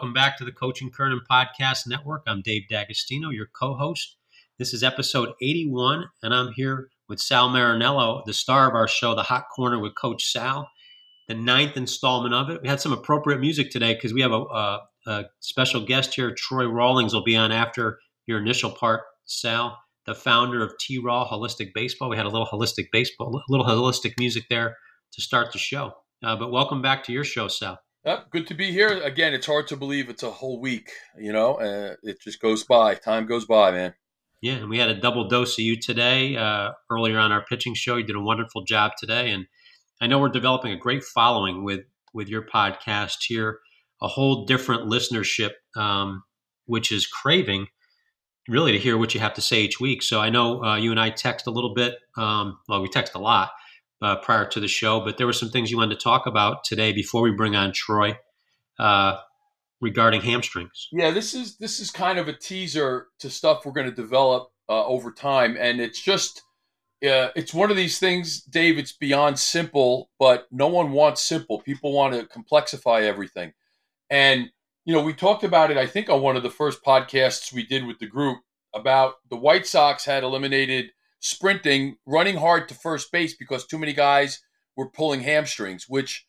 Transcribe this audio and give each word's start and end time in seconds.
Welcome 0.00 0.14
back 0.14 0.38
to 0.38 0.46
the 0.46 0.52
Coach 0.52 0.82
& 0.90 0.92
Kernan 0.94 1.20
Podcast 1.30 1.86
Network. 1.86 2.22
I'm 2.26 2.40
Dave 2.40 2.68
D'Agostino, 2.70 3.28
your 3.28 3.48
co 3.52 3.74
host. 3.74 4.16
This 4.58 4.72
is 4.72 4.82
episode 4.82 5.34
81, 5.42 6.06
and 6.22 6.32
I'm 6.32 6.54
here 6.54 6.88
with 7.06 7.20
Sal 7.20 7.50
Marinello, 7.50 8.24
the 8.24 8.32
star 8.32 8.66
of 8.66 8.74
our 8.74 8.88
show, 8.88 9.14
The 9.14 9.24
Hot 9.24 9.44
Corner 9.54 9.78
with 9.78 9.94
Coach 9.94 10.32
Sal, 10.32 10.70
the 11.28 11.34
ninth 11.34 11.76
installment 11.76 12.34
of 12.34 12.48
it. 12.48 12.62
We 12.62 12.68
had 12.68 12.80
some 12.80 12.94
appropriate 12.94 13.40
music 13.40 13.70
today 13.70 13.92
because 13.92 14.14
we 14.14 14.22
have 14.22 14.32
a, 14.32 14.40
a, 14.40 14.80
a, 15.06 15.24
special 15.40 15.84
guest 15.84 16.14
here. 16.14 16.34
Troy 16.34 16.66
Rallings 16.66 17.12
will 17.12 17.22
be 17.22 17.36
on 17.36 17.52
after 17.52 17.98
your 18.24 18.38
initial 18.38 18.70
part, 18.70 19.02
Sal, 19.26 19.78
the 20.06 20.14
founder 20.14 20.62
of 20.62 20.72
T 20.80 20.96
Raw 20.96 21.28
Wholistic 21.28 21.74
Baseball. 21.74 22.08
We 22.08 22.16
had 22.16 22.24
a 22.24 22.30
little 22.30 22.48
holistic 22.50 22.86
baseball, 22.90 23.36
a 23.36 23.52
little 23.52 23.66
holistic 23.66 24.14
music 24.18 24.44
there 24.48 24.78
to 25.12 25.20
start 25.20 25.52
the 25.52 25.58
show. 25.58 25.92
Uh, 26.22 26.36
but 26.36 26.50
welcome 26.50 26.80
back 26.80 27.04
to 27.04 27.12
your 27.12 27.24
show, 27.24 27.48
Sal. 27.48 27.78
Yep, 28.04 28.30
good 28.30 28.46
to 28.46 28.54
be 28.54 28.72
here 28.72 29.02
again. 29.02 29.34
It's 29.34 29.46
hard 29.46 29.68
to 29.68 29.76
believe 29.76 30.08
it's 30.08 30.22
a 30.22 30.30
whole 30.30 30.58
week. 30.58 30.90
You 31.18 31.34
know, 31.34 31.56
uh, 31.56 31.96
it 32.02 32.18
just 32.22 32.40
goes 32.40 32.64
by. 32.64 32.94
Time 32.94 33.26
goes 33.26 33.44
by, 33.44 33.72
man. 33.72 33.94
Yeah, 34.40 34.54
and 34.54 34.70
we 34.70 34.78
had 34.78 34.88
a 34.88 34.98
double 34.98 35.28
dose 35.28 35.58
of 35.58 35.64
you 35.64 35.78
today. 35.78 36.34
Uh, 36.34 36.70
earlier 36.90 37.18
on 37.18 37.30
our 37.30 37.44
pitching 37.44 37.74
show, 37.74 37.98
you 37.98 38.04
did 38.04 38.16
a 38.16 38.20
wonderful 38.20 38.64
job 38.64 38.92
today, 38.98 39.30
and 39.30 39.44
I 40.00 40.06
know 40.06 40.18
we're 40.18 40.30
developing 40.30 40.72
a 40.72 40.78
great 40.78 41.04
following 41.04 41.62
with 41.62 41.80
with 42.14 42.30
your 42.30 42.40
podcast 42.42 43.18
here. 43.26 43.58
A 44.00 44.08
whole 44.08 44.46
different 44.46 44.90
listenership, 44.90 45.50
um, 45.76 46.22
which 46.64 46.90
is 46.90 47.06
craving 47.06 47.66
really 48.48 48.72
to 48.72 48.78
hear 48.78 48.96
what 48.96 49.12
you 49.12 49.20
have 49.20 49.34
to 49.34 49.42
say 49.42 49.60
each 49.60 49.78
week. 49.78 50.02
So 50.02 50.20
I 50.20 50.30
know 50.30 50.64
uh, 50.64 50.76
you 50.76 50.90
and 50.90 50.98
I 50.98 51.10
text 51.10 51.46
a 51.46 51.50
little 51.50 51.74
bit. 51.74 51.96
Um, 52.16 52.58
well, 52.66 52.80
we 52.80 52.88
text 52.88 53.14
a 53.14 53.18
lot 53.18 53.50
uh, 54.02 54.16
prior 54.16 54.46
to 54.46 54.60
the 54.60 54.68
show, 54.68 55.00
but 55.00 55.18
there 55.18 55.26
were 55.26 55.32
some 55.32 55.50
things 55.50 55.70
you 55.70 55.76
wanted 55.76 55.98
to 55.98 56.02
talk 56.02 56.26
about 56.26 56.64
today 56.64 56.92
before 56.92 57.22
we 57.22 57.30
bring 57.30 57.54
on 57.54 57.72
Troy 57.72 58.18
uh, 58.78 59.18
regarding 59.80 60.22
hamstrings. 60.22 60.88
Yeah, 60.92 61.10
this 61.10 61.34
is 61.34 61.56
this 61.56 61.80
is 61.80 61.90
kind 61.90 62.18
of 62.18 62.28
a 62.28 62.32
teaser 62.32 63.08
to 63.18 63.30
stuff 63.30 63.64
we're 63.64 63.72
going 63.72 63.88
to 63.88 63.94
develop 63.94 64.50
uh, 64.68 64.86
over 64.86 65.12
time, 65.12 65.56
and 65.58 65.80
it's 65.80 66.00
just 66.00 66.42
uh, 67.04 67.28
it's 67.34 67.54
one 67.54 67.70
of 67.70 67.76
these 67.76 67.98
things, 67.98 68.42
Dave. 68.42 68.78
It's 68.78 68.92
beyond 68.92 69.38
simple, 69.38 70.10
but 70.18 70.46
no 70.50 70.68
one 70.68 70.92
wants 70.92 71.22
simple. 71.22 71.60
People 71.60 71.92
want 71.92 72.14
to 72.14 72.24
complexify 72.24 73.02
everything, 73.02 73.52
and 74.08 74.50
you 74.84 74.94
know 74.94 75.02
we 75.02 75.12
talked 75.12 75.44
about 75.44 75.70
it. 75.70 75.76
I 75.76 75.86
think 75.86 76.08
on 76.08 76.22
one 76.22 76.36
of 76.36 76.42
the 76.42 76.50
first 76.50 76.82
podcasts 76.82 77.52
we 77.52 77.66
did 77.66 77.86
with 77.86 77.98
the 77.98 78.06
group 78.06 78.38
about 78.74 79.14
the 79.28 79.36
White 79.36 79.66
Sox 79.66 80.04
had 80.04 80.22
eliminated 80.22 80.92
sprinting, 81.20 81.96
running 82.06 82.36
hard 82.36 82.68
to 82.68 82.74
first 82.74 83.12
base 83.12 83.36
because 83.36 83.66
too 83.66 83.78
many 83.78 83.92
guys 83.92 84.42
were 84.76 84.90
pulling 84.90 85.20
hamstrings. 85.20 85.86
Which, 85.88 86.26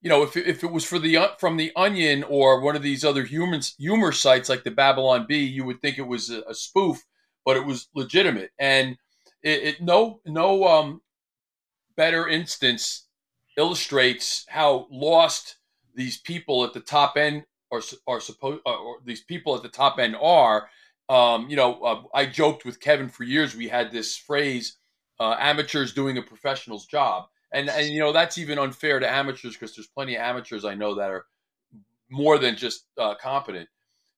you 0.00 0.08
know, 0.08 0.22
if, 0.22 0.36
if 0.36 0.62
it 0.62 0.70
was 0.70 0.84
for 0.84 0.98
the 0.98 1.30
from 1.38 1.56
the 1.56 1.72
Onion 1.74 2.22
or 2.24 2.60
one 2.60 2.76
of 2.76 2.82
these 2.82 3.04
other 3.04 3.24
humans 3.24 3.74
humor 3.78 4.12
sites 4.12 4.48
like 4.48 4.64
the 4.64 4.70
Babylon 4.70 5.26
Bee, 5.28 5.44
you 5.44 5.64
would 5.64 5.80
think 5.80 5.98
it 5.98 6.06
was 6.06 6.30
a, 6.30 6.42
a 6.42 6.54
spoof, 6.54 7.02
but 7.44 7.56
it 7.56 7.66
was 7.66 7.88
legitimate. 7.94 8.50
And 8.58 8.96
it, 9.42 9.62
it 9.62 9.82
no 9.82 10.20
no 10.24 10.64
um, 10.64 11.00
better 11.96 12.28
instance 12.28 13.08
illustrates 13.56 14.44
how 14.48 14.86
lost 14.90 15.56
these 15.94 16.18
people 16.18 16.64
at 16.64 16.72
the 16.72 16.80
top 16.80 17.16
end 17.16 17.44
are 17.70 17.82
are 18.06 18.20
supposed 18.20 18.60
uh, 18.66 18.76
or 18.76 18.96
these 19.04 19.22
people 19.22 19.54
at 19.56 19.62
the 19.62 19.68
top 19.68 19.98
end 19.98 20.16
are 20.20 20.68
um, 21.08 21.48
you 21.48 21.56
know, 21.56 21.82
uh, 21.82 22.02
I 22.14 22.26
joked 22.26 22.64
with 22.64 22.80
Kevin 22.80 23.08
for 23.08 23.24
years. 23.24 23.54
We 23.54 23.68
had 23.68 23.92
this 23.92 24.16
phrase, 24.16 24.78
uh, 25.20 25.36
"amateurs 25.38 25.92
doing 25.92 26.16
a 26.18 26.22
professional's 26.22 26.86
job," 26.86 27.24
and 27.52 27.68
and 27.68 27.88
you 27.88 28.00
know 28.00 28.12
that's 28.12 28.38
even 28.38 28.58
unfair 28.58 29.00
to 29.00 29.10
amateurs 29.10 29.54
because 29.54 29.74
there's 29.74 29.86
plenty 29.86 30.14
of 30.16 30.22
amateurs 30.22 30.64
I 30.64 30.74
know 30.74 30.94
that 30.94 31.10
are 31.10 31.26
more 32.10 32.38
than 32.38 32.56
just 32.56 32.86
uh, 32.98 33.14
competent. 33.16 33.68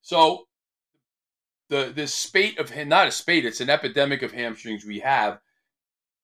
So 0.03 0.47
the 1.69 1.93
this 1.95 2.15
spate 2.15 2.59
of 2.59 2.75
not 2.87 3.09
a 3.09 3.13
spate, 3.13 3.45
it's 3.45 3.61
an 3.61 3.71
epidemic 3.71 4.23
of 4.23 4.33
hamstrings 4.33 4.85
we 4.85 5.01
have. 5.01 5.41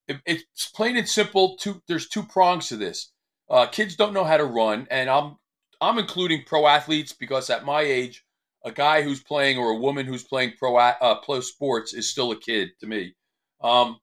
It, 0.06 0.19
it's 0.27 0.69
plain 0.69 0.97
and 0.97 1.09
simple. 1.09 1.56
Two 1.56 1.83
there's 1.89 2.09
two 2.09 2.23
prongs 2.23 2.69
to 2.69 2.77
this. 2.77 3.11
Uh, 3.50 3.67
kids 3.67 3.97
don't 3.97 4.15
know 4.15 4.25
how 4.25 4.37
to 4.37 4.44
run, 4.44 4.87
and 4.91 5.11
I'm 5.11 5.37
I'm 5.81 5.99
including 5.99 6.44
pro 6.47 6.69
athletes 6.69 7.12
because 7.12 7.50
at 7.50 7.65
my 7.65 7.81
age 7.81 8.25
a 8.65 8.73
guy 8.73 9.03
who's 9.03 9.23
playing 9.23 9.59
or 9.59 9.71
a 9.71 9.78
woman 9.78 10.06
who's 10.06 10.25
playing 10.25 10.53
pro 10.59 10.77
uh, 10.77 11.21
pro 11.21 11.41
sports 11.41 11.93
is 11.93 12.09
still 12.09 12.33
a 12.33 12.39
kid 12.39 12.71
to 12.81 12.87
me. 12.87 13.15
Um, 13.62 13.99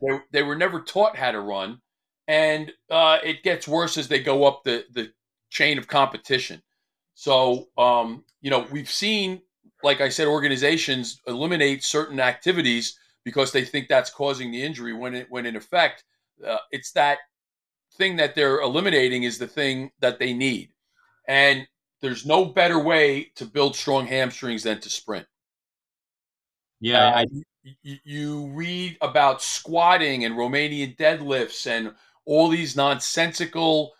they, 0.00 0.20
they 0.32 0.42
were 0.42 0.56
never 0.56 0.80
taught 0.80 1.16
how 1.16 1.32
to 1.32 1.40
run, 1.40 1.80
and 2.28 2.72
uh, 2.90 3.18
it 3.22 3.42
gets 3.42 3.68
worse 3.68 3.96
as 3.96 4.08
they 4.08 4.20
go 4.20 4.44
up 4.44 4.62
the 4.64 4.84
the 4.92 5.12
chain 5.50 5.78
of 5.78 5.88
competition. 5.88 6.62
So 7.14 7.68
um, 7.78 8.24
you 8.40 8.50
know 8.50 8.66
we've 8.70 8.90
seen, 8.90 9.42
like 9.82 10.00
I 10.00 10.08
said, 10.08 10.26
organizations 10.26 11.20
eliminate 11.26 11.84
certain 11.84 12.20
activities 12.20 12.98
because 13.24 13.52
they 13.52 13.64
think 13.64 13.88
that's 13.88 14.10
causing 14.10 14.50
the 14.50 14.62
injury. 14.62 14.92
When 14.92 15.14
it 15.14 15.26
when 15.30 15.46
in 15.46 15.56
effect, 15.56 16.04
uh, 16.46 16.58
it's 16.70 16.92
that 16.92 17.18
thing 17.96 18.16
that 18.16 18.34
they're 18.34 18.60
eliminating 18.60 19.24
is 19.24 19.38
the 19.38 19.46
thing 19.46 19.90
that 20.00 20.18
they 20.18 20.32
need. 20.32 20.70
And 21.28 21.66
there's 22.00 22.24
no 22.24 22.44
better 22.44 22.78
way 22.78 23.30
to 23.36 23.44
build 23.44 23.76
strong 23.76 24.06
hamstrings 24.06 24.62
than 24.62 24.80
to 24.80 24.90
sprint. 24.90 25.26
Yeah, 26.80 27.08
uh, 27.08 27.18
I, 27.18 27.26
you, 27.82 27.98
you 28.04 28.46
read 28.52 28.96
about 29.02 29.42
squatting 29.42 30.24
and 30.24 30.34
Romanian 30.34 30.96
deadlifts 30.96 31.66
and 31.66 31.94
all 32.24 32.48
these 32.48 32.76
nonsensical, 32.76 33.92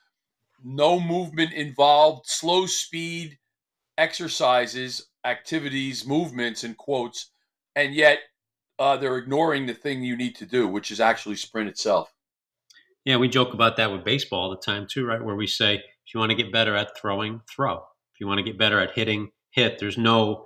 no 0.65 0.99
movement 0.99 1.53
involved, 1.53 2.27
slow 2.27 2.67
speed 2.67 3.39
exercises, 3.99 5.09
activities, 5.25 6.07
movements, 6.07 6.65
and 6.65 6.77
quotes, 6.77 7.31
and 7.77 7.95
yet 7.95 8.21
uh, 8.79 8.97
they're 8.97 9.19
ignoring 9.19 9.67
the 9.67 9.75
thing 9.75 10.03
you 10.03 10.17
need 10.17 10.35
to 10.37 10.47
do, 10.47 10.67
which 10.67 10.91
is 10.91 11.01
actually 11.01 11.37
sprint 11.37 11.69
itself. 11.69 12.11
Yeah, 13.05 13.19
we 13.19 13.29
joke 13.29 13.53
about 13.53 13.77
that 13.77 13.93
with 13.93 14.05
baseball 14.05 14.45
all 14.45 14.51
the 14.51 14.57
time 14.57 14.87
too, 14.91 15.05
right? 15.05 15.23
Where 15.23 15.37
we 15.37 15.47
say, 15.47 15.75
if 15.75 16.15
you 16.15 16.21
want 16.21 16.31
to 16.31 16.37
get 16.37 16.53
better 16.53 16.75
at 16.75 16.97
throwing, 16.99 17.43
throw 17.55 17.85
you 18.21 18.27
want 18.27 18.39
to 18.39 18.45
get 18.45 18.59
better 18.59 18.79
at 18.79 18.93
hitting, 18.93 19.31
hit. 19.51 19.79
There's 19.79 19.99
no 19.99 20.45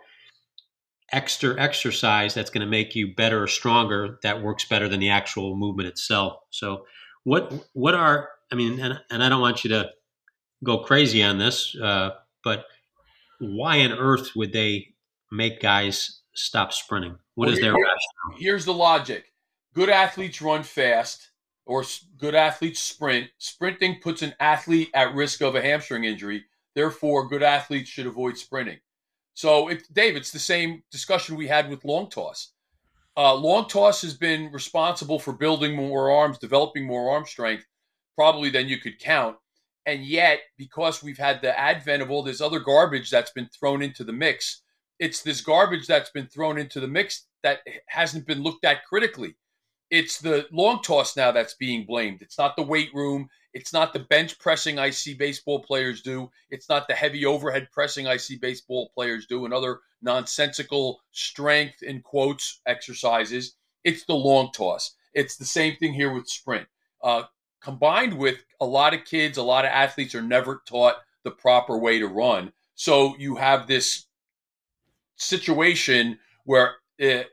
extra 1.13 1.61
exercise 1.61 2.35
that's 2.35 2.51
going 2.51 2.65
to 2.65 2.71
make 2.71 2.95
you 2.95 3.15
better 3.15 3.43
or 3.43 3.47
stronger 3.47 4.19
that 4.23 4.43
works 4.43 4.65
better 4.65 4.89
than 4.89 5.01
the 5.01 5.11
actual 5.11 5.57
movement 5.57 5.89
itself. 5.89 6.39
So, 6.51 6.87
what 7.25 7.53
what 7.73 7.95
are 7.95 8.29
I 8.53 8.57
mean, 8.57 8.79
and, 8.81 9.01
and 9.11 9.23
I 9.23 9.29
don't 9.29 9.41
want 9.41 9.65
you 9.65 9.71
to 9.71 9.91
go 10.63 10.79
crazy 10.79 11.23
on 11.23 11.39
this, 11.39 11.77
uh, 11.77 12.11
but 12.43 12.67
why 13.41 13.81
on 13.81 13.93
earth 13.93 14.37
would 14.37 14.53
they 14.53 14.95
make 15.33 15.61
guys 15.61 16.21
stop 16.35 16.73
sprinting? 16.73 17.17
What 17.35 17.47
well, 17.47 17.55
is 17.55 17.61
their 17.61 17.73
rationale? 17.73 18.39
Here's 18.39 18.65
the 18.65 18.75
logic: 18.75 19.33
good 19.75 19.89
athletes 19.89 20.41
run 20.41 20.63
fast, 20.63 21.31
or 21.67 21.85
good 22.17 22.35
athletes 22.35 22.81
sprint. 22.81 23.31
Sprinting 23.39 23.99
puts 24.01 24.23
an 24.23 24.35
athlete 24.39 24.91
at 24.95 25.15
risk 25.15 25.43
of 25.43 25.55
a 25.55 25.63
hamstring 25.63 26.05
injury. 26.05 26.45
Therefore, 26.75 27.29
good 27.29 27.43
athletes 27.43 27.89
should 27.89 28.07
avoid 28.07 28.37
sprinting. 28.37 28.79
So, 29.35 29.69
it, 29.69 29.83
Dave, 29.93 30.17
it's 30.17 30.31
the 30.31 30.39
same 30.39 30.83
discussion 30.91 31.37
we 31.37 31.49
had 31.49 31.69
with 31.69 31.85
long 31.85 32.09
toss. 32.09 32.53
Uh, 33.17 33.35
long 33.35 33.69
toss 33.69 34.03
has 34.03 34.15
been 34.15 34.51
responsible 34.53 35.19
for 35.19 35.33
building 35.33 35.77
more 35.77 36.11
arms, 36.11 36.39
developing 36.39 36.87
more 36.87 37.11
arm 37.11 37.25
strength, 37.25 37.65
probably 38.17 38.51
than 38.51 38.69
you 38.69 38.79
could 38.79 38.99
count. 38.99 39.37
And 39.87 40.05
yet, 40.05 40.41
because 40.57 41.03
we've 41.03 41.19
had 41.19 41.43
the 41.43 41.59
advent 41.59 42.03
of 42.03 42.11
all 42.11 42.23
this 42.23 42.41
other 42.41 42.59
garbage 42.59 43.11
that's 43.11 43.31
been 43.31 43.49
thrown 43.49 43.83
into 43.83 44.03
the 44.03 44.13
mix, 44.13 44.63
it's 44.99 45.23
this 45.23 45.41
garbage 45.41 45.87
that's 45.87 46.11
been 46.11 46.27
thrown 46.27 46.59
into 46.59 46.81
the 46.81 46.89
mix 46.89 47.27
that 47.43 47.61
hasn't 47.89 48.27
been 48.27 48.43
looked 48.43 48.65
at 48.65 48.85
critically. 48.85 49.37
It's 49.95 50.19
the 50.19 50.49
long 50.51 50.83
toss 50.83 51.17
now 51.17 51.31
that's 51.31 51.55
being 51.55 51.87
blamed. 51.87 52.21
It's 52.21 52.37
not 52.37 52.57
the 52.57 52.65
weight 52.65 52.93
room. 52.93 53.29
It's 53.53 53.73
not 53.73 53.93
the 53.93 54.01
bench 54.01 54.41
pressing 54.41 54.77
I 54.77 54.91
see 54.91 55.15
baseball 55.15 55.61
players 55.63 56.03
do. 56.03 56.33
It's 56.51 56.69
not 56.69 56.89
the 56.89 56.95
heavy 56.95 57.25
overhead 57.25 57.69
pressing 57.71 58.09
I 58.09 58.17
see 58.17 58.35
baseball 58.35 58.91
players 58.93 59.27
do 59.27 59.45
and 59.45 59.55
other 59.55 59.79
nonsensical 60.03 61.01
strength 61.13 61.85
in 61.85 62.03
quotes 62.03 62.61
exercises. 62.67 63.55
It's 63.85 64.05
the 64.05 64.17
long 64.17 64.51
toss. 64.51 64.97
It's 65.13 65.37
the 65.37 65.45
same 65.45 65.77
thing 65.77 65.95
here 65.95 66.13
with 66.13 66.29
sprint. 66.29 66.67
Uh, 67.01 67.23
combined 67.63 68.19
with 68.19 68.39
a 68.61 68.67
lot 68.67 68.95
of 68.95 69.05
kids, 69.05 69.39
a 69.39 69.45
lot 69.45 69.65
of 69.65 69.71
athletes 69.71 70.17
are 70.17 70.23
never 70.23 70.61
taught 70.67 70.97
the 71.23 71.31
proper 71.31 71.79
way 71.79 72.01
to 72.01 72.09
run. 72.09 72.53
So 72.75 73.15
you 73.17 73.37
have 73.37 73.69
this 73.69 74.07
situation 75.15 76.19
where 76.43 76.79
it, 76.99 77.09
it, 77.09 77.29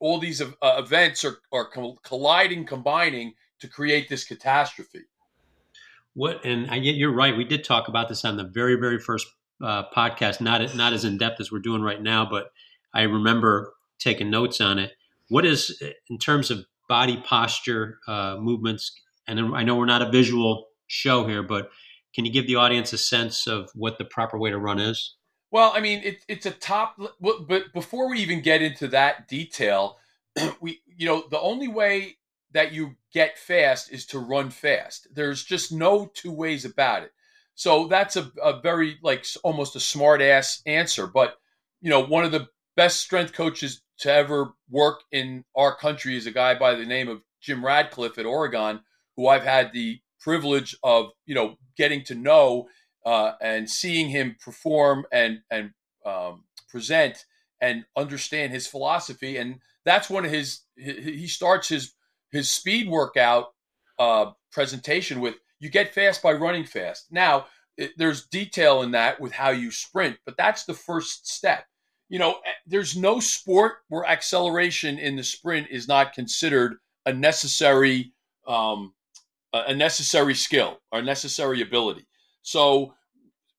all 0.00 0.18
these 0.18 0.40
uh, 0.40 0.46
events 0.62 1.24
are, 1.24 1.38
are 1.52 1.68
colliding, 2.02 2.64
combining 2.64 3.34
to 3.60 3.68
create 3.68 4.08
this 4.08 4.24
catastrophe. 4.24 5.02
What 6.14 6.44
and 6.44 6.68
I, 6.70 6.76
you're 6.76 7.14
right. 7.14 7.36
We 7.36 7.44
did 7.44 7.62
talk 7.62 7.86
about 7.86 8.08
this 8.08 8.24
on 8.24 8.36
the 8.36 8.44
very 8.44 8.74
very 8.74 8.98
first 8.98 9.28
uh, 9.62 9.84
podcast. 9.94 10.40
Not 10.40 10.74
not 10.74 10.92
as 10.92 11.04
in 11.04 11.18
depth 11.18 11.40
as 11.40 11.52
we're 11.52 11.60
doing 11.60 11.82
right 11.82 12.02
now, 12.02 12.26
but 12.28 12.50
I 12.92 13.02
remember 13.02 13.74
taking 13.98 14.30
notes 14.30 14.60
on 14.60 14.78
it. 14.78 14.92
What 15.28 15.46
is 15.46 15.80
in 16.08 16.18
terms 16.18 16.50
of 16.50 16.64
body 16.88 17.22
posture 17.24 17.98
uh, 18.08 18.36
movements? 18.40 18.92
And 19.28 19.54
I 19.54 19.62
know 19.62 19.76
we're 19.76 19.86
not 19.86 20.02
a 20.02 20.10
visual 20.10 20.66
show 20.88 21.26
here, 21.26 21.44
but 21.44 21.70
can 22.12 22.24
you 22.24 22.32
give 22.32 22.48
the 22.48 22.56
audience 22.56 22.92
a 22.92 22.98
sense 22.98 23.46
of 23.46 23.70
what 23.74 23.98
the 23.98 24.04
proper 24.04 24.36
way 24.36 24.50
to 24.50 24.58
run 24.58 24.80
is? 24.80 25.14
Well, 25.50 25.72
I 25.74 25.80
mean, 25.80 26.02
it, 26.04 26.24
it's 26.28 26.46
a 26.46 26.52
top, 26.52 27.00
but 27.20 27.72
before 27.72 28.08
we 28.08 28.20
even 28.20 28.40
get 28.40 28.62
into 28.62 28.86
that 28.88 29.26
detail, 29.28 29.98
we, 30.60 30.80
you 30.86 31.06
know, 31.06 31.24
the 31.28 31.40
only 31.40 31.68
way 31.68 32.18
that 32.52 32.72
you 32.72 32.96
get 33.12 33.38
fast 33.38 33.92
is 33.92 34.06
to 34.06 34.18
run 34.18 34.50
fast. 34.50 35.08
There's 35.12 35.44
just 35.44 35.72
no 35.72 36.10
two 36.14 36.32
ways 36.32 36.64
about 36.64 37.02
it. 37.02 37.12
So 37.54 37.88
that's 37.88 38.16
a, 38.16 38.30
a 38.42 38.60
very, 38.60 38.98
like, 39.02 39.26
almost 39.42 39.76
a 39.76 39.80
smart 39.80 40.22
ass 40.22 40.62
answer. 40.66 41.06
But, 41.06 41.34
you 41.80 41.90
know, 41.90 42.04
one 42.04 42.24
of 42.24 42.32
the 42.32 42.48
best 42.76 43.00
strength 43.00 43.32
coaches 43.32 43.82
to 43.98 44.12
ever 44.12 44.54
work 44.70 45.02
in 45.12 45.44
our 45.56 45.74
country 45.76 46.16
is 46.16 46.26
a 46.26 46.30
guy 46.30 46.54
by 46.54 46.74
the 46.74 46.86
name 46.86 47.08
of 47.08 47.22
Jim 47.40 47.64
Radcliffe 47.64 48.18
at 48.18 48.26
Oregon, 48.26 48.80
who 49.16 49.28
I've 49.28 49.42
had 49.44 49.72
the 49.72 50.00
privilege 50.20 50.76
of, 50.82 51.10
you 51.26 51.34
know, 51.34 51.56
getting 51.76 52.04
to 52.04 52.14
know 52.14 52.68
uh, 53.04 53.32
and 53.40 53.68
seeing 53.68 54.08
him 54.08 54.36
perform 54.42 55.06
and 55.12 55.40
and 55.50 55.72
um, 56.04 56.44
present 56.68 57.24
and 57.60 57.84
understand 57.96 58.52
his 58.52 58.66
philosophy. 58.66 59.36
And 59.36 59.60
that's 59.84 60.10
one 60.10 60.24
of 60.24 60.30
his. 60.30 60.60
He 60.76 61.26
starts 61.26 61.68
his 61.68 61.94
his 62.30 62.50
speed 62.50 62.88
workout 62.88 63.48
uh, 63.98 64.32
presentation 64.52 65.20
with 65.20 65.36
"You 65.58 65.70
get 65.70 65.94
fast 65.94 66.22
by 66.22 66.32
running 66.32 66.64
fast." 66.64 67.06
Now 67.10 67.46
it, 67.76 67.92
there's 67.96 68.26
detail 68.26 68.82
in 68.82 68.92
that 68.92 69.20
with 69.20 69.32
how 69.32 69.50
you 69.50 69.70
sprint, 69.70 70.18
but 70.24 70.36
that's 70.36 70.64
the 70.64 70.74
first 70.74 71.28
step. 71.28 71.64
You 72.08 72.18
know, 72.18 72.32
eh, 72.44 72.52
there's 72.66 72.96
no 72.96 73.20
sport 73.20 73.74
where 73.88 74.04
acceleration 74.04 74.98
in 74.98 75.16
the 75.16 75.22
sprint 75.22 75.68
is 75.70 75.88
not 75.88 76.12
considered 76.12 76.76
a 77.06 77.12
necessary 77.12 78.12
um, 78.46 78.94
a 79.52 79.74
necessary 79.74 80.34
skill 80.34 80.80
or 80.92 81.02
necessary 81.02 81.60
ability. 81.62 82.06
So 82.42 82.94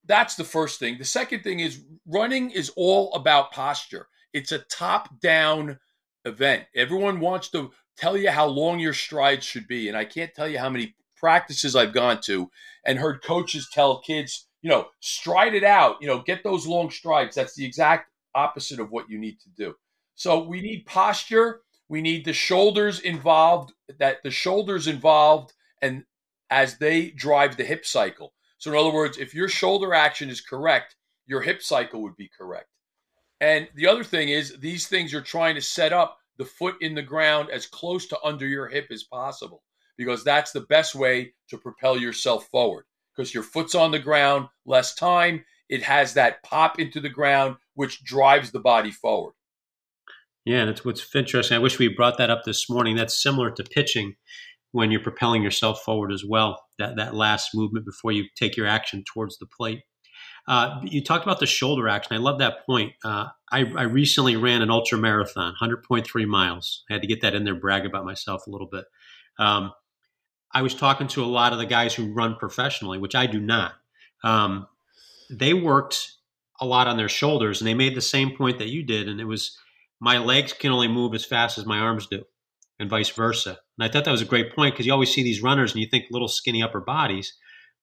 that's 0.05 0.35
the 0.35 0.43
first 0.43 0.79
thing. 0.79 0.97
The 0.97 1.05
second 1.05 1.43
thing 1.43 1.59
is 1.59 1.83
running 2.05 2.51
is 2.51 2.71
all 2.75 3.13
about 3.13 3.51
posture. 3.51 4.07
It's 4.33 4.51
a 4.51 4.59
top 4.59 5.19
down 5.21 5.79
event. 6.25 6.65
Everyone 6.75 7.19
wants 7.19 7.49
to 7.49 7.71
tell 7.97 8.17
you 8.17 8.31
how 8.31 8.47
long 8.47 8.79
your 8.79 8.93
strides 8.93 9.45
should 9.45 9.67
be. 9.67 9.87
And 9.87 9.97
I 9.97 10.05
can't 10.05 10.33
tell 10.33 10.47
you 10.47 10.57
how 10.57 10.69
many 10.69 10.95
practices 11.15 11.75
I've 11.75 11.93
gone 11.93 12.19
to 12.21 12.49
and 12.85 12.97
heard 12.97 13.23
coaches 13.23 13.69
tell 13.71 14.01
kids, 14.01 14.47
you 14.61 14.69
know, 14.69 14.87
stride 15.01 15.53
it 15.53 15.63
out, 15.63 15.97
you 16.01 16.07
know, 16.07 16.21
get 16.21 16.43
those 16.43 16.65
long 16.65 16.89
strides. 16.89 17.35
That's 17.35 17.55
the 17.55 17.65
exact 17.65 18.09
opposite 18.33 18.79
of 18.79 18.91
what 18.91 19.09
you 19.09 19.19
need 19.19 19.39
to 19.41 19.49
do. 19.55 19.75
So 20.15 20.43
we 20.43 20.61
need 20.61 20.85
posture. 20.85 21.61
We 21.89 22.01
need 22.01 22.25
the 22.25 22.33
shoulders 22.33 23.01
involved, 23.01 23.73
that 23.99 24.23
the 24.23 24.31
shoulders 24.31 24.87
involved 24.87 25.53
and 25.81 26.05
as 26.49 26.77
they 26.77 27.11
drive 27.11 27.57
the 27.57 27.65
hip 27.65 27.85
cycle. 27.85 28.33
So, 28.61 28.69
in 28.71 28.77
other 28.77 28.93
words, 28.93 29.17
if 29.17 29.33
your 29.33 29.47
shoulder 29.49 29.91
action 29.91 30.29
is 30.29 30.39
correct, 30.39 30.95
your 31.25 31.41
hip 31.41 31.63
cycle 31.63 32.03
would 32.03 32.15
be 32.15 32.29
correct. 32.37 32.67
And 33.39 33.67
the 33.73 33.87
other 33.87 34.03
thing 34.03 34.29
is, 34.29 34.59
these 34.59 34.85
things 34.85 35.15
are 35.15 35.21
trying 35.21 35.55
to 35.55 35.61
set 35.61 35.91
up 35.91 36.19
the 36.37 36.45
foot 36.45 36.75
in 36.79 36.93
the 36.93 37.01
ground 37.01 37.49
as 37.49 37.65
close 37.65 38.05
to 38.09 38.19
under 38.23 38.45
your 38.45 38.67
hip 38.67 38.85
as 38.91 39.01
possible, 39.01 39.63
because 39.97 40.23
that's 40.23 40.51
the 40.51 40.61
best 40.61 40.93
way 40.93 41.33
to 41.49 41.57
propel 41.57 41.97
yourself 41.97 42.47
forward. 42.51 42.85
Because 43.15 43.33
your 43.33 43.41
foot's 43.41 43.73
on 43.73 43.89
the 43.89 43.97
ground, 43.97 44.47
less 44.67 44.93
time, 44.93 45.43
it 45.67 45.81
has 45.81 46.13
that 46.13 46.43
pop 46.43 46.79
into 46.79 46.99
the 46.99 47.09
ground, 47.09 47.55
which 47.73 48.03
drives 48.03 48.51
the 48.51 48.59
body 48.59 48.91
forward. 48.91 49.33
Yeah, 50.45 50.59
and 50.59 50.69
it's 50.69 50.85
what's 50.85 51.15
interesting. 51.15 51.55
I 51.55 51.61
wish 51.61 51.79
we 51.79 51.87
brought 51.87 52.19
that 52.19 52.29
up 52.29 52.43
this 52.45 52.69
morning. 52.69 52.95
That's 52.95 53.23
similar 53.23 53.49
to 53.49 53.63
pitching 53.63 54.17
when 54.71 54.91
you're 54.91 55.01
propelling 55.01 55.43
yourself 55.43 55.81
forward 55.81 56.11
as 56.11 56.23
well. 56.25 56.61
That 56.79 56.95
that 56.97 57.13
last 57.13 57.51
movement 57.53 57.85
before 57.85 58.11
you 58.11 58.25
take 58.35 58.57
your 58.57 58.67
action 58.67 59.03
towards 59.05 59.37
the 59.37 59.45
plate. 59.45 59.81
Uh, 60.47 60.79
you 60.83 61.03
talked 61.03 61.23
about 61.23 61.39
the 61.39 61.45
shoulder 61.45 61.87
action. 61.87 62.15
I 62.15 62.19
love 62.19 62.39
that 62.39 62.65
point. 62.65 62.93
Uh, 63.05 63.27
I, 63.51 63.59
I, 63.77 63.83
recently 63.83 64.35
ran 64.37 64.63
an 64.63 64.71
ultra 64.71 64.97
marathon, 64.97 65.53
100.3 65.61 66.27
miles. 66.27 66.83
I 66.89 66.93
had 66.93 67.03
to 67.03 67.07
get 67.07 67.21
that 67.21 67.35
in 67.35 67.43
there, 67.43 67.53
brag 67.53 67.85
about 67.85 68.05
myself 68.05 68.47
a 68.47 68.49
little 68.49 68.67
bit. 68.67 68.85
Um, 69.37 69.71
I 70.51 70.63
was 70.63 70.73
talking 70.73 71.07
to 71.09 71.23
a 71.23 71.25
lot 71.25 71.53
of 71.53 71.59
the 71.59 71.67
guys 71.67 71.93
who 71.93 72.11
run 72.11 72.35
professionally, 72.35 72.97
which 72.97 73.13
I 73.13 73.27
do 73.27 73.39
not. 73.39 73.73
Um, 74.23 74.67
they 75.29 75.53
worked 75.53 76.11
a 76.59 76.65
lot 76.65 76.87
on 76.87 76.97
their 76.97 77.09
shoulders, 77.09 77.61
and 77.61 77.67
they 77.67 77.73
made 77.75 77.95
the 77.95 78.01
same 78.01 78.35
point 78.35 78.57
that 78.59 78.69
you 78.69 78.83
did, 78.83 79.07
and 79.07 79.21
it 79.21 79.25
was 79.25 79.57
my 79.99 80.17
legs 80.17 80.53
can 80.53 80.71
only 80.71 80.87
move 80.87 81.13
as 81.13 81.23
fast 81.23 81.59
as 81.59 81.65
my 81.65 81.77
arms 81.77 82.07
do 82.07 82.23
and 82.81 82.89
vice 82.89 83.09
versa. 83.09 83.57
And 83.77 83.87
I 83.87 83.87
thought 83.87 84.05
that 84.05 84.11
was 84.11 84.21
a 84.21 84.25
great 84.25 84.53
point 84.53 84.73
because 84.73 84.85
you 84.85 84.91
always 84.91 85.13
see 85.13 85.23
these 85.23 85.41
runners 85.41 85.71
and 85.71 85.81
you 85.81 85.87
think 85.89 86.05
little 86.11 86.27
skinny 86.27 86.61
upper 86.61 86.81
bodies, 86.81 87.33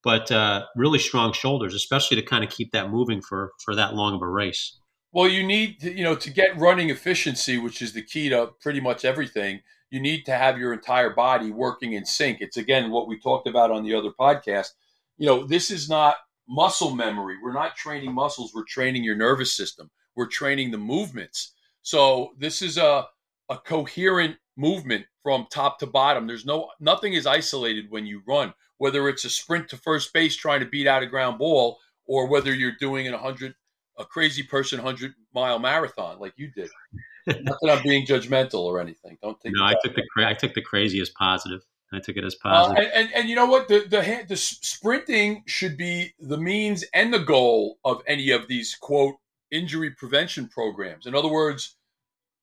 but 0.03 0.31
uh, 0.31 0.67
really 0.77 0.99
strong 0.99 1.33
shoulders, 1.33 1.75
especially 1.75 2.17
to 2.17 2.23
kind 2.23 2.45
of 2.45 2.51
keep 2.51 2.73
that 2.73 2.91
moving 2.91 3.23
for 3.23 3.53
for 3.65 3.75
that 3.75 3.95
long 3.95 4.15
of 4.15 4.23
a 4.23 4.29
race. 4.29 4.79
Well, 5.13 5.29
you 5.29 5.47
need 5.47 5.81
to, 5.81 5.97
you 5.97 6.05
know 6.05 6.17
to 6.17 6.31
get 6.31 6.59
running 6.59 6.91
efficiency, 6.91 7.57
which 7.57 7.81
is 7.81 7.93
the 7.93 8.03
key 8.03 8.29
to 8.29 8.51
pretty 8.61 8.81
much 8.81 9.05
everything. 9.05 9.61
You 9.91 10.01
need 10.01 10.27
to 10.27 10.33
have 10.33 10.59
your 10.59 10.75
entire 10.75 11.11
body 11.11 11.51
working 11.51 11.95
in 11.95 12.05
sync. 12.05 12.39
It's 12.41 12.59
again 12.59 12.91
what 12.91 13.09
we 13.09 13.19
talked 13.19 13.49
about 13.49 13.71
on 13.71 13.85
the 13.85 13.95
other 13.95 14.11
podcast. 14.11 14.69
You 15.17 15.27
know, 15.27 15.47
this 15.47 15.71
is 15.71 15.89
not 15.89 16.17
muscle 16.49 16.95
memory. 16.95 17.37
We're 17.43 17.53
not 17.53 17.77
training 17.77 18.13
muscles. 18.13 18.53
We're 18.55 18.65
training 18.69 19.05
your 19.05 19.17
nervous 19.17 19.57
system. 19.57 19.91
We're 20.17 20.27
training 20.27 20.73
the 20.73 20.79
movements. 20.79 21.55
So 21.83 22.33
this 22.39 22.61
is 22.61 22.77
a 22.77 23.07
a 23.49 23.57
coherent 23.57 24.37
movement 24.59 25.07
from 25.23 25.47
top 25.51 25.79
to 25.79 25.87
bottom. 25.87 26.27
There's 26.27 26.45
no 26.45 26.71
nothing 26.81 27.15
is 27.15 27.27
isolated 27.27 27.91
when 27.91 28.07
you 28.07 28.23
run, 28.27 28.53
whether 28.77 29.09
it's 29.09 29.25
a 29.25 29.31
sprint 29.31 29.69
to 29.71 29.77
first 29.77 30.13
base 30.13 30.37
trying 30.37 30.61
to 30.61 30.67
beat 30.67 30.87
out 30.87 31.03
a 31.03 31.07
ground 31.07 31.39
ball, 31.39 31.79
or 32.07 32.27
whether 32.27 32.53
you're 32.53 32.77
doing 32.79 33.07
an 33.07 33.15
100 33.15 33.55
a 33.99 34.05
crazy 34.05 34.43
person 34.43 34.79
100 34.79 35.15
mile 35.35 35.59
marathon 35.59 36.19
like 36.19 36.35
you 36.37 36.51
did. 36.51 36.71
Not 37.27 37.59
that 37.63 37.79
I'm 37.79 37.83
being 37.83 38.07
judgmental 38.07 38.61
or 38.61 38.81
anything. 38.81 39.19
Don't 39.23 39.39
take. 39.41 39.53
No, 39.55 39.65
I 39.65 39.75
took 39.83 39.95
the 39.95 40.03
I 40.17 40.35
took 40.35 40.55
the 40.55 40.63
crazy 40.63 41.01
as 41.01 41.11
positive. 41.11 41.61
I 41.93 42.01
took 42.01 42.17
it 42.17 42.25
as 42.25 42.35
uh, 42.45 42.49
positive. 42.49 42.85
Uh, 42.85 42.89
and, 42.89 42.93
and, 42.95 43.15
and 43.15 43.29
you 43.29 43.37
know 43.37 43.47
what? 43.47 43.69
The 43.69 43.81
the 43.81 44.25
the 44.29 44.37
sprinting 44.37 45.43
should 45.47 45.77
be 45.77 46.15
the 46.19 46.39
means 46.39 46.85
and 46.95 47.13
the 47.13 47.19
goal 47.19 47.79
of 47.85 48.03
any 48.07 48.31
of 48.31 48.49
these 48.49 48.77
quote 48.81 49.17
injury 49.51 49.91
prevention 49.91 50.49
programs. 50.49 51.07
In 51.07 51.15
other 51.15 51.29
words, 51.29 51.77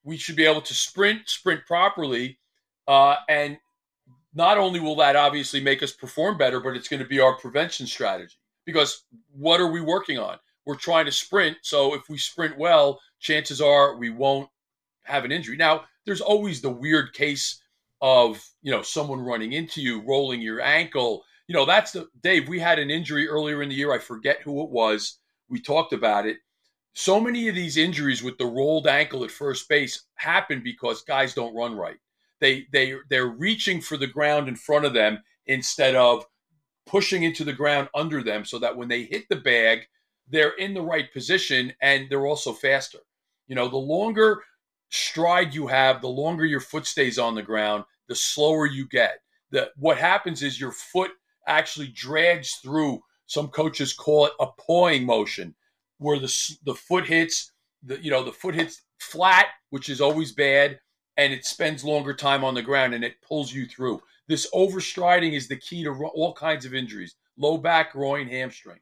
we 0.05 0.15
should 0.15 0.35
be 0.37 0.45
able 0.45 0.61
to 0.61 0.73
sprint, 0.73 1.27
sprint 1.27 1.65
properly, 1.65 2.37
uh, 2.87 3.15
and 3.27 3.57
not 4.33 4.57
only 4.57 4.79
will 4.79 4.95
that 4.97 5.15
obviously 5.15 5.59
make 5.59 5.81
us 5.81 5.91
perform 5.91 6.37
better, 6.37 6.59
but 6.59 6.75
it's 6.75 6.87
going 6.87 7.01
to 7.01 7.07
be 7.07 7.19
our 7.19 7.35
prevention 7.37 7.87
strategy. 7.87 8.35
Because 8.65 9.03
what 9.33 9.59
are 9.59 9.71
we 9.71 9.81
working 9.81 10.17
on? 10.17 10.37
We're 10.65 10.75
trying 10.75 11.05
to 11.05 11.11
sprint. 11.11 11.57
So 11.61 11.95
if 11.95 12.07
we 12.07 12.17
sprint 12.17 12.57
well, 12.57 13.01
chances 13.19 13.59
are 13.61 13.97
we 13.97 14.11
won't 14.11 14.49
have 15.03 15.25
an 15.25 15.31
injury. 15.31 15.57
Now, 15.57 15.85
there's 16.05 16.21
always 16.21 16.61
the 16.61 16.71
weird 16.71 17.13
case 17.13 17.61
of 18.01 18.43
you 18.61 18.71
know 18.71 18.81
someone 18.81 19.19
running 19.19 19.53
into 19.53 19.81
you, 19.81 20.01
rolling 20.01 20.41
your 20.41 20.61
ankle. 20.61 21.23
You 21.47 21.55
know 21.55 21.65
that's 21.65 21.91
the 21.91 22.07
Dave. 22.21 22.47
We 22.47 22.59
had 22.59 22.77
an 22.77 22.91
injury 22.91 23.27
earlier 23.27 23.61
in 23.61 23.69
the 23.69 23.75
year. 23.75 23.93
I 23.93 23.99
forget 23.99 24.41
who 24.41 24.63
it 24.63 24.69
was. 24.69 25.19
We 25.49 25.61
talked 25.61 25.93
about 25.93 26.25
it 26.25 26.37
so 26.97 27.19
many 27.19 27.49
of 27.49 27.55
these 27.55 27.75
injuries 27.75 28.23
with 28.23 28.37
the 28.37 28.45
rolled 28.45 28.87
ankle 28.87 29.25
at 29.25 29.31
first 29.31 29.67
base 29.67 30.05
happen 30.15 30.61
because 30.63 31.03
guys 31.03 31.33
don't 31.33 31.55
run 31.55 31.75
right. 31.75 31.97
They 32.39 32.67
they 32.71 32.95
they're 33.09 33.27
reaching 33.27 33.81
for 33.81 33.97
the 33.97 34.07
ground 34.07 34.47
in 34.47 34.55
front 34.55 34.85
of 34.85 34.93
them 34.93 35.21
instead 35.45 35.95
of 35.95 36.25
pushing 36.85 37.23
into 37.23 37.43
the 37.43 37.53
ground 37.53 37.89
under 37.93 38.23
them 38.23 38.45
so 38.45 38.59
that 38.59 38.77
when 38.77 38.87
they 38.87 39.03
hit 39.03 39.25
the 39.29 39.35
bag, 39.35 39.81
they're 40.29 40.55
in 40.55 40.73
the 40.73 40.81
right 40.81 41.11
position 41.11 41.73
and 41.81 42.09
they're 42.09 42.25
also 42.25 42.53
faster. 42.53 42.99
You 43.47 43.55
know, 43.55 43.67
the 43.67 43.75
longer 43.75 44.41
stride 44.89 45.53
you 45.53 45.67
have, 45.67 46.01
the 46.01 46.07
longer 46.07 46.45
your 46.45 46.61
foot 46.61 46.85
stays 46.85 47.19
on 47.19 47.35
the 47.35 47.43
ground, 47.43 47.83
the 48.07 48.15
slower 48.15 48.67
you 48.67 48.87
get. 48.87 49.19
The 49.51 49.69
what 49.75 49.97
happens 49.97 50.41
is 50.41 50.61
your 50.61 50.71
foot 50.71 51.11
actually 51.45 51.87
drags 51.87 52.53
through. 52.63 53.01
Some 53.25 53.49
coaches 53.49 53.91
call 53.91 54.27
it 54.27 54.33
a 54.39 54.47
pawing 54.65 55.05
motion 55.05 55.55
where 55.97 56.19
the 56.19 56.57
the 56.63 56.75
foot 56.75 57.05
hits 57.05 57.51
the 57.83 58.01
you 58.01 58.11
know 58.11 58.23
the 58.23 58.31
foot 58.31 58.55
hits 58.55 58.81
flat, 58.99 59.47
which 59.69 59.89
is 59.89 60.01
always 60.01 60.31
bad, 60.31 60.79
and 61.17 61.33
it 61.33 61.45
spends 61.45 61.83
longer 61.83 62.13
time 62.13 62.43
on 62.43 62.53
the 62.53 62.61
ground 62.61 62.93
and 62.93 63.03
it 63.03 63.21
pulls 63.21 63.53
you 63.53 63.65
through. 63.65 64.01
This 64.27 64.49
overstriding 64.53 65.33
is 65.33 65.47
the 65.47 65.57
key 65.57 65.83
to 65.83 65.91
all 66.13 66.33
kinds 66.33 66.65
of 66.65 66.73
injuries: 66.73 67.15
low 67.37 67.57
back, 67.57 67.93
groin, 67.93 68.27
hamstring. 68.27 68.79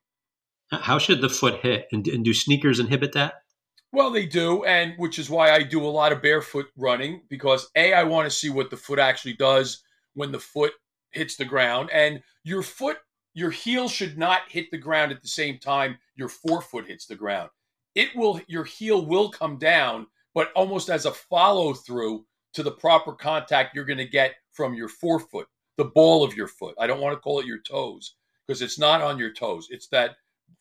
How 0.71 0.97
should 0.97 1.21
the 1.21 1.29
foot 1.29 1.59
hit, 1.61 1.87
and, 1.91 2.07
and 2.07 2.25
do 2.25 2.33
sneakers 2.33 2.79
inhibit 2.79 3.13
that? 3.13 3.43
Well, 3.91 4.09
they 4.09 4.25
do, 4.25 4.63
and 4.63 4.93
which 4.97 5.19
is 5.19 5.29
why 5.29 5.51
I 5.51 5.61
do 5.61 5.85
a 5.85 5.87
lot 5.87 6.11
of 6.11 6.21
barefoot 6.21 6.65
running 6.75 7.21
because 7.29 7.69
a 7.75 7.93
I 7.93 8.03
want 8.03 8.25
to 8.25 8.35
see 8.35 8.49
what 8.49 8.71
the 8.71 8.77
foot 8.77 8.97
actually 8.97 9.33
does 9.33 9.83
when 10.15 10.31
the 10.31 10.39
foot 10.39 10.73
hits 11.11 11.35
the 11.35 11.45
ground, 11.45 11.91
and 11.91 12.23
your 12.43 12.63
foot 12.63 12.97
your 13.33 13.51
heel 13.51 13.87
should 13.87 14.17
not 14.17 14.41
hit 14.49 14.69
the 14.71 14.77
ground 14.77 15.11
at 15.11 15.21
the 15.21 15.27
same 15.27 15.57
time 15.57 15.97
your 16.15 16.29
forefoot 16.29 16.87
hits 16.87 17.05
the 17.05 17.15
ground. 17.15 17.49
It 17.95 18.15
will 18.15 18.39
your 18.47 18.63
heel 18.63 19.05
will 19.05 19.29
come 19.29 19.57
down, 19.57 20.07
but 20.33 20.51
almost 20.55 20.89
as 20.89 21.05
a 21.05 21.11
follow 21.11 21.73
through 21.73 22.25
to 22.53 22.63
the 22.63 22.71
proper 22.71 23.13
contact 23.13 23.75
you're 23.75 23.85
going 23.85 23.97
to 23.97 24.05
get 24.05 24.35
from 24.51 24.73
your 24.73 24.89
forefoot, 24.89 25.47
the 25.77 25.85
ball 25.85 26.23
of 26.23 26.35
your 26.35 26.47
foot. 26.47 26.75
I 26.79 26.87
don't 26.87 27.01
want 27.01 27.13
to 27.13 27.19
call 27.19 27.39
it 27.39 27.45
your 27.45 27.59
toes 27.59 28.15
because 28.45 28.61
it's 28.61 28.79
not 28.79 29.01
on 29.01 29.17
your 29.17 29.33
toes. 29.33 29.67
It's 29.71 29.87
that 29.87 30.15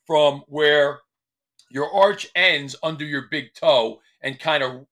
from 0.06 0.42
where 0.48 1.00
your 1.70 1.92
arch 1.92 2.28
ends 2.34 2.76
under 2.82 3.04
your 3.04 3.26
big 3.30 3.54
toe 3.54 4.00
and 4.22 4.38
kind 4.38 4.62
of 4.62 4.86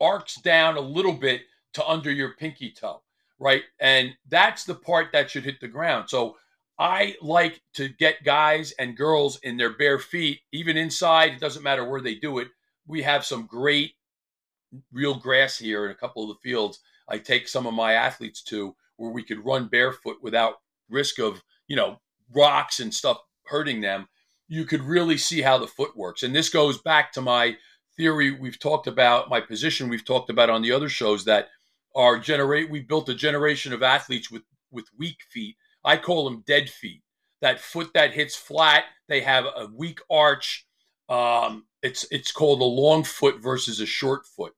arcs 0.00 0.36
down 0.36 0.76
a 0.76 0.80
little 0.80 1.12
bit 1.12 1.42
to 1.74 1.86
under 1.86 2.10
your 2.10 2.34
pinky 2.34 2.70
toe, 2.70 3.02
right? 3.38 3.62
And 3.80 4.14
that's 4.28 4.64
the 4.64 4.74
part 4.74 5.08
that 5.12 5.30
should 5.30 5.44
hit 5.44 5.60
the 5.60 5.68
ground. 5.68 6.08
So 6.08 6.36
I 6.78 7.16
like 7.20 7.60
to 7.74 7.88
get 7.88 8.24
guys 8.24 8.72
and 8.78 8.96
girls 8.96 9.38
in 9.42 9.56
their 9.56 9.76
bare 9.76 9.98
feet, 9.98 10.40
even 10.52 10.76
inside. 10.76 11.32
It 11.32 11.40
doesn't 11.40 11.64
matter 11.64 11.88
where 11.88 12.00
they 12.00 12.14
do 12.14 12.38
it. 12.38 12.48
We 12.86 13.02
have 13.02 13.24
some 13.24 13.46
great 13.46 13.94
real 14.92 15.14
grass 15.14 15.58
here 15.58 15.84
in 15.84 15.90
a 15.90 15.96
couple 15.96 16.22
of 16.22 16.28
the 16.28 16.48
fields. 16.48 16.78
I 17.08 17.18
take 17.18 17.48
some 17.48 17.66
of 17.66 17.74
my 17.74 17.94
athletes 17.94 18.42
to 18.44 18.76
where 18.96 19.10
we 19.10 19.24
could 19.24 19.44
run 19.44 19.66
barefoot 19.66 20.18
without 20.22 20.56
risk 20.88 21.18
of, 21.18 21.42
you 21.66 21.76
know, 21.76 22.00
rocks 22.34 22.80
and 22.80 22.94
stuff 22.94 23.18
hurting 23.44 23.80
them. 23.80 24.06
You 24.46 24.64
could 24.64 24.82
really 24.82 25.18
see 25.18 25.42
how 25.42 25.58
the 25.58 25.66
foot 25.66 25.96
works. 25.96 26.22
And 26.22 26.34
this 26.34 26.48
goes 26.48 26.78
back 26.78 27.12
to 27.12 27.20
my 27.20 27.56
theory 27.96 28.30
we've 28.30 28.58
talked 28.58 28.86
about, 28.86 29.28
my 29.28 29.40
position 29.40 29.88
we've 29.88 30.04
talked 30.04 30.30
about 30.30 30.50
on 30.50 30.62
the 30.62 30.72
other 30.72 30.88
shows 30.88 31.24
that 31.24 31.48
our 31.96 32.18
generate 32.18 32.70
we 32.70 32.80
built 32.80 33.08
a 33.08 33.14
generation 33.14 33.72
of 33.72 33.82
athletes 33.82 34.30
with 34.30 34.42
with 34.70 34.86
weak 34.98 35.18
feet 35.30 35.56
I 35.88 35.96
call 35.96 36.24
them 36.24 36.44
dead 36.46 36.68
feet. 36.68 37.02
That 37.40 37.60
foot 37.60 37.92
that 37.94 38.12
hits 38.12 38.36
flat, 38.36 38.84
they 39.08 39.22
have 39.22 39.46
a 39.46 39.68
weak 39.74 40.00
arch. 40.10 40.66
Um, 41.08 41.64
it's 41.82 42.06
it's 42.10 42.30
called 42.30 42.60
a 42.60 42.64
long 42.64 43.04
foot 43.04 43.40
versus 43.40 43.80
a 43.80 43.86
short 43.86 44.26
foot, 44.26 44.52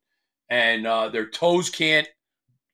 and 0.49 0.89
uh, 0.89 1.09
their 1.09 1.31
toes 1.31 1.71
can't 1.71 2.09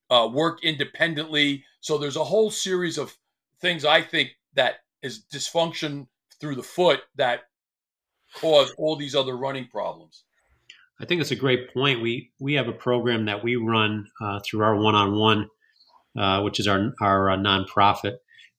uh, 0.08 0.30
work 0.32 0.64
independently. 0.64 1.64
So 1.80 1.98
there's 1.98 2.16
a 2.16 2.24
whole 2.24 2.50
series 2.50 2.96
of 2.96 3.14
things 3.60 3.84
I 3.84 4.00
think 4.00 4.30
that 4.54 4.76
is 5.02 5.24
dysfunction 5.30 6.06
through 6.40 6.54
the 6.54 6.62
foot 6.62 7.00
that 7.16 7.40
cause 8.36 8.72
all 8.78 8.96
these 8.96 9.14
other 9.14 9.36
running 9.36 9.68
problems. 9.68 10.24
I 10.98 11.04
think 11.04 11.20
it's 11.20 11.30
a 11.30 11.36
great 11.36 11.74
point. 11.74 12.00
We 12.00 12.32
we 12.40 12.54
have 12.54 12.68
a 12.68 12.72
program 12.72 13.26
that 13.26 13.44
we 13.44 13.56
run 13.56 14.06
uh, 14.18 14.40
through 14.40 14.62
our 14.62 14.76
one 14.76 14.94
on 14.94 15.18
one, 15.18 16.42
which 16.42 16.58
is 16.58 16.66
our 16.66 16.94
our 17.02 17.30
uh, 17.32 17.36
nonprofit, 17.36 18.16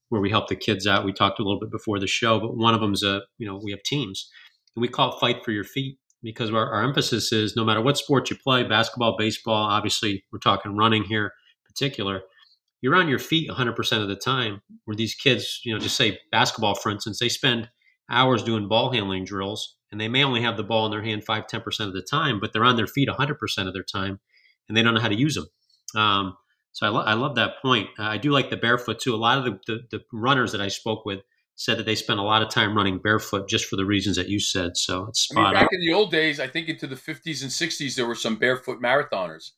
where 0.09 0.21
we 0.21 0.29
help 0.29 0.47
the 0.47 0.55
kids 0.55 0.87
out. 0.87 1.05
We 1.05 1.13
talked 1.13 1.39
a 1.39 1.43
little 1.43 1.59
bit 1.59 1.71
before 1.71 1.99
the 1.99 2.07
show, 2.07 2.39
but 2.39 2.55
one 2.55 2.73
of 2.73 2.81
them 2.81 2.93
is 2.93 3.03
a 3.03 3.21
you 3.37 3.47
know 3.47 3.59
we 3.63 3.71
have 3.71 3.83
teams, 3.83 4.29
and 4.75 4.81
we 4.81 4.87
call 4.87 5.13
it 5.13 5.19
"Fight 5.19 5.43
for 5.43 5.51
Your 5.51 5.63
Feet" 5.63 5.97
because 6.23 6.51
our, 6.51 6.71
our 6.71 6.83
emphasis 6.83 7.31
is 7.31 7.55
no 7.55 7.63
matter 7.63 7.81
what 7.81 7.97
sport 7.97 8.29
you 8.29 8.35
play, 8.35 8.63
basketball, 8.63 9.15
baseball, 9.17 9.69
obviously 9.69 10.23
we're 10.31 10.39
talking 10.39 10.75
running 10.75 11.03
here 11.03 11.25
in 11.25 11.31
particular. 11.73 12.21
You're 12.81 12.95
on 12.95 13.07
your 13.07 13.19
feet 13.19 13.49
100% 13.49 14.01
of 14.01 14.07
the 14.07 14.15
time. 14.15 14.61
Where 14.85 14.95
these 14.95 15.15
kids, 15.15 15.61
you 15.63 15.73
know, 15.73 15.79
just 15.79 15.95
say 15.95 16.19
basketball, 16.31 16.75
for 16.75 16.91
instance, 16.91 17.19
they 17.19 17.29
spend 17.29 17.69
hours 18.09 18.43
doing 18.43 18.67
ball 18.67 18.91
handling 18.91 19.25
drills, 19.25 19.77
and 19.91 19.99
they 19.99 20.07
may 20.07 20.23
only 20.23 20.41
have 20.41 20.57
the 20.57 20.63
ball 20.63 20.85
in 20.85 20.91
their 20.91 21.03
hand 21.03 21.23
five, 21.23 21.47
10% 21.47 21.63
of 21.87 21.93
the 21.93 22.01
time, 22.01 22.39
but 22.39 22.53
they're 22.53 22.63
on 22.63 22.75
their 22.75 22.87
feet 22.87 23.09
100% 23.09 23.67
of 23.67 23.73
their 23.73 23.83
time, 23.83 24.19
and 24.67 24.77
they 24.77 24.81
don't 24.81 24.93
know 24.93 25.01
how 25.01 25.07
to 25.09 25.17
use 25.17 25.35
them. 25.35 25.47
Um, 25.99 26.37
so 26.77 26.85
I, 26.85 26.89
lo- 26.89 27.01
I 27.01 27.13
love 27.15 27.33
that 27.35 27.59
point. 27.59 27.89
Uh, 27.97 28.03
I 28.03 28.17
do 28.17 28.29
like 28.29 28.51
the 28.51 28.55
barefoot 28.55 28.99
too. 28.99 29.15
A 29.15 29.17
lot 29.17 29.39
of 29.39 29.45
the, 29.45 29.59
the, 29.65 29.97
the, 29.97 30.03
runners 30.13 30.51
that 30.51 30.61
I 30.61 30.67
spoke 30.67 31.05
with 31.05 31.21
said 31.55 31.79
that 31.79 31.87
they 31.87 31.95
spent 31.95 32.19
a 32.19 32.23
lot 32.23 32.43
of 32.43 32.51
time 32.51 32.77
running 32.77 32.99
barefoot 32.99 33.49
just 33.49 33.65
for 33.65 33.77
the 33.77 33.85
reasons 33.85 34.15
that 34.15 34.29
you 34.29 34.39
said. 34.39 34.77
So 34.77 35.07
it's 35.07 35.21
spot 35.21 35.39
I 35.39 35.43
mean, 35.45 35.53
back 35.55 35.63
on. 35.63 35.69
in 35.71 35.81
the 35.81 35.93
old 35.93 36.11
days, 36.11 36.39
I 36.39 36.45
think 36.45 36.69
into 36.69 36.85
the 36.85 36.95
50s 36.95 37.41
and 37.41 37.49
60s, 37.49 37.95
there 37.95 38.05
were 38.05 38.13
some 38.13 38.35
barefoot 38.35 38.79
marathoners. 38.79 39.53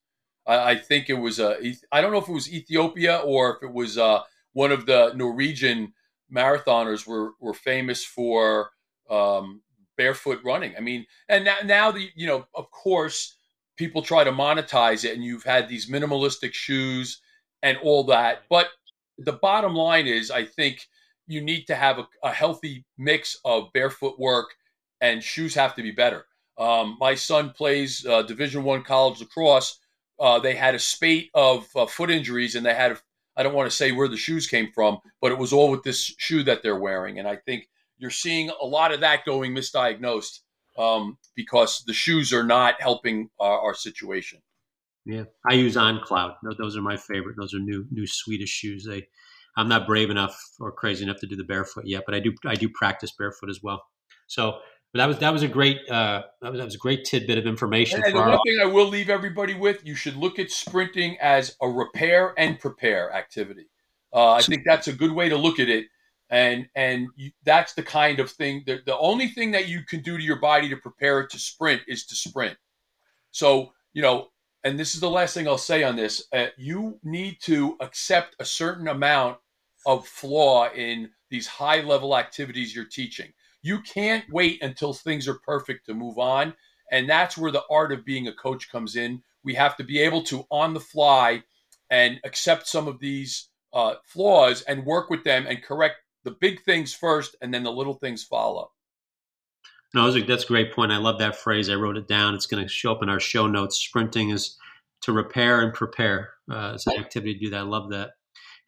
I, 0.48 0.72
I 0.72 0.76
think 0.78 1.10
it 1.10 1.16
was 1.16 1.42
uh, 1.42 1.58
I 1.92 2.00
don't 2.00 2.14
know 2.14 2.20
if 2.20 2.30
it 2.30 2.34
was 2.34 2.54
Ethiopia 2.54 3.18
or 3.18 3.58
if 3.58 3.64
it 3.64 3.74
was 3.74 3.98
uh, 3.98 4.22
one 4.54 4.72
of 4.72 4.86
the 4.86 5.12
Norwegian 5.14 5.92
marathoners 6.34 7.06
were 7.06 7.32
were 7.42 7.54
famous 7.54 8.06
for 8.06 8.72
um, 9.10 9.60
barefoot 9.98 10.40
running. 10.46 10.74
I 10.78 10.80
mean, 10.80 11.06
and 11.28 11.44
now, 11.44 11.58
now 11.66 11.92
the 11.92 12.08
you 12.16 12.28
know, 12.28 12.48
of 12.56 12.72
course 12.72 13.36
people 13.80 14.02
try 14.02 14.26
to 14.26 14.32
monetize 14.32 15.06
it 15.06 15.16
and 15.16 15.24
you've 15.24 15.46
had 15.46 15.70
these 15.70 15.90
minimalistic 15.90 16.54
shoes 16.54 17.22
and 17.64 17.78
all 17.82 18.04
that. 18.04 18.44
But 18.50 18.68
the 19.18 19.34
bottom 19.34 19.76
line 19.76 20.08
is 20.08 20.32
i 20.32 20.46
think 20.46 20.88
you 21.28 21.42
need 21.42 21.66
to 21.66 21.76
have 21.76 22.00
a, 22.00 22.08
a 22.24 22.32
healthy 22.32 22.86
mix 22.98 23.38
of 23.46 23.72
barefoot 23.74 24.18
work 24.18 24.48
and 25.02 25.24
shoes 25.24 25.54
have 25.54 25.76
to 25.76 25.84
be 25.84 25.92
better. 25.92 26.26
Um, 26.58 26.98
my 27.00 27.14
son 27.16 27.52
plays 27.52 28.06
uh, 28.06 28.24
division 28.24 28.64
one 28.64 28.84
college 28.84 29.20
lacrosse. 29.22 29.80
Uh, 30.20 30.40
they 30.40 30.56
had 30.56 30.76
a 30.76 30.80
spate 30.80 31.30
of 31.34 31.68
uh, 31.76 31.86
foot 31.86 32.10
injuries 32.10 32.56
and 32.56 32.66
they 32.66 32.74
had 32.74 32.98
I 33.38 33.44
don't 33.44 33.54
want 33.54 33.70
to 33.70 33.78
say 33.78 33.94
where 33.94 34.10
the 34.10 34.18
shoes 34.18 34.48
came 34.48 34.72
from 34.74 35.00
but 35.22 35.32
it 35.32 35.38
was 35.38 35.54
all 35.54 35.72
with 35.72 35.84
this 35.84 36.14
shoe 36.18 36.44
that 36.44 36.62
they're 36.64 36.80
wearing. 36.88 37.20
And 37.20 37.28
i 37.28 37.38
think 37.38 37.68
you're 37.98 38.12
seeing 38.12 38.50
a 38.50 38.66
lot 38.66 38.94
of 38.94 39.02
that 39.02 39.26
going 39.26 39.54
misdiagnosed 39.54 40.40
um, 40.80 41.18
because 41.36 41.84
the 41.86 41.94
shoes 41.94 42.34
are 42.34 42.44
not 42.44 42.82
helping 42.82 43.30
our, 43.40 43.60
our 43.60 43.74
situation. 43.76 44.40
Yeah, 45.06 45.26
I 45.48 45.54
use 45.54 45.76
On 45.76 46.00
Cloud. 46.04 46.36
Those 46.58 46.78
are 46.78 46.82
my 46.82 46.98
favorite. 46.98 47.36
Those 47.38 47.54
are 47.54 47.60
new 47.60 47.86
new 47.92 48.08
Swedish 48.08 48.50
shoes. 48.50 48.86
They, 48.86 49.08
I'm 49.58 49.68
not 49.68 49.88
brave 49.88 50.10
enough 50.10 50.40
or 50.60 50.72
crazy 50.72 51.04
enough 51.04 51.20
to 51.22 51.28
do 51.28 51.36
the 51.36 51.44
barefoot 51.44 51.86
yet, 51.86 52.04
but 52.06 52.16
I 52.16 52.20
do 52.20 52.34
I 52.46 52.56
do 52.56 52.70
practice 52.70 53.12
barefoot 53.12 53.50
as 53.50 53.62
well. 53.62 53.84
So 54.28 54.60
that 54.94 55.06
was 55.08 55.20
that 55.20 55.34
was 55.34 55.44
a 55.44 55.48
great 55.48 55.78
uh, 55.90 56.24
that, 56.42 56.52
was, 56.52 56.60
that 56.60 56.66
was 56.66 56.76
a 56.76 56.80
great 56.80 57.06
tidbit 57.06 57.38
of 57.38 57.46
information. 57.46 57.98
And, 57.98 58.08
and 58.08 58.16
the 58.16 58.22
one 58.22 58.40
thing 58.46 58.60
I 58.62 58.66
will 58.66 58.88
leave 58.88 59.10
everybody 59.10 59.54
with: 59.54 59.86
you 59.86 59.96
should 59.96 60.16
look 60.16 60.40
at 60.40 60.52
sprinting 60.52 61.18
as 61.22 61.56
a 61.62 61.68
repair 61.68 62.34
and 62.38 62.60
prepare 62.60 63.14
activity. 63.14 63.68
Uh, 64.14 64.34
I 64.34 64.42
think 64.42 64.64
that's 64.66 64.88
a 64.88 64.94
good 64.94 65.12
way 65.12 65.30
to 65.30 65.38
look 65.38 65.60
at 65.60 65.70
it 65.70 65.86
and 66.30 66.68
and 66.76 67.08
you, 67.16 67.32
that's 67.44 67.74
the 67.74 67.84
kind 67.84 68.20
of 68.20 68.32
thing 68.32 68.64
that 68.68 68.86
the 68.86 68.98
only 68.98 69.28
thing 69.28 69.52
that 69.52 69.68
you 69.68 69.82
can 69.84 70.02
do 70.02 70.18
to 70.18 70.24
your 70.24 70.40
body 70.40 70.70
to 70.70 70.78
prepare 70.78 71.22
it 71.22 71.30
to 71.32 71.40
sprint 71.40 71.82
is 71.88 72.06
to 72.06 72.16
sprint. 72.16 72.58
So 73.32 73.74
you 73.94 74.02
know 74.02 74.30
and 74.64 74.78
this 74.78 74.94
is 74.94 75.02
the 75.02 75.10
last 75.10 75.34
thing 75.34 75.48
i'll 75.48 75.58
say 75.58 75.84
on 75.84 75.96
this 75.96 76.28
uh, 76.34 76.48
you 76.58 77.00
need 77.02 77.38
to 77.42 77.78
accept 77.80 78.36
a 78.40 78.46
certain 78.46 78.90
amount 78.90 79.38
of 79.86 80.08
flaw 80.08 80.70
in 80.72 81.10
these 81.30 81.48
high 81.48 81.82
level 81.82 82.18
activities 82.18 82.76
you're 82.76 82.86
teaching. 82.86 83.32
You 83.62 83.82
can't 83.82 84.26
wait 84.32 84.62
until 84.62 84.94
things 84.94 85.28
are 85.28 85.40
perfect 85.46 85.86
to 85.86 85.94
move 85.94 86.18
on. 86.18 86.54
And 86.92 87.10
that's 87.10 87.38
where 87.38 87.52
the 87.52 87.64
art 87.70 87.92
of 87.92 88.06
being 88.06 88.28
a 88.28 88.34
coach 88.34 88.72
comes 88.72 88.96
in. 88.96 89.22
We 89.44 89.54
have 89.56 89.78
to 89.78 89.84
be 89.84 90.00
able 90.00 90.24
to 90.24 90.46
on 90.50 90.74
the 90.74 90.80
fly 90.80 91.44
and 91.90 92.20
accept 92.24 92.68
some 92.68 92.88
of 92.88 93.00
these 93.00 93.50
uh, 93.74 93.96
flaws 94.04 94.62
and 94.64 94.86
work 94.86 95.10
with 95.10 95.24
them 95.24 95.46
and 95.48 95.62
correct 95.62 95.98
the 96.24 96.32
big 96.32 96.64
things 96.64 96.94
first, 96.94 97.36
and 97.42 97.54
then 97.54 97.64
the 97.64 97.72
little 97.72 97.94
things 97.94 98.24
follow. 98.24 98.72
No, 99.94 100.12
that's 100.12 100.44
a 100.44 100.48
great 100.48 100.74
point. 100.74 100.92
I 100.92 100.98
love 100.98 101.20
that 101.20 101.36
phrase. 101.36 101.70
I 101.70 101.76
wrote 101.76 101.98
it 101.98 102.08
down. 102.08 102.36
It's 102.36 102.46
going 102.46 102.64
to 102.64 102.70
show 102.70 102.92
up 102.92 103.02
in 103.02 103.10
our 103.10 103.20
show 103.20 103.48
notes. 103.48 103.78
Sprinting 103.78 104.30
is 104.30 104.58
to 105.02 105.12
repair 105.12 105.62
and 105.62 105.74
prepare. 105.74 106.32
Uh, 106.52 106.74
it's 106.76 106.86
an 106.86 107.00
activity 107.00 107.34
to 107.34 107.40
do 107.40 107.50
that. 107.52 107.60
I 107.60 107.64
love 107.64 107.90
that. 107.90 108.12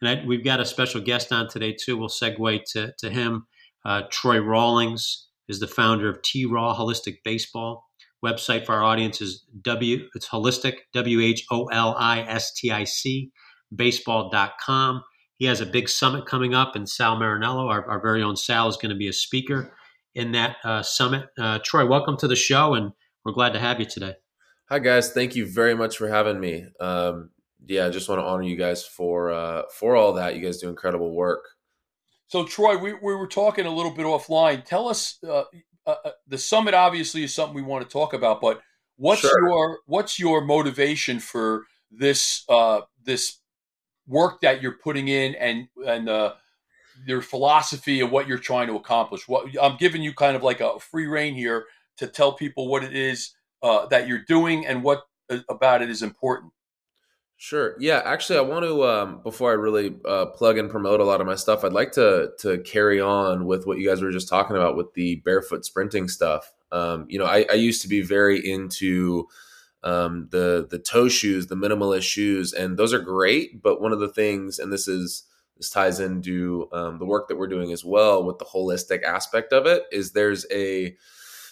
And 0.02 0.10
I, 0.10 0.26
we've 0.26 0.44
got 0.44 0.60
a 0.60 0.66
special 0.66 1.00
guest 1.00 1.32
on 1.32 1.48
today 1.48 1.74
too. 1.80 1.98
We'll 1.98 2.10
segue 2.10 2.64
to 2.74 2.94
to 2.98 3.10
him. 3.10 3.46
Uh, 3.86 4.04
Troy 4.10 4.40
Rallings 4.40 5.28
is 5.48 5.60
the 5.60 5.68
founder 5.68 6.10
of 6.10 6.22
T 6.24 6.46
Raw 6.46 6.76
Wholistic 6.76 7.18
Baseball. 7.24 7.86
Website 8.26 8.66
for 8.66 8.74
our 8.74 8.84
audience 8.84 9.22
is 9.22 9.46
W. 9.62 10.08
It's 10.16 10.28
holistic. 10.28 10.76
W 10.94 11.22
H 11.22 11.46
O 11.52 11.66
L 11.66 11.96
I 11.98 12.22
S 12.22 12.54
T 12.54 12.72
I 12.72 12.84
C 12.84 13.32
baseball.com. 13.76 15.04
He 15.42 15.48
has 15.48 15.60
a 15.60 15.66
big 15.66 15.90
summit 15.90 16.28
coming 16.28 16.54
up, 16.54 16.76
and 16.76 16.88
Sal 16.88 17.18
Marinello, 17.18 17.68
our, 17.68 17.84
our 17.90 18.00
very 18.00 18.22
own 18.22 18.38
Sal, 18.38 18.68
is 18.68 18.78
going 18.78 18.92
to 18.92 18.96
be 18.96 19.08
a 19.08 19.14
speaker 19.14 19.74
in 20.14 20.34
that 20.34 20.58
uh, 20.64 20.84
summit. 20.84 21.30
Uh, 21.36 21.58
Troy, 21.64 21.84
welcome 21.84 22.16
to 22.18 22.28
the 22.28 22.36
show, 22.36 22.76
and 22.76 22.92
we're 23.26 23.32
glad 23.32 23.54
to 23.54 23.60
have 23.60 23.80
you 23.80 23.88
today. 23.88 24.14
Hi, 24.70 24.78
guys. 24.78 25.14
Thank 25.14 25.36
you 25.36 25.48
very 25.48 25.74
much 25.74 25.98
for 25.98 26.08
having 26.08 26.40
me. 26.40 26.68
Um, 26.80 27.32
yeah, 27.66 27.88
I 27.88 27.90
just 27.90 28.08
want 28.08 28.22
to 28.22 28.24
honor 28.24 28.44
you 28.44 28.56
guys 28.56 28.86
for 28.86 29.32
uh, 29.32 29.64
for 29.74 29.96
all 29.96 30.14
that. 30.14 30.36
You 30.36 30.44
guys 30.44 30.60
do 30.60 30.70
incredible 30.70 31.16
work. 31.16 31.44
So, 32.28 32.46
Troy, 32.46 32.78
we, 32.78 32.94
we 32.94 33.16
were 33.16 33.26
talking 33.26 33.66
a 33.66 33.74
little 33.74 33.96
bit 33.96 34.06
offline. 34.06 34.64
Tell 34.64 34.88
us 34.88 35.18
uh, 35.28 35.46
uh, 35.88 35.96
uh, 36.06 36.12
the 36.28 36.38
summit. 36.38 36.76
Obviously, 36.76 37.24
is 37.24 37.34
something 37.34 37.56
we 37.56 37.64
want 37.64 37.84
to 37.84 37.92
talk 37.92 38.14
about, 38.14 38.42
but 38.42 38.62
what's 38.96 39.22
sure. 39.22 39.50
your 39.50 39.80
what's 39.88 40.20
your 40.20 40.46
motivation 40.46 41.20
for 41.20 41.66
this 41.90 42.46
this 43.04 43.41
work 44.12 44.42
that 44.42 44.62
you're 44.62 44.78
putting 44.84 45.08
in 45.08 45.34
and 45.36 45.68
and 45.88 46.10
uh, 46.10 46.34
your 47.06 47.22
philosophy 47.22 48.02
of 48.02 48.12
what 48.12 48.28
you're 48.28 48.38
trying 48.38 48.68
to 48.68 48.76
accomplish. 48.76 49.28
What 49.28 49.48
I'm 49.60 49.78
giving 49.78 50.04
you 50.04 50.14
kind 50.14 50.36
of 50.36 50.44
like 50.44 50.60
a 50.60 50.80
free 50.80 51.08
reign 51.08 51.34
here 51.34 51.66
to 51.98 52.08
tell 52.08 52.34
people 52.34 52.68
what 52.68 52.84
it 52.84 52.96
is 52.96 53.34
uh, 53.64 53.88
that 53.88 54.08
you're 54.08 54.24
doing 54.28 54.66
and 54.66 54.84
what 54.84 55.04
uh, 55.30 55.40
about 55.50 55.82
it 55.82 55.90
is 55.90 56.04
important. 56.04 56.52
Sure. 57.38 57.76
Yeah. 57.80 58.04
Actually, 58.06 58.38
I 58.38 58.44
want 58.44 58.66
to 58.66 58.84
um, 58.84 59.22
before 59.24 59.50
I 59.50 59.56
really 59.56 59.96
uh, 60.06 60.28
plug 60.28 60.60
and 60.60 60.70
promote 60.70 61.00
a 61.00 61.04
lot 61.04 61.22
of 61.22 61.28
my 61.28 61.36
stuff, 61.36 61.64
I'd 61.64 61.74
like 61.74 61.92
to 61.94 62.32
to 62.40 62.60
carry 62.60 63.02
on 63.02 63.46
with 63.46 63.66
what 63.66 63.80
you 63.80 63.88
guys 63.88 64.02
were 64.02 64.12
just 64.12 64.30
talking 64.30 64.56
about 64.56 64.76
with 64.76 64.94
the 64.94 65.16
barefoot 65.26 65.66
sprinting 65.66 66.08
stuff. 66.08 66.54
Um, 66.72 67.06
you 67.10 67.18
know, 67.18 67.26
I, 67.26 67.46
I 67.50 67.56
used 67.56 67.82
to 67.82 67.88
be 67.88 68.02
very 68.02 68.38
into 68.48 69.28
um, 69.84 70.28
the 70.32 70.68
the 70.70 70.80
toe 70.80 71.10
shoes, 71.10 71.48
the 71.48 71.56
minimalist 71.56 72.04
shoes, 72.04 72.54
and 72.54 72.78
those 72.78 72.94
are 72.94 73.00
great. 73.00 73.62
But 73.62 73.82
one 73.82 73.94
of 73.94 74.00
the 74.00 74.10
things, 74.10 74.60
and 74.60 74.72
this 74.72 74.88
is 74.88 75.24
this 75.58 75.70
ties 75.70 76.00
into 76.00 76.68
um, 76.72 77.00
the 77.00 77.06
work 77.06 77.28
that 77.28 77.38
we're 77.38 77.48
doing 77.48 77.72
as 77.72 77.84
well 77.84 78.24
with 78.24 78.38
the 78.38 78.46
holistic 78.46 79.04
aspect 79.04 79.54
of 79.54 79.66
it, 79.66 79.84
is 79.92 80.12
there's 80.12 80.46
a 80.52 80.96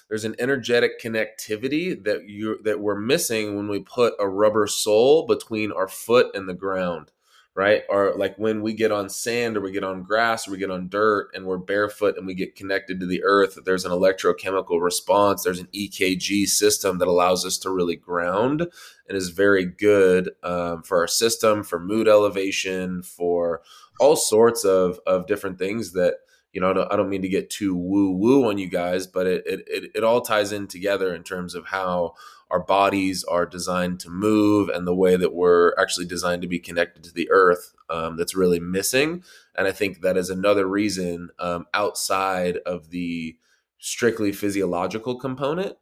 there's 0.09 0.25
an 0.25 0.35
energetic 0.39 0.99
connectivity 1.01 2.03
that 2.03 2.27
you 2.27 2.59
that 2.63 2.79
we're 2.79 2.99
missing 2.99 3.55
when 3.55 3.67
we 3.67 3.79
put 3.79 4.13
a 4.19 4.27
rubber 4.27 4.67
sole 4.67 5.25
between 5.25 5.71
our 5.71 5.87
foot 5.87 6.35
and 6.35 6.49
the 6.49 6.53
ground 6.53 7.11
right? 7.55 7.83
Or 7.89 8.13
like 8.15 8.37
when 8.37 8.61
we 8.61 8.73
get 8.73 8.91
on 8.91 9.09
sand 9.09 9.57
or 9.57 9.61
we 9.61 9.71
get 9.71 9.83
on 9.83 10.03
grass 10.03 10.47
or 10.47 10.51
we 10.51 10.57
get 10.57 10.71
on 10.71 10.87
dirt 10.87 11.29
and 11.33 11.45
we're 11.45 11.57
barefoot 11.57 12.17
and 12.17 12.25
we 12.25 12.33
get 12.33 12.55
connected 12.55 12.99
to 12.99 13.05
the 13.05 13.23
earth, 13.23 13.57
there's 13.65 13.85
an 13.85 13.91
electrochemical 13.91 14.81
response. 14.81 15.43
There's 15.43 15.59
an 15.59 15.67
EKG 15.73 16.47
system 16.47 16.99
that 16.99 17.07
allows 17.07 17.45
us 17.45 17.57
to 17.59 17.69
really 17.69 17.95
ground 17.95 18.61
and 19.07 19.17
is 19.17 19.29
very 19.29 19.65
good 19.65 20.31
um, 20.43 20.83
for 20.83 20.99
our 20.99 21.07
system, 21.07 21.63
for 21.63 21.79
mood 21.79 22.07
elevation, 22.07 23.01
for 23.01 23.61
all 23.99 24.15
sorts 24.15 24.63
of, 24.63 24.99
of 25.05 25.27
different 25.27 25.59
things 25.59 25.91
that 25.93 26.15
you 26.51 26.61
know, 26.61 26.71
I 26.71 26.73
don't, 26.73 26.93
I 26.93 26.95
don't, 26.95 27.09
mean 27.09 27.21
to 27.21 27.29
get 27.29 27.51
too 27.51 27.75
woo 27.75 28.09
woo 28.11 28.49
on 28.49 28.57
you 28.57 28.67
guys, 28.67 29.05
but 29.05 29.27
it, 29.27 29.43
it, 29.45 29.91
it 29.93 30.03
all 30.03 30.21
ties 30.21 30.51
in 30.51 30.65
together 30.65 31.13
in 31.13 31.21
terms 31.21 31.53
of 31.53 31.67
how 31.67 32.15
our 32.49 32.59
bodies 32.59 33.23
are 33.23 33.45
designed 33.45 33.99
to 33.99 34.09
move 34.09 34.69
and 34.69 34.87
the 34.87 34.95
way 34.95 35.15
that 35.15 35.33
we're 35.33 35.73
actually 35.77 36.05
designed 36.05 36.41
to 36.41 36.47
be 36.47 36.59
connected 36.59 37.03
to 37.03 37.13
the 37.13 37.29
earth 37.29 37.73
um, 37.89 38.17
that's 38.17 38.35
really 38.35 38.59
missing. 38.59 39.23
And 39.55 39.67
I 39.67 39.71
think 39.71 40.01
that 40.01 40.17
is 40.17 40.29
another 40.29 40.67
reason 40.67 41.29
um, 41.39 41.65
outside 41.73 42.57
of 42.65 42.89
the 42.89 43.37
strictly 43.77 44.31
physiological 44.31 45.19
component 45.19 45.77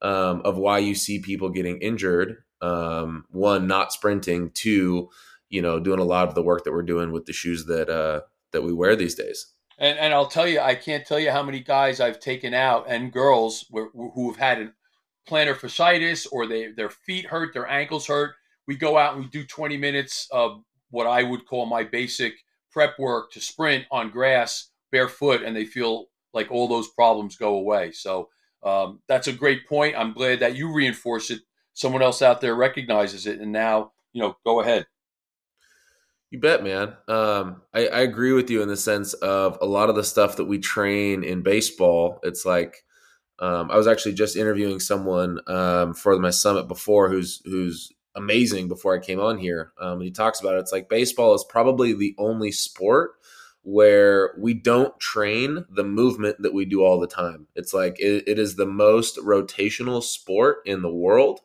um, 0.00 0.42
of 0.44 0.56
why 0.56 0.78
you 0.78 0.94
see 0.94 1.18
people 1.18 1.48
getting 1.48 1.78
injured. 1.78 2.42
Um, 2.60 3.24
one, 3.30 3.66
not 3.66 3.92
sprinting. 3.92 4.50
Two, 4.54 5.10
you 5.48 5.62
know, 5.62 5.80
doing 5.80 5.98
a 5.98 6.04
lot 6.04 6.28
of 6.28 6.34
the 6.34 6.42
work 6.42 6.64
that 6.64 6.72
we're 6.72 6.82
doing 6.82 7.12
with 7.12 7.26
the 7.26 7.32
shoes 7.32 7.66
that 7.66 7.88
uh, 7.88 8.20
that 8.52 8.62
we 8.62 8.72
wear 8.72 8.94
these 8.94 9.14
days. 9.14 9.46
And, 9.78 9.98
and 9.98 10.14
I'll 10.14 10.28
tell 10.28 10.46
you, 10.46 10.60
I 10.60 10.74
can't 10.74 11.04
tell 11.04 11.18
you 11.18 11.30
how 11.30 11.42
many 11.42 11.60
guys 11.60 11.98
I've 11.98 12.20
taken 12.20 12.54
out 12.54 12.86
and 12.88 13.12
girls 13.12 13.64
who 13.72 14.30
have 14.30 14.38
had 14.38 14.58
an 14.60 14.72
plantar 15.28 15.54
fasciitis 15.54 16.26
or 16.30 16.46
they 16.46 16.72
their 16.72 16.90
feet 16.90 17.26
hurt, 17.26 17.52
their 17.52 17.68
ankles 17.68 18.06
hurt. 18.06 18.34
We 18.66 18.76
go 18.76 18.96
out 18.96 19.14
and 19.14 19.24
we 19.24 19.30
do 19.30 19.44
20 19.44 19.76
minutes 19.76 20.28
of 20.30 20.62
what 20.90 21.06
I 21.06 21.22
would 21.22 21.46
call 21.46 21.66
my 21.66 21.84
basic 21.84 22.34
prep 22.70 22.98
work 22.98 23.32
to 23.32 23.40
sprint 23.40 23.84
on 23.90 24.10
grass 24.10 24.70
barefoot, 24.90 25.42
and 25.42 25.56
they 25.56 25.64
feel 25.64 26.06
like 26.32 26.50
all 26.50 26.68
those 26.68 26.88
problems 26.88 27.36
go 27.36 27.56
away. 27.56 27.92
So 27.92 28.28
um, 28.62 29.00
that's 29.08 29.26
a 29.26 29.32
great 29.32 29.68
point. 29.68 29.96
I'm 29.96 30.12
glad 30.12 30.40
that 30.40 30.56
you 30.56 30.72
reinforce 30.72 31.30
it. 31.30 31.40
Someone 31.74 32.02
else 32.02 32.22
out 32.22 32.40
there 32.40 32.54
recognizes 32.54 33.26
it, 33.26 33.40
and 33.40 33.50
now 33.50 33.92
you 34.12 34.22
know, 34.22 34.36
go 34.44 34.60
ahead. 34.60 34.86
You 36.30 36.38
bet, 36.40 36.62
man. 36.62 36.94
Um, 37.08 37.62
I, 37.74 37.88
I, 37.88 38.00
agree 38.00 38.32
with 38.32 38.48
you 38.48 38.62
in 38.62 38.68
the 38.68 38.76
sense 38.76 39.12
of 39.14 39.58
a 39.60 39.66
lot 39.66 39.90
of 39.90 39.96
the 39.96 40.04
stuff 40.04 40.36
that 40.36 40.46
we 40.46 40.58
train 40.58 41.24
in 41.24 41.42
baseball. 41.42 42.20
It's 42.22 42.46
like 42.46 42.84
um, 43.42 43.72
I 43.72 43.76
was 43.76 43.88
actually 43.88 44.14
just 44.14 44.36
interviewing 44.36 44.78
someone 44.78 45.40
um, 45.48 45.94
for 45.94 46.16
my 46.20 46.30
summit 46.30 46.68
before, 46.68 47.08
who's 47.08 47.42
who's 47.44 47.92
amazing. 48.14 48.68
Before 48.68 48.94
I 48.94 49.04
came 49.04 49.18
on 49.18 49.36
here, 49.36 49.72
um, 49.80 50.00
he 50.00 50.12
talks 50.12 50.40
about 50.40 50.54
it. 50.54 50.60
It's 50.60 50.70
like 50.70 50.88
baseball 50.88 51.34
is 51.34 51.44
probably 51.48 51.92
the 51.92 52.14
only 52.18 52.52
sport 52.52 53.14
where 53.62 54.34
we 54.38 54.54
don't 54.54 54.98
train 55.00 55.64
the 55.68 55.82
movement 55.82 56.36
that 56.42 56.54
we 56.54 56.64
do 56.64 56.84
all 56.84 57.00
the 57.00 57.08
time. 57.08 57.48
It's 57.56 57.74
like 57.74 57.98
it, 57.98 58.22
it 58.28 58.38
is 58.38 58.54
the 58.54 58.66
most 58.66 59.16
rotational 59.18 60.04
sport 60.04 60.58
in 60.64 60.82
the 60.82 60.92
world 60.92 61.40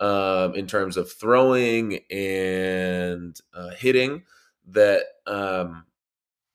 um, 0.00 0.54
in 0.54 0.66
terms 0.66 0.98
of 0.98 1.10
throwing 1.10 2.00
and 2.10 3.40
uh, 3.54 3.70
hitting 3.70 4.24
that 4.68 5.04
um, 5.26 5.86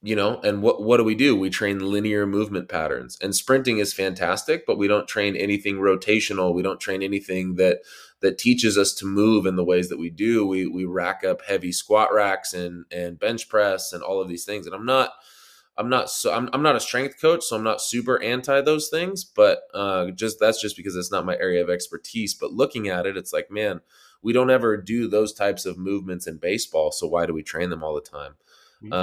you 0.04 0.16
know 0.16 0.40
and 0.42 0.62
what 0.62 0.82
what 0.84 0.98
do 0.98 1.04
we 1.04 1.16
do 1.16 1.36
we 1.36 1.50
train 1.50 1.80
linear 1.80 2.28
movement 2.28 2.70
patterns 2.70 3.18
and 3.22 3.36
sprinting 3.36 3.80
is 3.80 3.94
fantastic 3.94 4.66
but 4.66 4.78
we 4.78 4.88
don't 4.88 5.08
train 5.08 5.36
anything 5.36 5.78
rotational 5.78 6.54
we 6.54 6.62
don't 6.62 6.80
train 6.80 7.02
anything 7.02 7.56
that 7.56 7.80
that 8.20 8.38
teaches 8.38 8.78
us 8.78 8.94
to 8.94 9.06
move 9.06 9.46
in 9.46 9.56
the 9.56 9.64
ways 9.64 9.90
that 9.90 9.98
we 9.98 10.10
do 10.10 10.46
we 10.46 10.68
we 10.68 10.86
rack 10.86 11.24
up 11.24 11.42
heavy 11.48 11.72
squat 11.72 12.14
racks 12.14 12.54
and 12.54 12.86
and 12.92 13.20
bench 13.20 13.50
press 13.50 13.92
and 13.92 14.04
all 14.04 14.22
of 14.22 14.28
these 14.28 14.46
things 14.46 14.68
and 14.68 14.76
i'm 14.76 14.86
not 14.86 15.14
I'm 15.80 15.90
not 15.90 16.10
so 16.10 16.34
I'm, 16.34 16.50
I'm 16.54 16.64
not 16.64 16.76
a 16.76 16.80
strength 16.80 17.22
coach, 17.22 17.44
so 17.44 17.56
I'm 17.56 17.64
not 17.64 17.82
super 17.82 18.22
anti 18.22 18.62
those 18.62 18.90
things. 18.90 19.24
But 19.24 19.60
uh, 19.74 20.10
just 20.10 20.40
that's 20.40 20.60
just 20.60 20.76
because 20.76 20.96
it's 20.96 21.12
not 21.12 21.26
my 21.26 21.38
area 21.38 21.62
of 21.62 21.70
expertise. 21.70 22.34
But 22.34 22.52
looking 22.52 22.88
at 22.90 23.06
it, 23.06 23.16
it's 23.16 23.32
like, 23.32 23.52
man, 23.52 23.82
we 24.24 24.34
don't 24.34 24.50
ever 24.50 24.76
do 24.76 25.08
those 25.08 25.34
types 25.34 25.66
of 25.66 25.78
movements 25.78 26.26
in 26.26 26.38
baseball. 26.38 26.92
So 26.92 27.06
why 27.08 27.28
do 27.28 27.34
we 27.34 27.44
train 27.44 27.70
them 27.70 27.84
all 27.84 27.94
the 27.94 28.02
time? 28.02 28.34
Mm-hmm. 28.82 28.94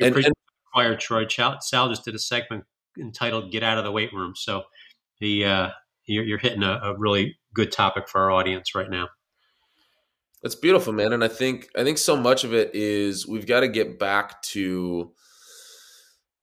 Um, 0.00 0.08
and, 0.08 0.16
and 0.16 0.34
acquired 0.68 1.00
Troy 1.00 1.26
Sal 1.28 1.88
just 1.88 2.04
did 2.04 2.14
a 2.14 2.18
segment 2.18 2.64
entitled 2.98 3.52
"Get 3.52 3.62
Out 3.62 3.78
of 3.78 3.84
the 3.84 3.92
Weight 3.92 4.12
Room." 4.12 4.34
So 4.36 4.64
the 5.20 5.44
uh, 5.44 5.68
you're, 6.06 6.24
you're 6.24 6.38
hitting 6.38 6.62
a, 6.62 6.80
a 6.82 6.98
really 6.98 7.36
good 7.54 7.72
topic 7.72 8.08
for 8.08 8.20
our 8.20 8.30
audience 8.30 8.74
right 8.74 8.90
now. 8.90 9.08
That's 10.42 10.54
beautiful, 10.54 10.92
man. 10.92 11.12
And 11.12 11.22
I 11.22 11.28
think 11.28 11.68
I 11.76 11.84
think 11.84 11.98
so 11.98 12.16
much 12.16 12.44
of 12.44 12.54
it 12.54 12.74
is 12.74 13.26
we've 13.26 13.46
got 13.46 13.60
to 13.60 13.68
get 13.68 13.98
back 13.98 14.40
to 14.42 15.12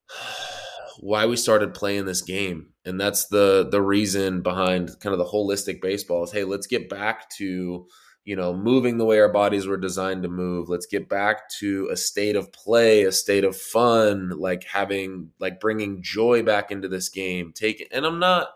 why 1.00 1.26
we 1.26 1.36
started 1.36 1.74
playing 1.74 2.06
this 2.06 2.24
game 2.24 2.74
and 2.88 3.00
that's 3.00 3.28
the 3.28 3.68
the 3.70 3.82
reason 3.82 4.42
behind 4.42 4.90
kind 5.02 5.14
of 5.14 5.20
the 5.20 5.26
holistic 5.26 5.82
baseball 5.82 6.24
is 6.24 6.32
hey 6.32 6.44
let's 6.44 6.66
get 6.66 6.90
back 6.90 7.30
to 7.30 7.86
you 8.28 8.36
know 8.36 8.54
moving 8.54 8.98
the 8.98 9.06
way 9.06 9.22
our 9.22 9.32
bodies 9.32 9.68
were 9.68 9.78
designed 9.78 10.22
to 10.24 10.30
move. 10.30 10.68
Let's 10.68 10.86
get 10.86 11.08
back 11.08 11.50
to 11.60 11.88
a 11.90 11.96
state 11.96 12.36
of 12.36 12.52
play 12.52 13.04
a 13.06 13.12
state 13.12 13.46
of 13.46 13.56
fun 13.56 14.32
like 14.38 14.66
having 14.66 15.32
like 15.40 15.62
bringing 15.62 16.04
joy 16.04 16.44
back 16.44 16.70
into 16.70 16.90
this 16.90 17.08
game. 17.08 17.54
Take 17.56 17.88
and 17.90 18.06
i'm 18.06 18.20
not 18.20 18.50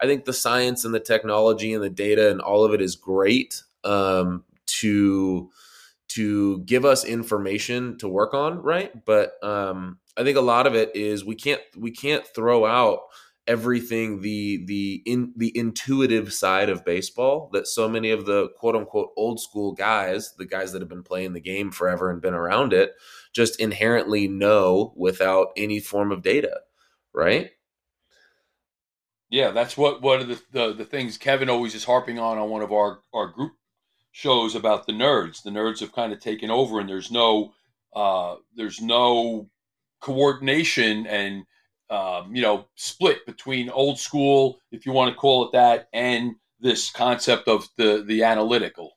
i 0.00 0.06
think 0.06 0.24
the 0.24 0.32
science 0.32 0.84
and 0.84 0.94
the 0.94 1.00
technology 1.00 1.74
and 1.74 1.82
the 1.82 1.90
data 1.90 2.30
and 2.30 2.40
all 2.40 2.64
of 2.64 2.72
it 2.72 2.80
is 2.80 2.94
great 2.94 3.64
um 3.82 4.44
to 4.66 5.50
to 6.06 6.60
give 6.60 6.84
us 6.84 7.04
information 7.04 7.98
to 7.98 8.08
work 8.08 8.32
on 8.32 8.62
right? 8.62 9.04
But 9.04 9.42
um 9.42 9.98
I 10.16 10.22
think 10.22 10.36
a 10.36 10.40
lot 10.40 10.68
of 10.68 10.76
it 10.76 10.94
is 10.94 11.24
we 11.24 11.34
can't 11.34 11.62
we 11.76 11.90
can't 11.90 12.24
throw 12.24 12.64
out 12.64 13.00
everything 13.50 14.20
the 14.20 14.64
the 14.66 15.02
in 15.04 15.32
the 15.36 15.50
intuitive 15.58 16.32
side 16.32 16.68
of 16.68 16.84
baseball 16.84 17.50
that 17.52 17.66
so 17.66 17.88
many 17.88 18.12
of 18.12 18.24
the 18.24 18.48
quote 18.56 18.76
unquote 18.76 19.10
old 19.16 19.40
school 19.40 19.72
guys, 19.72 20.32
the 20.38 20.46
guys 20.46 20.70
that 20.70 20.80
have 20.80 20.88
been 20.88 21.02
playing 21.02 21.32
the 21.32 21.40
game 21.40 21.72
forever 21.72 22.12
and 22.12 22.22
been 22.22 22.32
around 22.32 22.72
it, 22.72 22.92
just 23.32 23.58
inherently 23.58 24.28
know 24.28 24.94
without 24.96 25.48
any 25.56 25.80
form 25.80 26.12
of 26.12 26.22
data, 26.22 26.60
right? 27.12 27.50
Yeah, 29.30 29.50
that's 29.50 29.76
what 29.76 30.00
one 30.00 30.20
of 30.20 30.28
the, 30.28 30.40
the, 30.52 30.72
the 30.72 30.84
things 30.84 31.18
Kevin 31.18 31.50
always 31.50 31.74
is 31.74 31.84
harping 31.84 32.20
on 32.20 32.38
on 32.38 32.50
one 32.50 32.62
of 32.62 32.70
our 32.70 33.00
our 33.12 33.26
group 33.26 33.54
shows 34.12 34.54
about 34.54 34.86
the 34.86 34.92
nerds. 34.92 35.42
The 35.42 35.50
nerds 35.50 35.80
have 35.80 35.92
kind 35.92 36.12
of 36.12 36.20
taken 36.20 36.52
over, 36.52 36.78
and 36.78 36.88
there's 36.88 37.10
no 37.10 37.52
uh, 37.96 38.36
there's 38.54 38.80
no 38.80 39.50
coordination 40.00 41.04
and 41.08 41.44
um, 41.90 42.34
you 42.34 42.42
know 42.42 42.66
split 42.76 43.26
between 43.26 43.68
old 43.70 43.98
school, 43.98 44.60
if 44.70 44.86
you 44.86 44.92
want 44.92 45.12
to 45.12 45.18
call 45.18 45.46
it 45.46 45.52
that, 45.52 45.88
and 45.92 46.34
this 46.60 46.90
concept 46.90 47.48
of 47.48 47.68
the 47.76 48.04
the 48.06 48.22
analytical. 48.22 48.96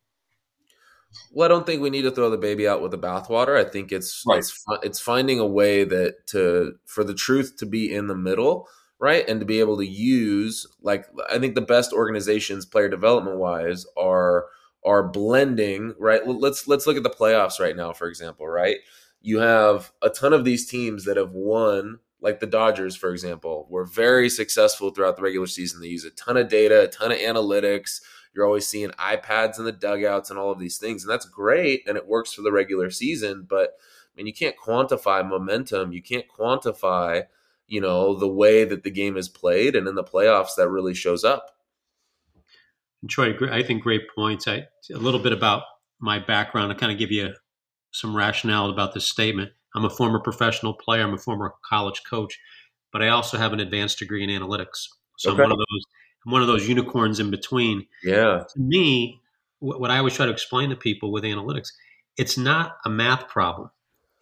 Well, 1.31 1.45
I 1.45 1.49
don't 1.49 1.65
think 1.65 1.81
we 1.81 1.89
need 1.89 2.03
to 2.03 2.11
throw 2.11 2.29
the 2.29 2.37
baby 2.37 2.67
out 2.67 2.81
with 2.81 2.91
the 2.91 2.97
bathwater. 2.97 3.57
I 3.57 3.69
think 3.69 3.91
it's 3.91 4.23
right. 4.27 4.39
it's 4.39 4.63
it's 4.83 4.99
finding 4.99 5.39
a 5.39 5.47
way 5.47 5.83
that 5.83 6.27
to 6.27 6.73
for 6.85 7.03
the 7.03 7.13
truth 7.13 7.55
to 7.57 7.65
be 7.65 7.93
in 7.93 8.07
the 8.07 8.15
middle, 8.15 8.67
right, 8.99 9.27
and 9.27 9.39
to 9.39 9.45
be 9.45 9.59
able 9.59 9.77
to 9.77 9.85
use 9.85 10.67
like 10.81 11.05
I 11.29 11.39
think 11.39 11.55
the 11.55 11.61
best 11.61 11.93
organizations, 11.93 12.65
player 12.65 12.89
development 12.89 13.37
wise, 13.37 13.85
are 13.97 14.45
are 14.85 15.07
blending. 15.07 15.93
Right, 15.99 16.25
let's 16.25 16.67
let's 16.67 16.87
look 16.87 16.97
at 16.97 17.03
the 17.03 17.09
playoffs 17.09 17.59
right 17.59 17.75
now, 17.75 17.93
for 17.93 18.07
example. 18.07 18.47
Right, 18.47 18.77
you 19.21 19.39
have 19.39 19.91
a 20.01 20.09
ton 20.09 20.33
of 20.33 20.45
these 20.45 20.67
teams 20.67 21.05
that 21.05 21.17
have 21.17 21.31
won 21.31 21.99
like 22.23 22.39
the 22.39 22.47
Dodgers, 22.47 22.95
for 22.95 23.11
example, 23.11 23.67
were 23.69 23.83
very 23.83 24.29
successful 24.29 24.89
throughout 24.89 25.17
the 25.17 25.21
regular 25.21 25.45
season. 25.45 25.81
They 25.81 25.89
use 25.89 26.05
a 26.05 26.09
ton 26.11 26.37
of 26.37 26.47
data, 26.47 26.83
a 26.83 26.87
ton 26.87 27.11
of 27.11 27.17
analytics. 27.17 27.99
You're 28.33 28.45
always 28.45 28.65
seeing 28.65 28.91
iPads 28.91 29.59
in 29.59 29.65
the 29.65 29.73
dugouts 29.73 30.29
and 30.29 30.39
all 30.39 30.49
of 30.49 30.57
these 30.57 30.77
things. 30.77 31.03
And 31.03 31.11
that's 31.11 31.25
great. 31.25 31.83
And 31.85 31.97
it 31.97 32.07
works 32.07 32.33
for 32.33 32.41
the 32.41 32.51
regular 32.53 32.89
season. 32.89 33.45
But 33.47 33.71
I 33.71 34.11
mean, 34.15 34.25
you 34.25 34.33
can't 34.33 34.55
quantify 34.57 35.27
momentum. 35.27 35.91
You 35.91 36.01
can't 36.01 36.25
quantify, 36.29 37.25
you 37.67 37.81
know, 37.81 38.17
the 38.17 38.27
way 38.27 38.63
that 38.63 38.83
the 38.83 38.91
game 38.91 39.17
is 39.17 39.27
played. 39.27 39.75
And 39.75 39.85
in 39.85 39.95
the 39.95 40.03
playoffs, 40.03 40.55
that 40.55 40.69
really 40.69 40.93
shows 40.93 41.25
up. 41.25 41.57
Troy, 43.09 43.35
I 43.51 43.63
think 43.63 43.83
great 43.83 44.03
points. 44.15 44.47
I, 44.47 44.67
a 44.93 44.97
little 44.97 45.19
bit 45.19 45.33
about 45.33 45.63
my 45.99 46.19
background 46.19 46.71
to 46.71 46.79
kind 46.79 46.91
of 46.91 46.97
give 46.97 47.11
you 47.11 47.33
some 47.91 48.15
rationale 48.15 48.69
about 48.69 48.93
this 48.93 49.05
statement. 49.05 49.51
I'm 49.75 49.85
a 49.85 49.89
former 49.89 50.19
professional 50.19 50.73
player. 50.73 51.03
I'm 51.03 51.13
a 51.13 51.17
former 51.17 51.53
college 51.67 52.01
coach, 52.09 52.39
but 52.91 53.01
I 53.01 53.09
also 53.09 53.37
have 53.37 53.53
an 53.53 53.59
advanced 53.59 53.99
degree 53.99 54.23
in 54.23 54.29
analytics. 54.29 54.87
So 55.17 55.31
okay. 55.31 55.43
I'm 55.43 55.49
one 55.49 55.51
of 55.51 55.57
those. 55.57 55.83
I'm 56.25 56.31
one 56.31 56.41
of 56.41 56.47
those 56.47 56.67
unicorns 56.69 57.19
in 57.19 57.31
between. 57.31 57.85
Yeah. 58.03 58.43
To 58.53 58.59
me, 58.59 59.19
what 59.59 59.91
I 59.91 59.97
always 59.97 60.13
try 60.15 60.25
to 60.25 60.31
explain 60.31 60.69
to 60.69 60.75
people 60.75 61.11
with 61.11 61.23
analytics, 61.23 61.69
it's 62.17 62.37
not 62.37 62.77
a 62.85 62.89
math 62.89 63.27
problem. 63.27 63.69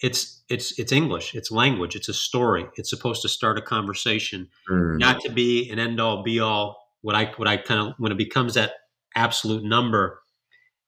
it's 0.04 0.42
it's 0.50 0.80
it's 0.80 0.92
English, 0.92 1.36
it's 1.36 1.52
language, 1.52 1.96
it's 1.96 2.10
a 2.10 2.14
story. 2.14 2.66
It's 2.76 2.90
supposed 2.90 3.22
to 3.22 3.30
start 3.30 3.58
a 3.60 3.62
conversation, 3.62 4.50
Mm. 4.70 4.98
not 5.00 5.22
to 5.22 5.30
be 5.30 5.70
an 5.70 5.78
end 5.78 6.00
all 6.02 6.24
be 6.24 6.40
all. 6.40 6.78
What 7.02 7.16
I 7.16 7.32
what 7.38 7.48
I 7.48 7.58
kind 7.58 7.80
of 7.90 7.94
when 8.00 8.12
it 8.12 8.18
becomes 8.18 8.56
that 8.56 8.72
absolute 9.16 9.64
number, 9.64 10.22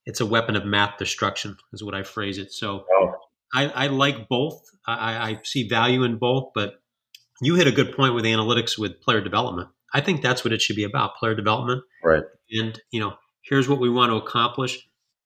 it's 0.07 0.19
a 0.19 0.25
weapon 0.25 0.55
of 0.55 0.65
math 0.65 0.97
destruction, 0.97 1.57
is 1.73 1.83
what 1.83 1.93
I 1.93 2.01
phrase 2.03 2.37
it. 2.39 2.51
So 2.51 2.85
Oh. 2.99 3.13
I, 3.53 3.67
I 3.67 3.87
like 3.87 4.27
both. 4.27 4.61
I, 4.87 5.31
I 5.31 5.39
see 5.43 5.67
value 5.67 6.03
in 6.03 6.17
both, 6.17 6.51
but 6.55 6.75
you 7.41 7.55
hit 7.55 7.67
a 7.67 7.71
good 7.71 7.95
point 7.95 8.15
with 8.15 8.25
analytics 8.25 8.77
with 8.77 8.99
player 9.01 9.21
development. 9.21 9.69
I 9.93 10.01
think 10.01 10.21
that's 10.21 10.43
what 10.43 10.53
it 10.53 10.61
should 10.61 10.75
be 10.75 10.83
about: 10.83 11.15
player 11.15 11.35
development. 11.35 11.83
Right. 12.03 12.23
And 12.51 12.79
you 12.91 12.99
know, 12.99 13.13
here's 13.43 13.69
what 13.69 13.79
we 13.79 13.89
want 13.89 14.11
to 14.11 14.15
accomplish. 14.15 14.79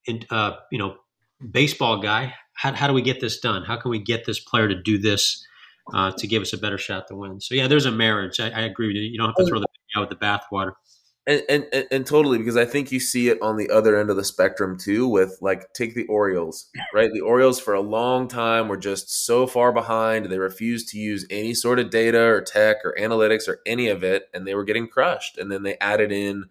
And 0.08 0.26
uh, 0.30 0.58
you 0.72 0.78
know, 0.78 0.98
baseball 1.52 2.02
guy, 2.02 2.34
how, 2.56 2.74
how 2.74 2.88
do 2.88 2.94
we 2.94 3.02
get 3.02 3.22
this 3.22 3.40
done? 3.40 3.64
How 3.64 3.78
can 3.78 3.92
we 3.92 4.00
get 4.00 4.26
this 4.26 4.40
player 4.40 4.68
to 4.68 4.82
do 4.82 4.98
this 4.98 5.46
uh, 5.94 6.12
to 6.18 6.28
give 6.28 6.42
us 6.42 6.54
a 6.54 6.58
better 6.58 6.78
shot 6.78 7.08
to 7.08 7.16
win? 7.16 7.40
So 7.40 7.56
yeah, 7.56 7.68
there's 7.68 7.86
a 7.86 7.92
marriage. 7.92 8.40
I, 8.40 8.50
I 8.50 8.62
agree 8.62 8.88
with 8.88 8.98
you. 8.98 9.04
You 9.04 9.18
don't 9.18 9.28
have 9.28 9.36
to 9.36 9.46
throw 9.46 9.60
the 9.60 9.68
baby 9.68 10.02
out 10.02 10.10
with 10.10 10.20
the 10.20 10.26
bathwater. 10.26 10.74
And, 11.28 11.44
and, 11.50 11.86
and 11.92 12.06
totally 12.06 12.38
because 12.38 12.56
I 12.56 12.64
think 12.64 12.90
you 12.90 13.02
see 13.02 13.28
it 13.28 13.42
on 13.42 13.58
the 13.58 13.70
other 13.70 14.00
end 14.00 14.10
of 14.10 14.16
the 14.16 14.24
spectrum 14.24 14.78
too. 14.78 15.10
With 15.10 15.38
like, 15.42 15.74
take 15.74 15.94
the 15.94 16.06
Orioles, 16.08 16.70
right? 16.94 17.12
The 17.12 17.20
Orioles 17.20 17.60
for 17.60 17.74
a 17.74 17.82
long 17.82 18.30
time 18.30 18.70
were 18.70 18.78
just 18.78 19.26
so 19.26 19.46
far 19.46 19.74
behind. 19.74 20.28
They 20.28 20.40
refused 20.40 20.88
to 20.90 20.98
use 20.98 21.28
any 21.30 21.54
sort 21.54 21.80
of 21.80 21.90
data 21.90 22.22
or 22.22 22.42
tech 22.42 22.78
or 22.86 22.96
analytics 22.98 23.50
or 23.50 23.60
any 23.66 23.90
of 23.90 24.06
it, 24.06 24.30
and 24.34 24.48
they 24.48 24.56
were 24.56 24.64
getting 24.64 24.88
crushed. 24.88 25.38
And 25.38 25.52
then 25.52 25.64
they 25.64 25.78
added 25.80 26.14
in 26.14 26.46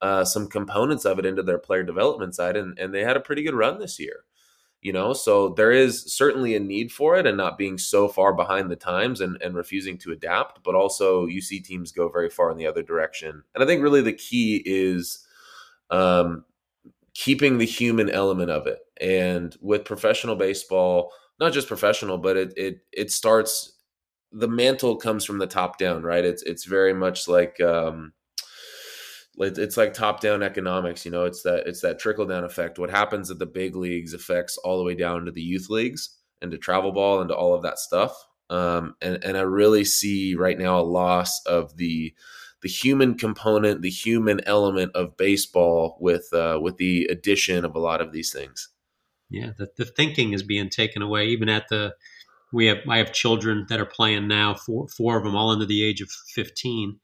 uh, 0.00 0.24
some 0.24 0.48
components 0.48 1.04
of 1.04 1.18
it 1.18 1.26
into 1.26 1.42
their 1.42 1.58
player 1.58 1.82
development 1.82 2.36
side, 2.36 2.56
and, 2.56 2.78
and 2.78 2.94
they 2.94 3.02
had 3.02 3.16
a 3.16 3.20
pretty 3.20 3.42
good 3.42 3.54
run 3.54 3.80
this 3.80 3.98
year. 3.98 4.24
You 4.82 4.92
know, 4.92 5.12
so 5.12 5.50
there 5.50 5.70
is 5.70 6.12
certainly 6.12 6.56
a 6.56 6.60
need 6.60 6.90
for 6.90 7.16
it, 7.16 7.24
and 7.26 7.36
not 7.36 7.56
being 7.56 7.78
so 7.78 8.08
far 8.08 8.34
behind 8.34 8.68
the 8.68 8.76
times 8.76 9.20
and, 9.20 9.40
and 9.40 9.54
refusing 9.54 9.96
to 9.98 10.10
adapt. 10.10 10.64
But 10.64 10.74
also, 10.74 11.26
you 11.26 11.40
see 11.40 11.60
teams 11.60 11.92
go 11.92 12.08
very 12.08 12.28
far 12.28 12.50
in 12.50 12.56
the 12.58 12.66
other 12.66 12.82
direction, 12.82 13.42
and 13.54 13.62
I 13.62 13.66
think 13.66 13.82
really 13.82 14.02
the 14.02 14.12
key 14.12 14.60
is 14.66 15.24
um, 15.90 16.44
keeping 17.14 17.58
the 17.58 17.64
human 17.64 18.10
element 18.10 18.50
of 18.50 18.66
it. 18.66 18.80
And 19.00 19.56
with 19.60 19.84
professional 19.84 20.36
baseball, 20.36 21.12
not 21.38 21.52
just 21.52 21.68
professional, 21.68 22.18
but 22.18 22.36
it 22.36 22.52
it 22.56 22.78
it 22.92 23.12
starts. 23.12 23.74
The 24.32 24.48
mantle 24.48 24.96
comes 24.96 25.24
from 25.24 25.38
the 25.38 25.46
top 25.46 25.78
down, 25.78 26.02
right? 26.02 26.24
It's 26.24 26.42
it's 26.42 26.64
very 26.64 26.92
much 26.94 27.28
like. 27.28 27.60
Um, 27.60 28.14
it's 29.38 29.76
like 29.76 29.94
top 29.94 30.20
down 30.20 30.42
economics 30.42 31.06
you 31.06 31.10
know 31.10 31.24
it's 31.24 31.42
that 31.42 31.66
it's 31.66 31.80
that 31.80 31.98
trickle 31.98 32.26
down 32.26 32.44
effect. 32.44 32.78
What 32.78 32.90
happens 32.90 33.30
at 33.30 33.38
the 33.38 33.46
big 33.46 33.76
leagues 33.76 34.14
affects 34.14 34.58
all 34.58 34.78
the 34.78 34.84
way 34.84 34.94
down 34.94 35.24
to 35.24 35.32
the 35.32 35.42
youth 35.42 35.68
leagues 35.70 36.16
and 36.40 36.50
to 36.50 36.58
travel 36.58 36.92
ball 36.92 37.20
and 37.20 37.28
to 37.28 37.34
all 37.34 37.54
of 37.54 37.62
that 37.62 37.78
stuff. 37.78 38.14
Um, 38.50 38.96
and 39.00 39.24
and 39.24 39.38
i 39.38 39.40
really 39.40 39.84
see 39.84 40.34
right 40.34 40.58
now 40.58 40.78
a 40.78 40.82
loss 40.82 41.40
of 41.46 41.78
the 41.78 42.12
the 42.62 42.68
human 42.68 43.16
component 43.16 43.82
the 43.82 43.90
human 43.90 44.40
element 44.46 44.92
of 44.94 45.16
baseball 45.16 45.98
with 46.00 46.32
uh, 46.32 46.58
with 46.62 46.76
the 46.76 47.06
addition 47.06 47.64
of 47.64 47.74
a 47.74 47.80
lot 47.80 48.00
of 48.00 48.12
these 48.12 48.32
things. 48.32 48.68
Yeah, 49.30 49.50
the, 49.58 49.68
the 49.76 49.84
thinking 49.84 50.32
is 50.32 50.42
being 50.42 50.68
taken 50.68 51.02
away. 51.02 51.26
Even 51.28 51.48
at 51.48 51.68
the, 51.68 51.94
we 52.52 52.66
have 52.66 52.78
I 52.88 52.98
have 52.98 53.12
children 53.12 53.66
that 53.68 53.80
are 53.80 53.86
playing 53.86 54.28
now, 54.28 54.54
four 54.54 54.88
four 54.88 55.16
of 55.16 55.24
them, 55.24 55.34
all 55.34 55.50
under 55.50 55.66
the 55.66 55.82
age 55.82 56.00
of 56.00 56.10
fifteen, 56.10 57.00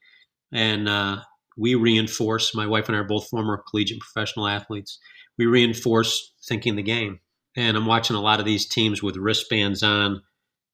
and 0.53 0.88
uh, 0.88 1.23
we 1.59 1.75
reinforce. 1.75 2.55
My 2.55 2.66
wife 2.66 2.88
and 2.88 2.97
I 2.97 3.01
are 3.01 3.05
both 3.05 3.29
former 3.29 3.62
collegiate 3.68 4.01
professional 4.01 4.47
athletes. 4.47 4.99
We 5.37 5.47
reinforce 5.47 6.35
thinking 6.49 6.77
the 6.77 6.83
game, 6.83 7.21
and 7.57 7.77
I'm 7.77 7.87
watching 7.87 8.16
a 8.16 8.21
lot 8.21 8.40
of 8.40 8.47
these 8.47 8.66
teams 8.66 9.03
with 9.03 9.16
wristbands 9.16 9.83
on, 9.83 10.23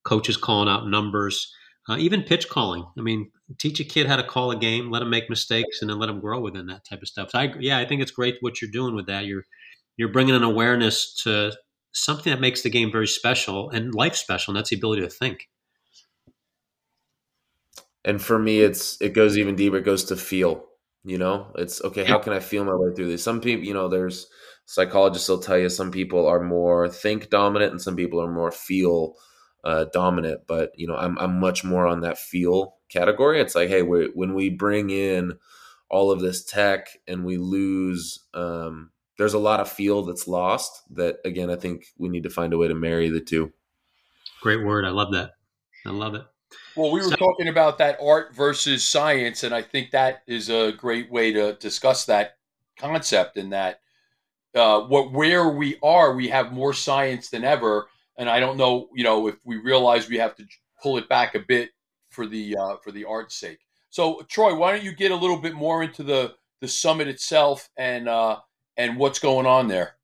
coaches 0.04 0.36
calling 0.36 0.68
out 0.68 0.86
numbers, 0.86 1.52
uh, 1.88 1.96
even 1.98 2.22
pitch 2.22 2.48
calling. 2.48 2.84
I 2.98 3.02
mean, 3.02 3.30
teach 3.58 3.80
a 3.80 3.84
kid 3.84 4.06
how 4.06 4.16
to 4.16 4.22
call 4.22 4.50
a 4.50 4.56
game, 4.56 4.90
let 4.90 5.00
them 5.00 5.10
make 5.10 5.28
mistakes, 5.30 5.80
and 5.80 5.90
then 5.90 5.98
let 5.98 6.06
them 6.06 6.20
grow 6.20 6.40
within 6.40 6.66
that 6.66 6.84
type 6.88 7.02
of 7.02 7.08
stuff. 7.08 7.30
So 7.30 7.38
I, 7.38 7.54
yeah, 7.58 7.78
I 7.78 7.86
think 7.86 8.02
it's 8.02 8.10
great 8.10 8.36
what 8.40 8.60
you're 8.60 8.70
doing 8.70 8.94
with 8.94 9.06
that. 9.06 9.26
You're 9.26 9.44
you're 9.96 10.12
bringing 10.12 10.34
an 10.34 10.42
awareness 10.42 11.14
to 11.24 11.52
something 11.92 12.32
that 12.32 12.40
makes 12.40 12.62
the 12.62 12.70
game 12.70 12.90
very 12.90 13.06
special 13.06 13.70
and 13.70 13.94
life 13.94 14.16
special, 14.16 14.52
and 14.52 14.58
that's 14.58 14.70
the 14.70 14.76
ability 14.76 15.02
to 15.02 15.10
think. 15.10 15.48
and 18.04 18.20
for 18.20 18.38
me 18.38 18.60
it's 18.60 19.00
it 19.00 19.14
goes 19.14 19.36
even 19.36 19.56
deeper 19.56 19.78
it 19.78 19.84
goes 19.84 20.04
to 20.04 20.16
feel 20.16 20.66
you 21.04 21.18
know 21.18 21.52
it's 21.56 21.82
okay 21.82 22.04
how 22.04 22.18
can 22.18 22.32
i 22.32 22.40
feel 22.40 22.64
my 22.64 22.74
way 22.74 22.92
through 22.94 23.08
this 23.08 23.22
some 23.22 23.40
people 23.40 23.64
you 23.64 23.74
know 23.74 23.88
there's 23.88 24.26
psychologists 24.66 25.28
will 25.28 25.38
tell 25.38 25.58
you 25.58 25.68
some 25.68 25.90
people 25.90 26.26
are 26.26 26.40
more 26.40 26.88
think 26.88 27.30
dominant 27.30 27.72
and 27.72 27.82
some 27.82 27.96
people 27.96 28.20
are 28.20 28.32
more 28.32 28.50
feel 28.50 29.14
uh, 29.64 29.86
dominant 29.94 30.42
but 30.46 30.72
you 30.76 30.86
know 30.86 30.94
I'm, 30.94 31.18
I'm 31.18 31.40
much 31.40 31.64
more 31.64 31.86
on 31.86 32.02
that 32.02 32.18
feel 32.18 32.76
category 32.90 33.40
it's 33.40 33.54
like 33.54 33.70
hey 33.70 33.82
we 33.82 34.10
when 34.14 34.34
we 34.34 34.50
bring 34.50 34.90
in 34.90 35.38
all 35.88 36.10
of 36.10 36.20
this 36.20 36.44
tech 36.44 36.88
and 37.08 37.24
we 37.24 37.38
lose 37.38 38.24
um, 38.34 38.90
there's 39.16 39.32
a 39.32 39.38
lot 39.38 39.60
of 39.60 39.70
feel 39.70 40.02
that's 40.02 40.28
lost 40.28 40.82
that 40.90 41.16
again 41.24 41.50
i 41.50 41.56
think 41.56 41.86
we 41.96 42.10
need 42.10 42.24
to 42.24 42.30
find 42.30 42.52
a 42.52 42.58
way 42.58 42.68
to 42.68 42.74
marry 42.74 43.08
the 43.08 43.20
two 43.20 43.54
Great 44.44 44.62
word. 44.62 44.84
I 44.84 44.90
love 44.90 45.12
that. 45.12 45.30
I 45.86 45.90
love 45.90 46.14
it. 46.14 46.22
Well, 46.76 46.90
we 46.90 47.00
were 47.00 47.10
So- 47.10 47.16
talking 47.16 47.48
about 47.48 47.78
that 47.78 47.98
art 48.00 48.34
versus 48.34 48.84
science, 48.84 49.44
and 49.44 49.54
I 49.54 49.62
think 49.62 49.90
that 49.92 50.22
is 50.26 50.50
a 50.50 50.72
great 50.72 51.10
way 51.10 51.32
to 51.32 51.54
discuss 51.54 52.04
that 52.06 52.36
concept. 52.78 53.36
In 53.36 53.50
that, 53.50 53.80
uh, 54.54 54.80
what 54.82 55.12
where 55.12 55.48
we 55.48 55.78
are, 55.82 56.14
we 56.14 56.28
have 56.28 56.52
more 56.52 56.74
science 56.74 57.28
than 57.30 57.44
ever, 57.44 57.88
and 58.18 58.28
I 58.28 58.40
don't 58.40 58.56
know, 58.56 58.88
you 58.94 59.04
know, 59.04 59.28
if 59.28 59.36
we 59.44 59.56
realize 59.56 60.08
we 60.08 60.18
have 60.18 60.34
to 60.36 60.46
pull 60.82 60.98
it 60.98 61.08
back 61.08 61.34
a 61.34 61.40
bit 61.40 61.70
for 62.10 62.26
the 62.26 62.56
uh, 62.56 62.76
for 62.82 62.90
the 62.92 63.04
art's 63.04 63.36
sake. 63.36 63.58
So, 63.90 64.22
Troy, 64.28 64.54
why 64.54 64.72
don't 64.72 64.84
you 64.84 64.92
get 64.92 65.12
a 65.12 65.16
little 65.16 65.38
bit 65.38 65.54
more 65.54 65.82
into 65.82 66.02
the 66.02 66.34
the 66.60 66.68
summit 66.68 67.08
itself 67.08 67.68
and 67.76 68.08
uh, 68.08 68.40
and 68.76 68.96
what's 68.96 69.18
going 69.18 69.46
on 69.46 69.68
there? 69.68 69.96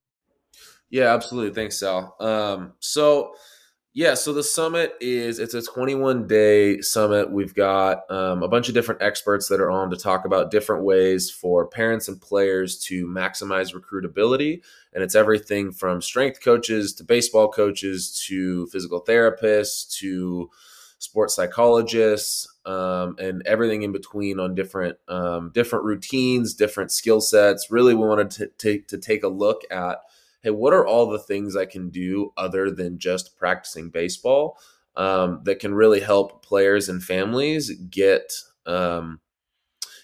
Yeah, 0.90 1.14
absolutely. 1.14 1.54
Thanks, 1.54 1.78
Sal. 1.78 2.16
Um, 2.20 2.72
so 2.80 3.34
yeah, 3.92 4.14
so 4.14 4.32
the 4.32 4.44
summit 4.44 4.94
is 5.00 5.40
it's 5.40 5.54
a 5.54 5.62
21 5.62 6.28
day 6.28 6.80
summit. 6.80 7.32
We've 7.32 7.54
got 7.54 8.08
um, 8.08 8.44
a 8.44 8.48
bunch 8.48 8.68
of 8.68 8.74
different 8.74 9.02
experts 9.02 9.48
that 9.48 9.60
are 9.60 9.70
on 9.70 9.90
to 9.90 9.96
talk 9.96 10.24
about 10.24 10.52
different 10.52 10.84
ways 10.84 11.28
for 11.28 11.66
parents 11.66 12.06
and 12.06 12.20
players 12.20 12.78
to 12.84 13.06
maximize 13.06 13.74
recruitability, 13.74 14.62
and 14.92 15.02
it's 15.02 15.16
everything 15.16 15.72
from 15.72 16.00
strength 16.00 16.40
coaches 16.40 16.94
to 16.94 17.04
baseball 17.04 17.48
coaches 17.48 18.24
to 18.28 18.68
physical 18.68 19.04
therapists 19.04 19.92
to 19.98 20.48
sports 21.00 21.34
psychologists 21.34 22.46
um, 22.66 23.16
and 23.18 23.42
everything 23.44 23.82
in 23.82 23.90
between 23.90 24.38
on 24.38 24.54
different 24.54 24.98
um, 25.08 25.50
different 25.52 25.84
routines, 25.84 26.54
different 26.54 26.92
skill 26.92 27.20
sets. 27.20 27.72
Really, 27.72 27.94
we 27.94 28.06
wanted 28.06 28.30
to 28.32 28.46
take 28.56 28.86
to 28.88 28.98
take 28.98 29.24
a 29.24 29.28
look 29.28 29.62
at 29.68 29.98
hey, 30.42 30.50
what 30.50 30.72
are 30.72 30.86
all 30.86 31.08
the 31.08 31.18
things 31.18 31.56
I 31.56 31.66
can 31.66 31.90
do 31.90 32.32
other 32.36 32.70
than 32.70 32.98
just 32.98 33.36
practicing 33.36 33.90
baseball 33.90 34.58
um, 34.96 35.40
that 35.44 35.60
can 35.60 35.74
really 35.74 36.00
help 36.00 36.44
players 36.44 36.88
and 36.88 37.02
families 37.02 37.70
get 37.90 38.32
um, 38.66 39.20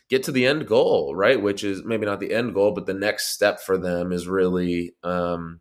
get 0.09 0.23
to 0.25 0.33
the 0.33 0.47
end 0.47 0.67
goal, 0.67 1.15
right? 1.15 1.41
Which 1.41 1.65
is 1.65 1.85
maybe 1.85 2.07
not 2.07 2.21
the 2.21 2.33
end 2.33 2.55
goal, 2.55 2.73
but 2.73 2.87
the 2.87 2.95
next 2.95 3.29
step 3.29 3.61
for 3.61 3.79
them 3.79 4.13
is 4.13 4.29
really. 4.29 4.95
Um, 5.03 5.61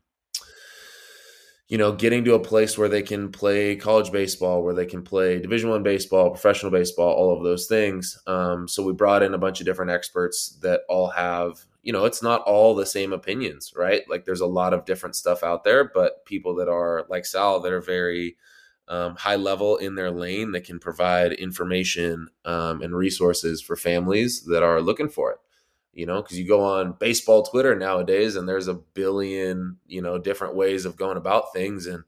you 1.68 1.80
know, 1.80 1.92
getting 1.94 2.24
to 2.26 2.36
a 2.36 2.40
place 2.40 2.78
where 2.78 2.90
they 2.90 3.02
can 3.02 3.32
play 3.32 3.76
college 3.76 4.12
baseball, 4.12 4.62
where 4.62 4.76
they 4.76 4.86
can 4.86 5.02
play 5.02 5.40
Division 5.40 5.72
One 5.72 5.82
baseball, 5.82 6.30
professional 6.30 6.72
baseball, 6.72 7.12
all 7.12 7.36
of 7.36 7.44
those 7.44 7.66
things. 7.66 8.20
Um, 8.28 8.68
so 8.68 8.84
we 8.84 8.94
brought 8.94 9.24
in 9.24 9.34
a 9.34 9.40
bunch 9.40 9.60
of 9.60 9.66
different 9.66 9.90
experts 9.90 10.60
that 10.62 10.82
all 10.88 11.08
have, 11.08 11.66
you 11.86 11.94
know, 11.94 12.06
it's 12.06 12.24
not 12.24 12.42
all 12.42 12.76
the 12.76 12.86
same 12.86 13.14
opinions, 13.14 13.72
right? 13.76 14.02
Like 14.10 14.26
there's 14.26 14.42
a 14.42 14.48
lot 14.48 14.74
of 14.74 14.86
different 14.86 15.16
stuff 15.16 15.44
out 15.44 15.64
there, 15.64 15.86
but 15.94 16.26
people 16.26 16.56
that 16.56 16.68
are 16.68 17.06
like 17.10 17.26
Sal 17.26 17.62
that 17.62 17.72
are 17.72 17.80
very 17.80 18.36
um, 18.88 19.16
high 19.16 19.36
level 19.36 19.78
in 19.78 19.96
their 19.96 20.12
lane 20.12 20.52
that 20.54 20.66
can 20.66 20.80
provide 20.80 21.32
information 21.34 22.28
um, 22.44 22.82
and 22.82 22.96
resources 22.96 23.62
for 23.62 23.76
families 23.76 24.46
that 24.46 24.64
are 24.64 24.82
looking 24.82 25.10
for 25.10 25.32
it 25.32 25.38
you 25.94 26.06
know 26.06 26.22
because 26.22 26.38
you 26.38 26.48
go 26.48 26.62
on 26.62 26.96
baseball 27.00 27.42
twitter 27.42 27.76
nowadays 27.76 28.36
and 28.36 28.48
there's 28.48 28.68
a 28.68 28.74
billion 28.76 29.78
you 29.88 30.02
know 30.02 30.20
different 30.20 30.56
ways 30.56 30.86
of 30.86 30.98
going 30.98 31.18
about 31.18 31.52
things 31.54 31.88
and 31.88 32.04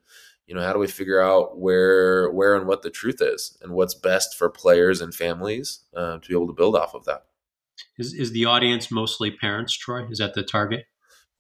you 0.46 0.54
know 0.54 0.62
how 0.62 0.74
do 0.74 0.80
we 0.80 0.88
figure 0.88 1.22
out 1.22 1.58
where 1.58 2.30
where 2.32 2.56
and 2.56 2.68
what 2.68 2.84
the 2.84 2.90
truth 2.92 3.22
is 3.22 3.58
and 3.62 3.72
what's 3.72 3.96
best 3.96 4.38
for 4.38 4.50
players 4.50 5.02
and 5.02 5.16
families 5.16 5.80
uh, 5.96 6.20
to 6.20 6.28
be 6.28 6.36
able 6.36 6.48
to 6.48 6.54
build 6.54 6.76
off 6.76 6.94
of 6.94 7.06
that 7.06 7.26
Is, 7.98 8.14
is 8.14 8.32
the 8.32 8.46
audience 8.46 8.92
mostly 8.92 9.32
parents, 9.32 9.74
Troy? 9.78 10.08
Is 10.10 10.20
that 10.20 10.34
the 10.34 10.44
target? 10.44 10.86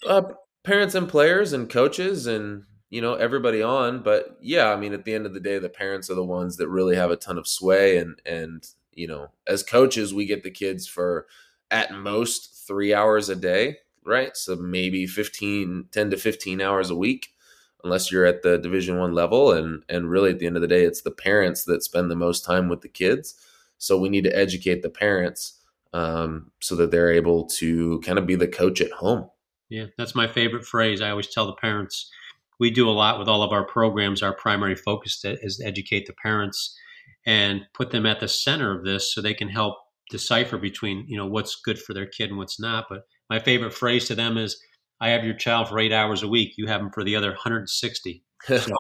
uh, 0.06 0.24
parents 0.64 0.96
and 0.96 1.08
players 1.08 1.54
and 1.54 1.70
coaches 1.70 2.28
and 2.28 2.64
you 2.90 3.02
know 3.02 3.16
everybody 3.16 3.62
on 3.62 4.02
but 4.02 4.38
yeah 4.42 4.72
i 4.72 4.76
mean 4.76 4.94
at 4.94 5.06
the 5.06 5.14
end 5.14 5.26
of 5.26 5.34
the 5.34 5.40
day 5.40 5.60
the 5.60 5.70
parents 5.70 6.10
are 6.10 6.16
the 6.16 6.24
ones 6.24 6.58
that 6.58 6.70
really 6.70 6.96
have 6.96 7.12
a 7.12 7.16
ton 7.16 7.38
of 7.38 7.48
sway 7.48 7.98
and 7.98 8.22
and 8.26 8.68
you 8.94 9.08
know 9.08 9.28
as 9.48 9.64
coaches 9.64 10.14
we 10.14 10.26
get 10.26 10.44
the 10.44 10.52
kids 10.52 10.88
for 10.88 11.26
at 11.72 11.94
most 11.94 12.66
three 12.68 12.94
hours 12.94 13.28
a 13.30 13.36
day 13.36 13.78
right 14.06 14.38
so 14.38 14.56
maybe 14.56 15.06
15 15.06 15.88
10 15.92 16.10
to 16.12 16.18
15 16.18 16.62
hours 16.62 16.90
a 16.90 16.96
week 16.96 17.30
unless 17.84 18.12
you're 18.12 18.26
at 18.26 18.42
the 18.42 18.58
Division 18.58 18.98
One 18.98 19.14
level. 19.14 19.52
And 19.52 19.84
and 19.88 20.10
really, 20.10 20.32
at 20.32 20.40
the 20.40 20.46
end 20.46 20.56
of 20.56 20.62
the 20.62 20.68
day, 20.68 20.84
it's 20.84 21.02
the 21.02 21.12
parents 21.12 21.64
that 21.66 21.84
spend 21.84 22.10
the 22.10 22.16
most 22.16 22.44
time 22.44 22.70
with 22.70 22.82
the 22.82 22.90
kids. 22.90 23.36
So 23.78 23.98
we 23.98 24.10
need 24.10 24.24
to 24.24 24.36
educate 24.36 24.82
the 24.82 24.90
parents 24.90 25.57
um, 25.94 26.52
so 26.60 26.76
that 26.76 26.92
they're 26.92 27.12
able 27.12 27.48
to 27.48 28.00
kind 28.02 28.20
of 28.20 28.26
be 28.28 28.36
the 28.36 28.48
coach 28.48 28.82
at 28.82 28.92
home. 28.92 29.30
Yeah, 29.70 29.86
that's 29.98 30.16
my 30.16 30.28
favorite 30.28 30.66
phrase. 30.66 31.02
I 31.02 31.10
always 31.10 31.28
tell 31.28 31.46
the 31.46 31.54
parents 31.54 32.10
we 32.60 32.72
do 32.72 32.90
a 32.90 32.92
lot 32.92 33.20
with 33.20 33.28
all 33.28 33.44
of 33.44 33.52
our 33.52 33.66
programs. 33.66 34.24
Our 34.24 34.34
primary 34.34 34.76
focus 34.76 35.24
is 35.24 35.58
to 35.58 35.66
educate 35.66 36.08
the 36.08 36.14
parents 36.14 36.76
and 37.26 37.62
put 37.74 37.92
them 37.92 38.06
at 38.06 38.20
the 38.20 38.28
center 38.28 38.76
of 38.76 38.86
this 38.86 39.14
so 39.14 39.22
they 39.22 39.34
can 39.34 39.50
help 39.50 39.76
decipher 40.10 40.58
between 40.58 41.06
you 41.08 41.18
know 41.18 41.28
what's 41.28 41.60
good 41.62 41.78
for 41.78 41.94
their 41.94 42.06
kid 42.06 42.30
and 42.30 42.38
what's 42.38 42.60
not. 42.60 42.86
But 42.90 43.02
my 43.30 43.40
favorite 43.40 43.74
phrase 43.74 44.08
to 44.08 44.16
them 44.16 44.38
is, 44.38 44.60
"I 45.02 45.10
have 45.10 45.26
your 45.26 45.36
child 45.36 45.68
for 45.68 45.80
eight 45.80 45.92
hours 45.92 46.24
a 46.24 46.28
week. 46.28 46.54
You 46.58 46.68
have 46.68 46.82
them 46.82 46.92
for 46.92 47.04
the 47.04 47.16
other 47.16 47.30
160." 47.32 48.24
so 48.44 48.76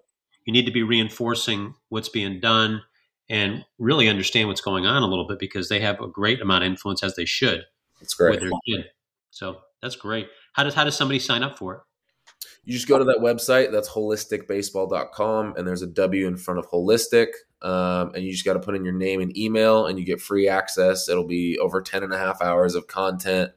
you 0.46 0.54
need 0.54 0.66
to 0.66 0.72
be 0.72 0.84
reinforcing 0.84 1.74
what's 1.90 2.10
being 2.10 2.40
done 2.40 2.82
and 3.30 3.66
really 3.78 4.08
understand 4.08 4.48
what's 4.48 4.62
going 4.62 4.86
on 4.86 5.04
a 5.04 5.08
little 5.08 5.28
bit 5.28 5.40
because 5.40 5.70
they 5.70 5.80
have 5.80 6.00
a 6.02 6.08
great 6.08 6.42
amount 6.42 6.64
of 6.64 6.70
influence 6.70 7.04
as 7.04 7.16
they 7.16 7.26
should. 7.26 7.64
That's 8.00 8.14
great. 8.14 8.32
With 8.32 8.50
their 8.50 8.52
kid. 8.66 8.86
So 9.32 9.60
that's 9.82 9.96
great. 9.96 10.28
How 10.54 10.64
does 10.64 10.74
how 10.74 10.84
does 10.84 10.96
somebody 10.96 11.20
sign 11.20 11.44
up 11.44 11.58
for 11.58 11.76
it? 11.76 11.82
You 12.64 12.74
just 12.74 12.88
go 12.88 12.98
to 12.98 13.06
that 13.06 13.20
website. 13.20 13.72
That's 13.72 13.90
holisticbaseball.com, 13.90 15.54
and 15.56 15.68
there's 15.68 15.82
a 15.82 15.88
W 15.88 16.28
in 16.28 16.36
front 16.36 16.60
of 16.60 16.70
holistic. 16.70 17.28
Um, 17.62 18.12
and 18.14 18.24
you 18.24 18.32
just 18.32 18.46
got 18.46 18.54
to 18.54 18.60
put 18.60 18.76
in 18.76 18.84
your 18.84 18.94
name 18.94 19.22
and 19.22 19.36
email, 19.38 19.86
and 19.86 19.98
you 19.98 20.06
get 20.06 20.22
free 20.22 20.50
access. 20.50 21.08
It'll 21.08 21.26
be 21.26 21.58
over 21.60 21.82
10 21.82 22.04
and 22.04 22.14
a 22.14 22.18
half 22.18 22.42
hours 22.42 22.76
of 22.76 22.88
content. 22.88 23.52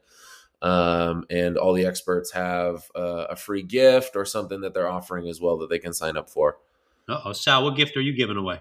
Um, 0.63 1.25
and 1.31 1.57
all 1.57 1.73
the 1.73 1.87
experts 1.87 2.33
have 2.33 2.85
uh, 2.95 3.27
a 3.31 3.37
free 3.37 3.63
gift 3.63 4.15
or 4.15 4.25
something 4.25 4.61
that 4.61 4.75
they're 4.75 4.91
offering 4.91 5.27
as 5.27 5.41
well 5.41 5.59
that 5.59 5.71
they 5.71 5.79
can 5.79 5.93
sign 5.93 6.17
up 6.17 6.31
for. 6.31 6.59
oh, 7.09 7.33
Sal, 7.33 7.65
what 7.65 7.77
gift 7.77 7.97
are 7.97 8.03
you 8.03 8.13
giving 8.13 8.37
away? 8.37 8.61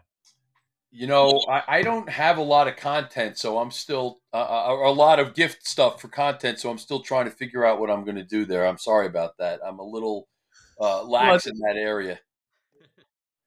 You 0.92 1.06
know, 1.06 1.40
I, 1.48 1.64
I, 1.68 1.82
don't 1.84 2.10
have 2.10 2.40
a 2.40 2.42
lot 2.42 2.68
of 2.68 2.76
content, 2.76 3.38
so 3.38 3.60
I'm 3.60 3.70
still 3.70 4.22
uh, 4.34 4.38
a, 4.38 4.86
uh, 4.86 4.90
a, 4.90 4.92
lot 4.92 5.20
of 5.20 5.36
gift 5.36 5.68
stuff 5.68 6.02
for 6.02 6.08
content. 6.08 6.60
So 6.60 6.72
I'm 6.72 6.80
still 6.80 7.02
trying 7.02 7.26
to 7.26 7.32
figure 7.32 7.64
out 7.64 7.80
what 7.80 7.92
I'm 7.92 8.04
going 8.04 8.16
to 8.16 8.24
do 8.24 8.44
there. 8.44 8.66
I'm 8.66 8.80
sorry 8.80 9.06
about 9.06 9.38
that. 9.38 9.60
I'm 9.64 9.78
a 9.78 9.84
little 9.84 10.28
uh, 10.82 11.04
lax 11.04 11.46
well, 11.46 11.54
in 11.54 11.60
that 11.60 11.80
area. 11.80 12.20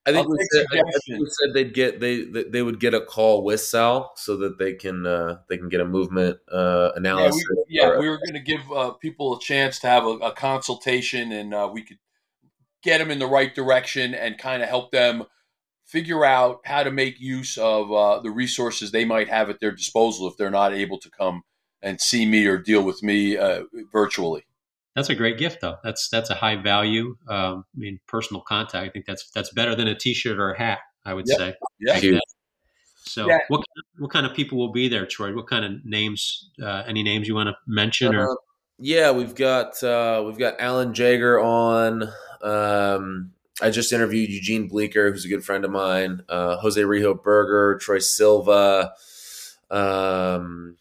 I 0.05 0.13
think, 0.13 0.29
we 0.29 0.37
said, 0.53 0.67
I 0.73 0.77
think, 0.77 1.21
we 1.21 1.27
said, 1.27 1.55
they'd 1.55 1.75
get 1.75 2.01
they 2.01 2.25
they 2.25 2.63
would 2.63 2.81
get 2.81 2.93
a 2.93 3.01
call 3.01 3.45
with 3.45 3.61
Sal 3.61 4.13
so 4.17 4.37
that 4.39 4.59
they 4.59 4.75
can 4.75 5.07
uh, 5.07 5.39
they 5.49 5.57
can 5.57 5.69
get 5.69 5.81
a 5.81 5.85
movement 5.85 6.39
uh, 6.51 6.91
analysis. 6.97 7.45
Yeah, 7.69 7.87
we, 7.87 7.95
yeah, 7.95 7.99
we 8.01 8.09
were 8.09 8.19
going 8.19 8.35
to 8.35 8.41
give 8.41 8.71
uh, 8.73 8.91
people 8.93 9.37
a 9.37 9.41
chance 9.41 9.79
to 9.81 9.87
have 9.87 10.05
a, 10.05 10.11
a 10.19 10.33
consultation, 10.33 11.31
and 11.31 11.55
uh, 11.55 11.71
we 11.73 11.83
could 11.83 11.99
get 12.83 12.99
them 12.99 13.13
in 13.13 13.21
the 13.21 13.27
right 13.27 13.55
direction 13.55 14.13
and 14.13 14.39
kind 14.39 14.63
of 14.63 14.69
help 14.69 14.91
them 14.91 15.25
figure 15.93 16.25
out 16.25 16.61
how 16.65 16.83
to 16.83 16.91
make 16.91 17.21
use 17.21 17.59
of 17.59 17.93
uh, 17.93 18.19
the 18.21 18.31
resources 18.31 18.91
they 18.91 19.05
might 19.05 19.29
have 19.29 19.51
at 19.51 19.61
their 19.61 19.71
disposal 19.71 20.27
if 20.27 20.37
they're 20.39 20.51
not 20.51 20.73
able 20.73 20.99
to 20.99 21.11
come 21.11 21.43
and 21.83 22.01
see 22.01 22.25
me 22.25 22.47
or 22.47 22.57
deal 22.57 22.83
with 22.83 23.03
me 23.03 23.37
uh, 23.37 23.65
virtually. 23.93 24.47
That's 24.97 25.11
a 25.11 25.15
great 25.15 25.39
gift, 25.39 25.61
though. 25.61 25.77
That's 25.85 26.09
that's 26.09 26.31
a 26.31 26.35
high 26.35 26.57
value. 26.57 27.17
Um, 27.29 27.65
I 27.77 27.79
mean, 27.79 28.01
personal 28.07 28.43
contact. 28.43 28.87
I 28.87 28.89
think 28.89 29.05
that's 29.07 29.31
that's 29.31 29.53
better 29.53 29.75
than 29.75 29.87
a 29.87 29.95
T-shirt 29.95 30.39
or 30.39 30.53
a 30.53 30.59
hat. 30.59 30.81
I 31.05 31.15
would 31.15 31.27
yep. 31.29 31.39
say. 31.39 31.55
Yeah. 31.81 32.19
So, 33.05 33.27
yeah. 33.27 33.39
what 33.49 33.63
what 33.99 34.11
kind 34.11 34.25
of 34.25 34.35
people 34.35 34.59
will 34.59 34.73
be 34.73 34.89
there, 34.89 35.07
Troy? 35.07 35.35
What 35.35 35.47
kind 35.47 35.65
of 35.65 35.85
names? 35.85 36.51
Uh, 36.63 36.85
any 36.87 37.03
names 37.03 37.29
you 37.29 37.35
want 37.35 37.49
to 37.49 37.57
mention? 37.67 38.15
Or 38.15 38.31
uh, 38.31 38.35
yeah, 38.79 39.11
we've 39.11 39.35
got 39.35 39.83
uh, 39.83 40.23
we've 40.27 40.39
got 40.39 40.61
Alan 40.61 40.95
Jaeger 40.95 41.41
on. 41.41 42.09
Um, 42.43 43.33
I 43.61 43.71
just 43.71 43.93
interviewed 43.93 44.31
Eugene 44.31 44.69
Bleecker, 44.69 45.13
who's 45.13 45.25
a 45.25 45.29
good 45.29 45.45
friend 45.45 45.65
of 45.65 45.71
mine. 45.71 46.23
Uh, 46.29 46.57
Jose 46.57 46.81
Rijo 46.81 47.23
Berger, 47.23 47.79
Troy 47.79 47.99
Silva, 47.99 48.93
um, 49.71 50.77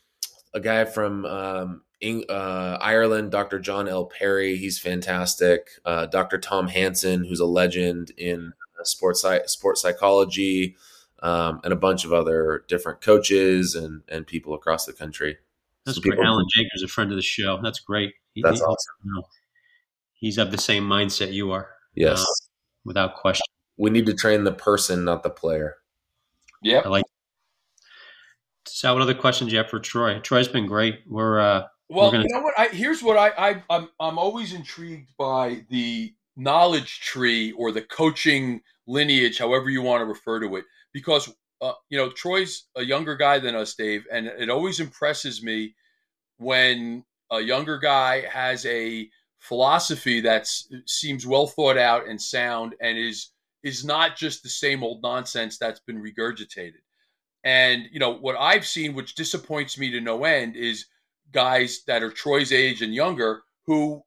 a 0.53 0.59
guy 0.59 0.85
from 0.85 1.25
um, 1.25 1.81
uh, 2.29 2.77
Ireland, 2.81 3.31
Dr. 3.31 3.59
John 3.59 3.87
L. 3.87 4.05
Perry. 4.05 4.57
He's 4.57 4.79
fantastic. 4.79 5.69
Uh, 5.85 6.05
Dr. 6.05 6.37
Tom 6.37 6.67
Hanson, 6.67 7.25
who's 7.25 7.39
a 7.39 7.45
legend 7.45 8.11
in 8.17 8.53
sports 8.83 9.23
sports 9.45 9.81
psychology, 9.81 10.75
um, 11.21 11.61
and 11.63 11.71
a 11.71 11.75
bunch 11.75 12.05
of 12.05 12.13
other 12.13 12.65
different 12.67 13.01
coaches 13.01 13.75
and 13.75 14.01
and 14.09 14.25
people 14.25 14.53
across 14.53 14.85
the 14.85 14.93
country. 14.93 15.37
That's 15.85 15.97
so 15.97 16.01
great. 16.01 16.19
Alan 16.19 16.45
Jacobs, 16.55 16.83
a 16.83 16.87
friend 16.87 17.11
of 17.11 17.15
the 17.15 17.23
show. 17.23 17.59
That's 17.61 17.79
great. 17.79 18.13
He, 18.33 18.41
That's 18.41 18.61
awesome. 18.61 18.95
You 19.03 19.13
know, 19.13 19.23
he's 20.13 20.37
of 20.37 20.51
the 20.51 20.57
same 20.57 20.83
mindset 20.83 21.33
you 21.33 21.51
are. 21.51 21.69
Yes, 21.95 22.21
uh, 22.21 22.25
without 22.85 23.15
question. 23.15 23.45
We 23.77 23.89
need 23.89 24.05
to 24.05 24.13
train 24.13 24.43
the 24.43 24.51
person, 24.51 25.05
not 25.05 25.23
the 25.23 25.29
player. 25.29 25.77
Yeah, 26.61 26.81
I 26.85 26.89
like. 26.89 27.05
So, 28.65 28.93
what 28.93 29.01
other 29.01 29.13
questions 29.15 29.51
you 29.51 29.57
have 29.57 29.69
for 29.69 29.79
Troy? 29.79 30.19
Troy's 30.19 30.47
been 30.47 30.67
great. 30.67 30.99
We're 31.07 31.39
uh, 31.39 31.67
well, 31.89 32.11
gonna... 32.11 32.23
you 32.23 32.29
know 32.33 32.41
what? 32.41 32.53
I, 32.57 32.67
here's 32.67 33.01
what 33.01 33.17
I, 33.17 33.29
I 33.37 33.63
I'm 33.69 33.89
I'm 33.99 34.17
always 34.17 34.53
intrigued 34.53 35.09
by 35.17 35.65
the 35.69 36.13
knowledge 36.37 37.01
tree 37.01 37.51
or 37.53 37.71
the 37.71 37.81
coaching 37.81 38.61
lineage, 38.87 39.37
however 39.39 39.69
you 39.69 39.81
want 39.81 40.01
to 40.01 40.05
refer 40.05 40.39
to 40.39 40.55
it, 40.55 40.65
because 40.93 41.33
uh, 41.61 41.73
you 41.89 41.97
know 41.97 42.09
Troy's 42.11 42.65
a 42.75 42.83
younger 42.83 43.15
guy 43.15 43.39
than 43.39 43.55
us, 43.55 43.73
Dave, 43.73 44.05
and 44.11 44.27
it 44.27 44.49
always 44.49 44.79
impresses 44.79 45.43
me 45.43 45.75
when 46.37 47.03
a 47.31 47.39
younger 47.39 47.77
guy 47.77 48.21
has 48.27 48.65
a 48.65 49.09
philosophy 49.41 50.21
that 50.21 50.47
seems 50.85 51.27
well 51.27 51.47
thought 51.47 51.77
out 51.77 52.07
and 52.07 52.21
sound 52.21 52.75
and 52.79 52.97
is 52.97 53.31
is 53.63 53.83
not 53.83 54.15
just 54.15 54.41
the 54.41 54.49
same 54.49 54.83
old 54.83 55.03
nonsense 55.03 55.57
that's 55.57 55.81
been 55.81 56.01
regurgitated. 56.01 56.81
And 57.43 57.83
you 57.91 57.99
know 57.99 58.13
what 58.13 58.37
I've 58.37 58.65
seen, 58.65 58.93
which 58.93 59.15
disappoints 59.15 59.77
me 59.77 59.91
to 59.91 59.99
no 59.99 60.23
end, 60.23 60.55
is 60.55 60.85
guys 61.31 61.81
that 61.87 62.03
are 62.03 62.11
Troy's 62.11 62.51
age 62.51 62.81
and 62.81 62.93
younger 62.93 63.43
who 63.65 64.01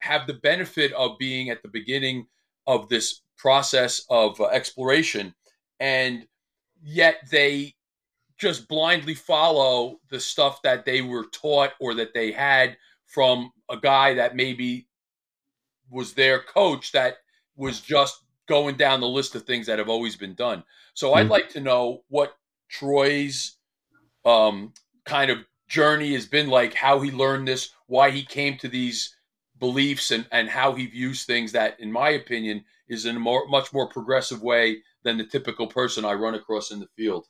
have 0.00 0.26
the 0.26 0.34
benefit 0.34 0.92
of 0.92 1.18
being 1.18 1.50
at 1.50 1.62
the 1.62 1.68
beginning 1.68 2.26
of 2.66 2.88
this 2.88 3.22
process 3.36 4.04
of 4.10 4.40
uh, 4.40 4.44
exploration 4.46 5.34
and 5.80 6.26
yet 6.80 7.16
they 7.30 7.74
just 8.38 8.68
blindly 8.68 9.14
follow 9.14 9.98
the 10.10 10.20
stuff 10.20 10.62
that 10.62 10.84
they 10.84 11.02
were 11.02 11.26
taught 11.32 11.72
or 11.80 11.94
that 11.94 12.14
they 12.14 12.30
had 12.30 12.76
from 13.12 13.50
a 13.70 13.76
guy 13.76 14.14
that 14.14 14.34
maybe 14.34 14.88
was 15.90 16.14
their 16.14 16.42
coach 16.42 16.92
that 16.92 17.16
was 17.56 17.80
just 17.80 18.22
going 18.48 18.76
down 18.76 19.00
the 19.00 19.06
list 19.06 19.34
of 19.34 19.42
things 19.42 19.66
that 19.66 19.78
have 19.78 19.88
always 19.88 20.16
been 20.16 20.34
done. 20.34 20.64
So 20.94 21.08
mm-hmm. 21.08 21.18
I'd 21.18 21.28
like 21.28 21.50
to 21.50 21.60
know 21.60 22.04
what 22.08 22.34
Troy's 22.70 23.56
um, 24.24 24.72
kind 25.04 25.30
of 25.30 25.38
journey 25.68 26.14
has 26.14 26.26
been 26.26 26.48
like, 26.48 26.74
how 26.74 27.00
he 27.00 27.10
learned 27.10 27.48
this, 27.48 27.70
why 27.86 28.10
he 28.10 28.24
came 28.24 28.56
to 28.58 28.68
these 28.68 29.14
beliefs, 29.58 30.10
and, 30.10 30.26
and 30.32 30.48
how 30.48 30.74
he 30.74 30.86
views 30.86 31.24
things 31.24 31.52
that, 31.52 31.78
in 31.78 31.92
my 31.92 32.10
opinion, 32.10 32.64
is 32.88 33.06
in 33.06 33.16
a 33.16 33.20
more, 33.20 33.46
much 33.48 33.72
more 33.72 33.88
progressive 33.88 34.42
way 34.42 34.82
than 35.04 35.18
the 35.18 35.26
typical 35.26 35.66
person 35.66 36.04
I 36.04 36.14
run 36.14 36.34
across 36.34 36.70
in 36.70 36.80
the 36.80 36.88
field. 36.96 37.26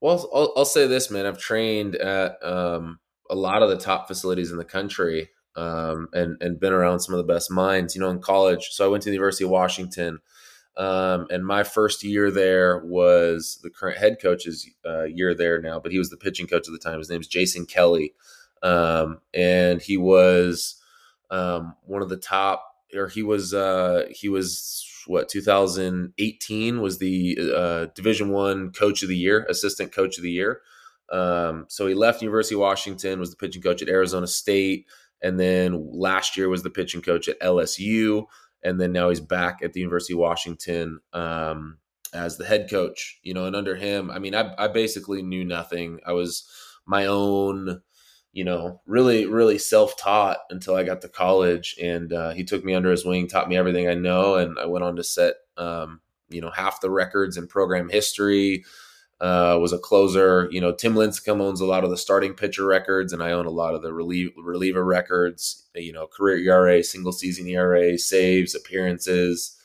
Well, 0.00 0.28
I'll, 0.34 0.52
I'll 0.56 0.64
say 0.64 0.86
this, 0.86 1.10
man. 1.10 1.26
I've 1.26 1.38
trained 1.38 1.94
at 1.96 2.42
um, 2.42 2.98
a 3.30 3.34
lot 3.34 3.62
of 3.62 3.70
the 3.70 3.78
top 3.78 4.08
facilities 4.08 4.50
in 4.50 4.58
the 4.58 4.64
country 4.64 5.30
um, 5.56 6.08
and, 6.12 6.36
and 6.42 6.60
been 6.60 6.72
around 6.72 7.00
some 7.00 7.14
of 7.14 7.18
the 7.18 7.32
best 7.32 7.50
minds, 7.50 7.94
you 7.94 8.00
know, 8.00 8.10
in 8.10 8.20
college. 8.20 8.68
So 8.72 8.84
I 8.84 8.88
went 8.88 9.02
to 9.04 9.08
the 9.08 9.14
University 9.14 9.44
of 9.44 9.50
Washington 9.50 10.18
um, 10.76 11.26
and 11.30 11.44
my 11.44 11.62
first 11.62 12.02
year 12.02 12.30
there 12.30 12.78
was 12.78 13.58
the 13.62 13.70
current 13.70 13.98
head 13.98 14.16
coach's 14.20 14.68
uh, 14.86 15.04
year 15.04 15.34
there 15.34 15.60
now, 15.60 15.80
but 15.80 15.92
he 15.92 15.98
was 15.98 16.10
the 16.10 16.16
pitching 16.16 16.46
coach 16.46 16.68
at 16.68 16.72
the 16.72 16.78
time. 16.78 16.98
His 16.98 17.10
name's 17.10 17.26
Jason 17.26 17.66
Kelly. 17.66 18.14
Um, 18.62 19.20
and 19.34 19.82
he 19.82 19.96
was 19.96 20.76
um, 21.30 21.74
one 21.84 22.02
of 22.02 22.08
the 22.08 22.16
top, 22.16 22.64
or 22.94 23.08
he 23.08 23.22
was, 23.22 23.52
uh, 23.52 24.06
he 24.10 24.28
was 24.28 24.86
what 25.06 25.28
2018 25.28 26.80
was 26.80 26.98
the 26.98 27.38
uh, 27.54 27.86
Division 27.94 28.30
One 28.30 28.70
Coach 28.70 29.02
of 29.02 29.08
the 29.08 29.16
Year, 29.16 29.46
Assistant 29.48 29.92
Coach 29.92 30.18
of 30.18 30.22
the 30.22 30.30
Year. 30.30 30.60
Um, 31.10 31.66
so 31.68 31.86
he 31.86 31.94
left 31.94 32.22
University 32.22 32.54
of 32.54 32.60
Washington, 32.60 33.18
was 33.18 33.30
the 33.30 33.36
pitching 33.36 33.62
coach 33.62 33.82
at 33.82 33.88
Arizona 33.88 34.26
State, 34.26 34.86
and 35.22 35.38
then 35.38 35.90
last 35.92 36.36
year 36.36 36.48
was 36.48 36.62
the 36.62 36.70
pitching 36.70 37.02
coach 37.02 37.28
at 37.28 37.40
LSU 37.40 38.26
and 38.62 38.80
then 38.80 38.92
now 38.92 39.08
he's 39.08 39.20
back 39.20 39.60
at 39.62 39.72
the 39.72 39.80
University 39.80 40.14
of 40.14 40.18
Washington 40.18 41.00
um, 41.12 41.78
as 42.12 42.36
the 42.36 42.44
head 42.44 42.68
coach. 42.70 43.18
You 43.22 43.34
know, 43.34 43.46
and 43.46 43.56
under 43.56 43.76
him, 43.76 44.10
I 44.10 44.18
mean, 44.18 44.34
I, 44.34 44.52
I 44.58 44.68
basically 44.68 45.22
knew 45.22 45.44
nothing. 45.44 46.00
I 46.06 46.12
was 46.12 46.48
my 46.86 47.06
own, 47.06 47.82
you 48.32 48.44
know, 48.44 48.80
really, 48.86 49.26
really 49.26 49.58
self 49.58 49.96
taught 49.96 50.38
until 50.50 50.74
I 50.74 50.82
got 50.82 51.00
to 51.02 51.08
college, 51.08 51.76
and 51.80 52.12
uh, 52.12 52.30
he 52.30 52.44
took 52.44 52.64
me 52.64 52.74
under 52.74 52.90
his 52.90 53.04
wing, 53.04 53.28
taught 53.28 53.48
me 53.48 53.56
everything 53.56 53.88
I 53.88 53.94
know, 53.94 54.36
and 54.36 54.58
I 54.58 54.66
went 54.66 54.84
on 54.84 54.96
to 54.96 55.04
set, 55.04 55.34
um, 55.56 56.00
you 56.28 56.40
know, 56.40 56.50
half 56.50 56.80
the 56.80 56.90
records 56.90 57.36
in 57.36 57.46
program 57.46 57.88
history. 57.88 58.64
Uh, 59.20 59.58
was 59.60 59.72
a 59.72 59.78
closer. 59.78 60.48
You 60.50 60.60
know, 60.62 60.72
Tim 60.72 60.94
Lincecum 60.94 61.40
owns 61.42 61.60
a 61.60 61.66
lot 61.66 61.84
of 61.84 61.90
the 61.90 61.96
starting 61.98 62.34
pitcher 62.34 62.66
records, 62.66 63.12
and 63.12 63.22
I 63.22 63.32
own 63.32 63.46
a 63.46 63.50
lot 63.50 63.74
of 63.74 63.82
the 63.82 63.92
relief, 63.92 64.30
reliever 64.38 64.84
records. 64.84 65.68
You 65.74 65.92
know, 65.92 66.06
career 66.06 66.38
ERA, 66.38 66.82
single 66.82 67.12
season 67.12 67.46
ERA, 67.48 67.98
saves, 67.98 68.54
appearances. 68.54 69.56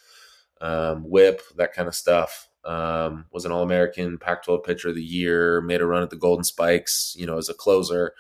um, 0.62 1.04
whip, 1.10 1.42
that 1.58 1.74
kind 1.74 1.88
of 1.88 1.96
stuff. 1.96 2.48
Um, 2.64 3.26
was 3.32 3.46
an 3.46 3.52
All 3.52 3.62
American, 3.64 4.18
Pac 4.18 4.44
12 4.44 4.64
pitcher 4.64 4.90
of 4.90 4.96
the 4.96 5.04
year, 5.04 5.62
made 5.62 5.82
a 5.82 5.86
run 5.86 6.04
at 6.04 6.10
the 6.10 6.16
Golden 6.16 6.44
Spikes, 6.44 7.16
you 7.18 7.26
know, 7.28 7.38
as 7.38 7.50
a 7.50 7.54
closer. 7.54 8.14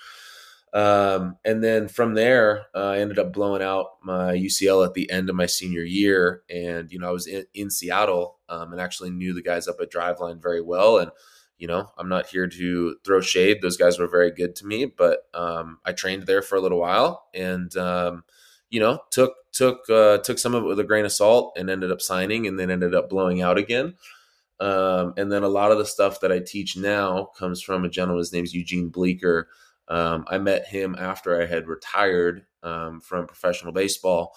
Um, 0.73 1.38
and 1.45 1.63
then 1.63 1.88
from 1.88 2.15
there, 2.15 2.65
uh, 2.75 2.89
I 2.89 2.97
ended 2.99 3.17
up 3.17 3.32
blowing 3.32 3.62
out 3.62 3.91
my 4.04 4.34
UCL 4.34 4.86
at 4.86 4.93
the 4.93 5.10
end 5.10 5.30
of 5.30 5.36
my 5.36 5.45
senior 5.45 5.84
year. 5.84 6.43
And, 6.49 6.91
you 6.91 6.99
know, 6.99 7.08
I 7.08 7.12
was 7.12 7.28
in, 7.28 7.45
in 7.54 7.69
Seattle 7.69 8.39
um, 8.49 8.73
and 8.73 8.82
actually 8.82 9.12
knew 9.12 9.34
the 9.34 9.41
guys 9.41 9.67
up 9.67 9.78
at 9.82 9.91
Driveline 9.91 10.41
very 10.41 10.62
well. 10.62 10.97
And, 10.97 11.12
you 11.58 11.67
know, 11.67 11.89
I'm 11.97 12.10
not 12.10 12.28
here 12.28 12.47
to 12.47 12.97
throw 13.06 13.21
shade. 13.21 13.62
Those 13.62 13.78
guys 13.78 13.97
were 13.97 14.08
very 14.08 14.32
good 14.32 14.56
to 14.58 14.65
me, 14.65 14.86
but 14.86 15.19
um, 15.34 15.80
I 15.86 15.93
trained 15.93 16.23
there 16.23 16.41
for 16.41 16.58
a 16.58 16.62
little 16.62 16.80
while 16.80 17.28
and, 17.34 17.75
um, 17.78 18.25
you 18.69 18.82
know, 18.82 18.99
took 19.12 19.36
took 19.54 19.89
uh, 19.89 20.17
took 20.17 20.38
some 20.38 20.54
of 20.54 20.63
it 20.63 20.67
with 20.67 20.80
a 20.80 20.84
grain 20.84 21.06
of 21.06 21.12
salt 21.13 21.54
and 21.58 21.69
ended 21.69 21.91
up 21.91 22.01
signing 22.01 22.45
and 22.45 22.60
then 22.60 22.69
ended 22.69 22.93
up 22.93 23.10
blowing 23.10 23.41
out 23.41 23.58
again. 23.58 23.95
Um, 24.60 25.13
and 25.17 25.32
then 25.32 25.43
a 25.43 25.49
lot 25.49 25.71
of 25.71 25.78
the 25.78 25.86
stuff 25.86 26.19
that 26.21 26.32
I 26.32 26.39
teach 26.39 26.75
now 26.78 27.30
comes 27.38 27.62
from 27.62 27.86
a 27.86 27.89
gentleman. 27.89 28.19
His 28.19 28.34
name's 28.34 28.54
Eugene 28.54 28.89
Bleecker. 28.89 29.47
Um, 29.88 30.26
I 30.28 30.38
met 30.38 30.67
him 30.67 30.95
after 30.98 31.41
I 31.41 31.45
had 31.45 31.67
retired 31.67 32.45
um, 32.63 33.02
from 33.02 33.28
professional 33.28 33.71
baseball. 33.71 34.36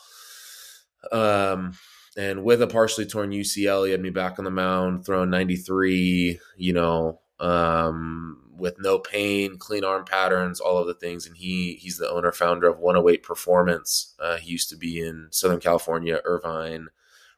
Um, 1.12 1.72
and 2.16 2.42
with 2.44 2.60
a 2.62 2.66
partially 2.66 3.06
torn 3.06 3.30
UCL, 3.30 3.86
he 3.86 3.92
had 3.92 4.00
me 4.00 4.10
back 4.10 4.38
on 4.38 4.44
the 4.44 4.50
mound, 4.50 5.06
throwing 5.06 5.30
93, 5.30 6.38
you 6.56 6.72
know, 6.72 7.20
um, 7.38 8.42
with 8.56 8.74
no 8.80 8.98
pain, 8.98 9.56
clean 9.56 9.84
arm 9.84 10.04
patterns, 10.04 10.58
all 10.58 10.78
of 10.78 10.88
the 10.88 10.94
things. 10.94 11.26
And 11.26 11.36
he 11.36 11.74
he's 11.74 11.96
the 11.96 12.10
owner 12.10 12.32
founder 12.32 12.66
of 12.68 12.80
108 12.80 13.22
Performance. 13.22 14.14
Uh, 14.18 14.36
he 14.36 14.50
used 14.50 14.68
to 14.70 14.76
be 14.76 15.00
in 15.00 15.28
Southern 15.30 15.60
California, 15.60 16.20
Irvine, 16.24 16.88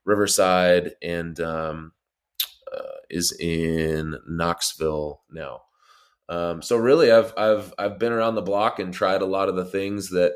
Riverside, 0.05 0.92
and 1.03 1.38
um, 1.40 1.92
uh, 2.75 3.01
is 3.11 3.33
in 3.38 4.16
Knoxville 4.27 5.20
now. 5.31 5.62
Um, 6.31 6.62
so 6.62 6.77
really, 6.77 7.11
I've 7.11 7.35
I've 7.37 7.75
I've 7.77 7.99
been 7.99 8.12
around 8.12 8.37
the 8.37 8.43
block 8.43 8.79
and 8.79 8.95
tried 8.95 9.21
a 9.21 9.27
lot 9.27 9.49
of 9.49 9.57
the 9.57 9.64
things 9.64 10.11
that 10.11 10.35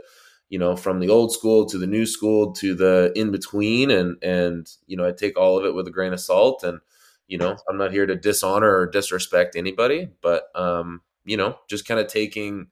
you 0.49 0.59
know 0.59 0.77
from 0.77 0.99
the 0.99 1.09
old 1.09 1.33
school 1.33 1.67
to 1.67 1.79
the 1.79 1.87
new 1.87 2.05
school 2.05 2.53
to 2.55 2.75
the 2.75 3.13
in 3.15 3.31
between, 3.31 3.93
and 3.93 4.17
and 4.23 4.69
you 4.87 4.97
know 4.97 5.07
I 5.07 5.13
take 5.13 5.39
all 5.39 5.57
of 5.57 5.65
it 5.65 5.75
with 5.75 5.87
a 5.87 5.93
grain 5.93 6.13
of 6.13 6.21
salt. 6.21 6.65
And 6.65 6.81
you 7.29 7.39
know 7.39 7.57
I'm 7.71 7.79
not 7.79 7.93
here 7.93 8.07
to 8.07 8.17
dishonor 8.17 8.77
or 8.77 8.91
disrespect 8.91 9.55
anybody, 9.55 10.09
but 10.21 10.49
um, 10.57 11.01
you 11.25 11.37
know 11.37 11.59
just 11.69 11.87
kind 11.87 12.01
of 12.01 12.09
taking 12.09 12.67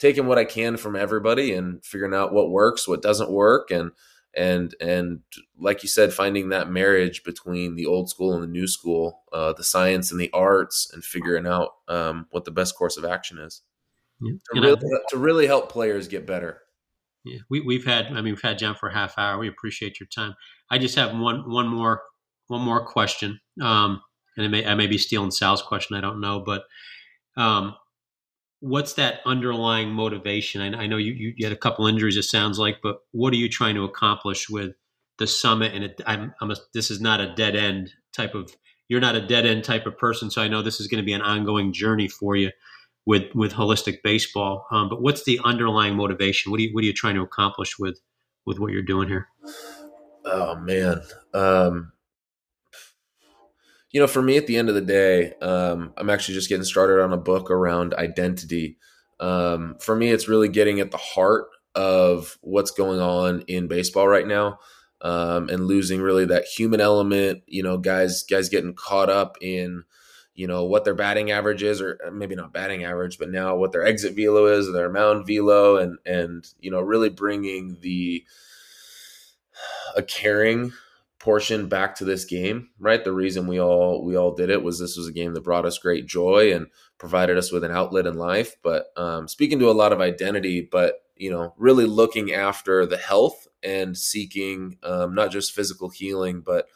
taking 0.00 0.26
what 0.26 0.38
I 0.38 0.44
can 0.44 0.76
from 0.76 0.96
everybody 0.96 1.54
and 1.54 1.84
figuring 1.84 2.12
out 2.12 2.32
what 2.32 2.50
works, 2.50 2.88
what 2.88 3.02
doesn't 3.02 3.30
work, 3.30 3.70
and 3.70 3.92
and 4.36 4.74
and 4.80 5.20
like 5.58 5.82
you 5.82 5.88
said 5.88 6.12
finding 6.12 6.48
that 6.48 6.70
marriage 6.70 7.22
between 7.24 7.76
the 7.76 7.86
old 7.86 8.10
school 8.10 8.34
and 8.34 8.42
the 8.42 8.48
new 8.48 8.66
school 8.66 9.22
uh, 9.32 9.52
the 9.52 9.64
science 9.64 10.10
and 10.10 10.20
the 10.20 10.30
arts 10.32 10.90
and 10.92 11.04
figuring 11.04 11.46
out 11.46 11.70
um, 11.88 12.26
what 12.30 12.44
the 12.44 12.50
best 12.50 12.76
course 12.76 12.96
of 12.96 13.04
action 13.04 13.38
is. 13.38 13.62
Yeah. 14.20 14.32
to, 14.54 14.60
really, 14.60 14.90
to, 15.10 15.18
really, 15.18 15.46
help 15.46 15.70
players 15.70 16.06
get 16.06 16.24
better. 16.24 16.60
Yeah. 17.24 17.40
We, 17.50 17.60
we've 17.60 17.84
had 17.84 18.06
i 18.06 18.14
mean 18.14 18.24
we've 18.24 18.42
had 18.42 18.58
john 18.58 18.74
for 18.74 18.88
a 18.88 18.94
half 18.94 19.18
hour. 19.18 19.38
We 19.38 19.48
appreciate 19.48 19.98
your 19.98 20.08
time. 20.14 20.34
I 20.70 20.78
just 20.78 20.94
have 20.96 21.16
one 21.18 21.50
one 21.50 21.68
more 21.68 22.02
one 22.48 22.62
more 22.62 22.84
question. 22.86 23.40
Um, 23.60 24.02
and 24.36 24.46
it 24.46 24.48
may, 24.48 24.66
i 24.66 24.74
may 24.74 24.86
be 24.86 24.98
stealing 24.98 25.30
sal's 25.30 25.62
question. 25.62 25.96
I 25.96 26.00
don't 26.00 26.20
know. 26.20 26.40
But 26.40 26.64
um, 27.36 27.74
what's 28.60 28.94
that 28.94 29.20
underlying 29.26 29.90
motivation? 29.90 30.60
I, 30.60 30.84
I 30.84 30.86
know 30.86 30.96
you, 30.96 31.34
you 31.36 31.46
had 31.46 31.52
a 31.52 31.56
couple 31.56 31.86
injuries, 31.86 32.16
it 32.16 32.24
sounds 32.24 32.58
like, 32.58 32.78
but 32.82 32.98
what 33.12 33.32
are 33.32 33.36
you 33.36 33.48
trying 33.48 33.74
to 33.74 33.84
accomplish 33.84 34.48
with 34.48 34.72
the 35.18 35.26
summit? 35.26 35.74
And 35.74 35.84
it, 35.84 36.00
I'm, 36.06 36.34
I'm 36.40 36.50
a, 36.50 36.56
this 36.72 36.90
is 36.90 37.00
not 37.00 37.20
a 37.20 37.34
dead 37.34 37.56
end 37.56 37.90
type 38.12 38.34
of, 38.34 38.50
you're 38.88 39.00
not 39.00 39.16
a 39.16 39.26
dead 39.26 39.46
end 39.46 39.64
type 39.64 39.86
of 39.86 39.98
person. 39.98 40.30
So 40.30 40.42
I 40.42 40.48
know 40.48 40.62
this 40.62 40.80
is 40.80 40.88
going 40.88 41.02
to 41.02 41.06
be 41.06 41.12
an 41.12 41.22
ongoing 41.22 41.72
journey 41.72 42.08
for 42.08 42.36
you 42.36 42.50
with, 43.06 43.34
with 43.34 43.52
Wholistic 43.52 44.02
Baseball. 44.02 44.66
Um, 44.70 44.88
but 44.88 45.02
what's 45.02 45.24
the 45.24 45.40
underlying 45.44 45.96
motivation? 45.96 46.50
What 46.50 46.60
are 46.60 46.62
you, 46.62 46.74
what 46.74 46.84
are 46.84 46.86
you 46.86 46.92
trying 46.92 47.16
to 47.16 47.22
accomplish 47.22 47.78
with, 47.78 48.00
with 48.46 48.58
what 48.58 48.72
you're 48.72 48.82
doing 48.82 49.08
here? 49.08 49.28
Oh 50.24 50.56
man. 50.56 51.02
Um, 51.32 51.92
you 53.94 54.00
know, 54.00 54.08
for 54.08 54.20
me 54.20 54.36
at 54.36 54.48
the 54.48 54.56
end 54.56 54.68
of 54.68 54.74
the 54.74 54.80
day, 54.80 55.34
um, 55.40 55.94
I'm 55.96 56.10
actually 56.10 56.34
just 56.34 56.48
getting 56.48 56.64
started 56.64 57.00
on 57.00 57.12
a 57.12 57.16
book 57.16 57.48
around 57.48 57.94
identity. 57.94 58.76
Um, 59.20 59.76
for 59.78 59.94
me, 59.94 60.10
it's 60.10 60.26
really 60.26 60.48
getting 60.48 60.80
at 60.80 60.90
the 60.90 60.96
heart 60.96 61.46
of 61.76 62.36
what's 62.40 62.72
going 62.72 62.98
on 62.98 63.42
in 63.42 63.68
baseball 63.68 64.08
right 64.08 64.26
now. 64.26 64.58
Um, 65.00 65.48
and 65.48 65.66
losing 65.66 66.00
really 66.00 66.24
that 66.24 66.44
human 66.44 66.80
element, 66.80 67.42
you 67.46 67.62
know, 67.62 67.78
guys, 67.78 68.24
guys 68.24 68.48
getting 68.48 68.74
caught 68.74 69.10
up 69.10 69.36
in, 69.40 69.84
you 70.34 70.48
know, 70.48 70.64
what 70.64 70.84
their 70.84 70.94
batting 70.94 71.30
average 71.30 71.62
is, 71.62 71.80
or 71.80 71.98
maybe 72.12 72.34
not 72.34 72.52
batting 72.52 72.82
average, 72.82 73.18
but 73.18 73.30
now 73.30 73.54
what 73.54 73.70
their 73.70 73.84
exit 73.84 74.16
velo 74.16 74.46
is, 74.46 74.72
their 74.72 74.90
mound 74.90 75.26
velo, 75.26 75.76
and 75.76 75.98
and 76.06 76.46
you 76.58 76.70
know, 76.70 76.80
really 76.80 77.10
bringing 77.10 77.76
the 77.80 78.24
a 79.94 80.02
caring 80.02 80.72
portion 81.24 81.68
back 81.70 81.94
to 81.94 82.04
this 82.04 82.26
game, 82.26 82.68
right? 82.78 83.02
The 83.02 83.10
reason 83.10 83.46
we 83.46 83.58
all 83.58 84.04
we 84.04 84.14
all 84.14 84.34
did 84.34 84.50
it 84.50 84.62
was 84.62 84.78
this 84.78 84.98
was 84.98 85.08
a 85.08 85.12
game 85.12 85.32
that 85.32 85.42
brought 85.42 85.64
us 85.64 85.78
great 85.78 86.04
joy 86.04 86.52
and 86.52 86.66
provided 86.98 87.38
us 87.38 87.50
with 87.50 87.64
an 87.64 87.70
outlet 87.70 88.06
in 88.06 88.18
life. 88.18 88.56
But 88.62 88.88
um, 88.98 89.26
speaking 89.26 89.58
to 89.60 89.70
a 89.70 89.72
lot 89.72 89.94
of 89.94 90.02
identity, 90.02 90.68
but 90.70 90.96
you 91.16 91.30
know, 91.30 91.54
really 91.56 91.86
looking 91.86 92.34
after 92.34 92.84
the 92.84 92.98
health 92.98 93.48
and 93.62 93.96
seeking 93.96 94.76
um, 94.82 95.14
not 95.14 95.30
just 95.30 95.54
physical 95.54 95.88
healing, 95.88 96.42
but 96.42 96.66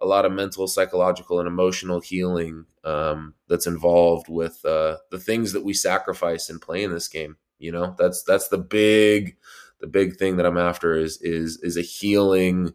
a 0.00 0.06
lot 0.06 0.24
of 0.24 0.32
mental, 0.32 0.66
psychological, 0.66 1.38
and 1.38 1.46
emotional 1.46 2.00
healing 2.00 2.64
um, 2.84 3.34
that's 3.48 3.66
involved 3.66 4.30
with 4.30 4.64
uh, 4.64 4.96
the 5.10 5.18
things 5.18 5.52
that 5.52 5.62
we 5.62 5.74
sacrifice 5.74 6.48
in 6.48 6.58
playing 6.58 6.90
this 6.90 7.08
game. 7.08 7.36
You 7.58 7.72
know, 7.72 7.94
that's 7.98 8.22
that's 8.22 8.48
the 8.48 8.56
big 8.56 9.36
the 9.80 9.88
big 9.88 10.16
thing 10.16 10.38
that 10.38 10.46
I'm 10.46 10.56
after 10.56 10.96
is 10.96 11.20
is 11.20 11.58
is 11.62 11.76
a 11.76 11.82
healing 11.82 12.72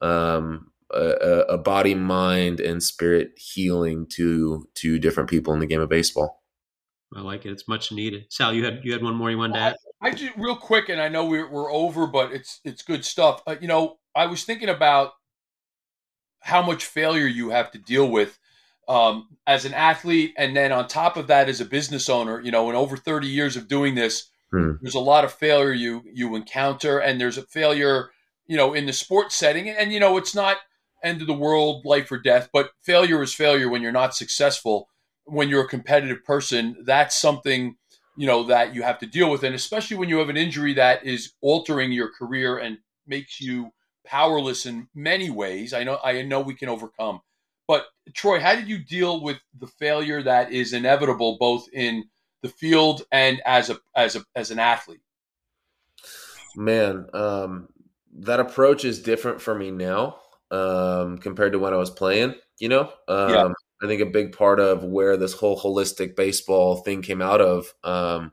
um, 0.00 0.70
a, 0.92 1.44
a, 1.48 1.58
body, 1.58 1.94
mind, 1.94 2.60
and 2.60 2.82
spirit 2.82 3.32
healing 3.36 4.06
to 4.10 4.68
to 4.74 4.98
different 4.98 5.28
people 5.28 5.52
in 5.54 5.60
the 5.60 5.66
game 5.66 5.80
of 5.80 5.88
baseball. 5.88 6.42
I 7.14 7.20
like 7.20 7.46
it. 7.46 7.50
It's 7.50 7.68
much 7.68 7.92
needed. 7.92 8.26
Sal, 8.30 8.52
you 8.52 8.64
had 8.64 8.80
you 8.82 8.92
had 8.92 9.02
one 9.02 9.14
more 9.14 9.30
you 9.30 9.38
wanted 9.38 9.54
to 9.54 9.60
add. 9.60 9.76
I 10.00 10.10
just 10.10 10.36
real 10.36 10.56
quick, 10.56 10.88
and 10.88 11.00
I 11.00 11.08
know 11.08 11.24
we're 11.26 11.50
we're 11.50 11.72
over, 11.72 12.06
but 12.06 12.32
it's 12.32 12.60
it's 12.64 12.82
good 12.82 13.04
stuff. 13.04 13.42
Uh, 13.46 13.56
you 13.60 13.68
know, 13.68 13.98
I 14.14 14.26
was 14.26 14.44
thinking 14.44 14.68
about 14.68 15.12
how 16.40 16.62
much 16.62 16.84
failure 16.84 17.26
you 17.26 17.50
have 17.50 17.70
to 17.72 17.78
deal 17.78 18.08
with 18.08 18.38
um, 18.88 19.28
as 19.46 19.64
an 19.64 19.74
athlete, 19.74 20.34
and 20.36 20.56
then 20.56 20.72
on 20.72 20.88
top 20.88 21.16
of 21.16 21.26
that, 21.28 21.48
as 21.48 21.60
a 21.60 21.64
business 21.64 22.08
owner. 22.08 22.40
You 22.40 22.50
know, 22.50 22.68
in 22.70 22.76
over 22.76 22.96
thirty 22.96 23.28
years 23.28 23.56
of 23.56 23.68
doing 23.68 23.94
this, 23.94 24.28
hmm. 24.50 24.72
there's 24.80 24.94
a 24.94 25.00
lot 25.00 25.24
of 25.24 25.32
failure 25.32 25.72
you 25.72 26.02
you 26.12 26.34
encounter, 26.36 26.98
and 26.98 27.20
there's 27.20 27.38
a 27.38 27.42
failure 27.42 28.10
you 28.46 28.56
know, 28.56 28.74
in 28.74 28.86
the 28.86 28.92
sports 28.92 29.34
setting. 29.34 29.68
And, 29.68 29.92
you 29.92 30.00
know, 30.00 30.16
it's 30.16 30.34
not 30.34 30.58
end 31.02 31.20
of 31.20 31.26
the 31.26 31.34
world, 31.34 31.84
life 31.84 32.10
or 32.10 32.18
death, 32.18 32.48
but 32.52 32.70
failure 32.82 33.22
is 33.22 33.34
failure 33.34 33.68
when 33.68 33.82
you're 33.82 33.92
not 33.92 34.14
successful. 34.14 34.88
When 35.24 35.48
you're 35.48 35.64
a 35.64 35.68
competitive 35.68 36.24
person, 36.24 36.76
that's 36.84 37.16
something, 37.16 37.76
you 38.16 38.26
know, 38.26 38.44
that 38.44 38.74
you 38.74 38.82
have 38.82 38.98
to 39.00 39.06
deal 39.06 39.30
with. 39.30 39.42
And 39.42 39.54
especially 39.54 39.96
when 39.96 40.08
you 40.08 40.18
have 40.18 40.28
an 40.28 40.36
injury 40.36 40.74
that 40.74 41.04
is 41.04 41.32
altering 41.40 41.92
your 41.92 42.10
career 42.10 42.58
and 42.58 42.78
makes 43.06 43.40
you 43.40 43.72
powerless 44.04 44.66
in 44.66 44.88
many 44.94 45.30
ways. 45.30 45.74
I 45.74 45.84
know, 45.84 45.98
I 46.02 46.22
know 46.22 46.40
we 46.40 46.54
can 46.54 46.68
overcome. 46.68 47.20
But 47.68 47.86
Troy, 48.14 48.40
how 48.40 48.54
did 48.54 48.68
you 48.68 48.78
deal 48.78 49.20
with 49.20 49.38
the 49.58 49.66
failure 49.66 50.22
that 50.22 50.52
is 50.52 50.72
inevitable 50.72 51.36
both 51.38 51.66
in 51.72 52.04
the 52.42 52.48
field 52.48 53.02
and 53.10 53.40
as 53.44 53.70
a 53.70 53.78
as 53.96 54.14
a 54.14 54.24
as 54.36 54.50
an 54.52 54.60
athlete? 54.60 55.00
Man, 56.54 57.06
um, 57.12 57.68
that 58.20 58.40
approach 58.40 58.84
is 58.84 59.02
different 59.02 59.40
for 59.40 59.54
me 59.54 59.70
now 59.70 60.16
um, 60.50 61.18
compared 61.18 61.52
to 61.52 61.58
when 61.58 61.72
I 61.72 61.76
was 61.76 61.90
playing. 61.90 62.34
You 62.58 62.70
know, 62.70 62.92
um, 63.08 63.30
yeah. 63.30 63.48
I 63.82 63.86
think 63.86 64.00
a 64.00 64.06
big 64.06 64.32
part 64.32 64.60
of 64.60 64.82
where 64.82 65.16
this 65.16 65.34
whole 65.34 65.58
Wholistic 65.58 66.16
Baseball 66.16 66.76
thing 66.76 67.02
came 67.02 67.20
out 67.20 67.40
of 67.40 67.74
um, 67.84 68.32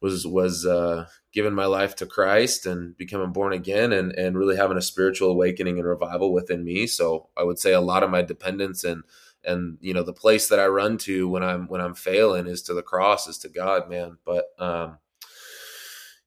was 0.00 0.26
was 0.26 0.64
uh, 0.64 1.06
giving 1.32 1.54
my 1.54 1.66
life 1.66 1.96
to 1.96 2.06
Christ 2.06 2.66
and 2.66 2.96
becoming 2.96 3.32
born 3.32 3.52
again, 3.52 3.92
and 3.92 4.12
and 4.12 4.38
really 4.38 4.56
having 4.56 4.76
a 4.76 4.82
spiritual 4.82 5.30
awakening 5.30 5.78
and 5.78 5.88
revival 5.88 6.32
within 6.32 6.64
me. 6.64 6.86
So 6.86 7.28
I 7.36 7.42
would 7.42 7.58
say 7.58 7.72
a 7.72 7.80
lot 7.80 8.02
of 8.04 8.10
my 8.10 8.22
dependence 8.22 8.84
and 8.84 9.02
and 9.44 9.78
you 9.80 9.94
know 9.94 10.02
the 10.02 10.12
place 10.12 10.48
that 10.48 10.60
I 10.60 10.66
run 10.66 10.98
to 10.98 11.28
when 11.28 11.42
I'm 11.42 11.66
when 11.66 11.80
I'm 11.80 11.94
failing 11.94 12.46
is 12.46 12.62
to 12.62 12.74
the 12.74 12.82
cross, 12.82 13.26
is 13.26 13.38
to 13.38 13.48
God, 13.48 13.88
man. 13.90 14.18
But 14.24 14.46
um, 14.58 14.98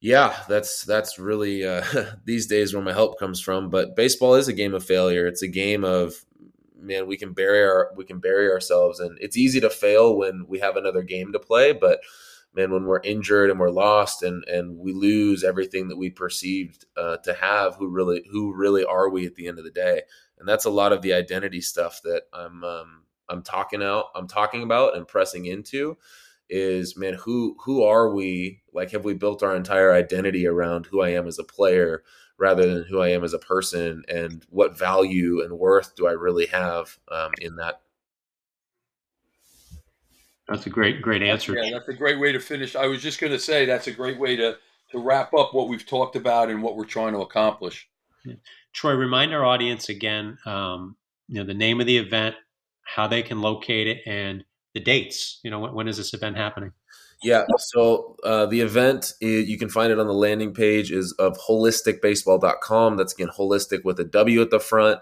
yeah, 0.04 0.36
that's 0.50 0.84
that's 0.84 1.18
really 1.18 1.66
uh, 1.66 1.84
these 2.26 2.48
days 2.48 2.74
where 2.74 2.84
my 2.84 2.92
help 2.92 3.18
comes 3.18 3.40
from. 3.40 3.70
But 3.70 3.96
baseball 3.96 4.36
is 4.36 4.50
a 4.50 4.54
game 4.54 4.74
of 4.74 4.84
failure. 4.84 5.26
It's 5.26 5.42
a 5.42 5.48
game 5.48 5.86
of 5.86 6.14
man, 6.78 7.08
we 7.08 7.16
can 7.16 7.32
bury 7.32 7.64
our 7.64 7.92
we 7.96 8.04
can 8.04 8.20
bury 8.20 8.52
ourselves, 8.52 9.00
and 9.00 9.18
it's 9.22 9.38
easy 9.38 9.62
to 9.62 9.70
fail 9.70 10.18
when 10.18 10.46
we 10.48 10.60
have 10.60 10.76
another 10.76 11.04
game 11.04 11.32
to 11.32 11.40
play. 11.40 11.72
But 11.72 12.02
man, 12.54 12.72
when 12.72 12.84
we're 12.84 13.00
injured 13.00 13.50
and 13.50 13.60
we're 13.60 13.70
lost 13.70 14.24
and 14.24 14.44
and 14.46 14.78
we 14.78 14.92
lose 14.92 15.44
everything 15.44 15.88
that 15.88 15.98
we 15.98 16.10
perceived 16.10 16.84
uh, 16.98 17.18
to 17.24 17.34
have, 17.34 17.76
who 17.78 17.88
really 17.88 18.24
who 18.30 18.54
really 18.54 18.84
are 18.84 19.10
we 19.10 19.26
at 19.26 19.36
the 19.36 19.48
end 19.48 19.58
of 19.58 19.64
the 19.64 19.72
day? 19.72 20.02
and 20.44 20.50
that's 20.50 20.66
a 20.66 20.70
lot 20.70 20.92
of 20.92 21.02
the 21.02 21.14
identity 21.14 21.62
stuff 21.62 22.02
that 22.04 22.24
I'm 22.34 22.66
um, 22.66 23.04
I'm 23.30 23.44
talking 23.44 23.82
out 23.82 24.08
I'm 24.14 24.28
talking 24.28 24.62
about 24.62 24.98
and 24.98 25.08
pressing 25.08 25.46
into 25.46 25.98
is 26.50 26.98
man 26.98 27.16
who 27.16 27.56
who 27.64 27.84
are 27.84 28.14
we? 28.14 28.62
Like 28.74 28.92
have 28.92 29.06
we 29.06 29.14
built 29.14 29.44
our 29.44 29.56
entire 29.56 29.94
identity 29.94 30.48
around 30.48 30.86
who 30.86 31.02
I 31.02 31.10
am 31.10 31.28
as 31.28 31.40
a 31.40 31.44
player 31.44 32.04
rather 32.38 32.74
than 32.74 32.86
who 32.86 33.00
I 33.00 33.10
am 33.10 33.24
as 33.24 33.34
a 33.34 33.40
person? 33.40 34.04
And 34.08 34.46
what 34.50 34.78
value 34.78 35.42
and 35.44 35.58
worth 35.58 35.96
do 35.96 36.08
I 36.08 36.12
really 36.12 36.48
have 36.48 36.98
um, 37.12 37.32
in 37.40 37.56
that? 37.58 37.82
That's 40.48 40.66
a 40.66 40.70
great 40.70 41.02
great 41.02 41.24
answer. 41.24 41.56
Yeah 41.56 41.72
that's 41.74 41.88
a 41.88 41.94
great 41.94 42.20
way 42.20 42.32
to 42.32 42.40
finish. 42.40 42.76
I 42.76 42.88
was 42.88 43.02
just 43.02 43.20
going 43.20 43.34
to 43.34 43.40
say 43.40 43.66
that's 43.66 43.88
a 43.88 43.92
great 43.92 44.20
way 44.20 44.36
to 44.36 44.58
to 44.92 45.00
wrap 45.00 45.34
up 45.34 45.54
what 45.54 45.70
we've 45.70 45.86
talked 45.86 46.16
about 46.16 46.50
and 46.50 46.62
what 46.62 46.76
we're 46.76 46.86
trying 46.86 47.14
to 47.14 47.22
accomplish. 47.22 47.90
Yeah. 48.26 48.36
Troy 48.74 48.94
remind 48.94 49.34
our 49.34 49.46
audience 49.46 49.90
again 49.90 50.38
um, 50.46 50.96
you 51.28 51.36
know 51.36 51.46
the 51.46 51.54
name 51.54 51.80
of 51.80 51.88
the 51.88 51.98
event 51.98 52.36
how 52.84 53.08
they 53.08 53.24
can 53.24 53.42
locate 53.42 53.88
it 53.88 54.02
and 54.06 54.44
the 54.74 54.80
dates. 54.80 55.40
You 55.44 55.52
know, 55.52 55.60
when, 55.60 55.74
when 55.74 55.88
is 55.88 55.98
this 55.98 56.14
event 56.14 56.38
happening? 56.38 56.74
Yeah, 57.24 57.46
so 57.58 58.18
uh, 58.24 58.48
the 58.48 58.60
event, 58.60 59.14
you 59.22 59.58
can 59.58 59.70
find 59.70 59.94
it 59.94 60.00
on 60.00 60.08
the 60.08 60.14
landing 60.14 60.54
page 60.54 60.92
is 60.92 61.14
of 61.14 61.38
wholisticbaseball.com. 61.38 62.98
That's 62.98 63.14
again 63.14 63.30
holistic 63.30 63.86
with 63.86 64.00
a 64.02 64.04
W 64.04 64.42
at 64.42 64.50
the 64.50 64.60
front. 64.60 65.00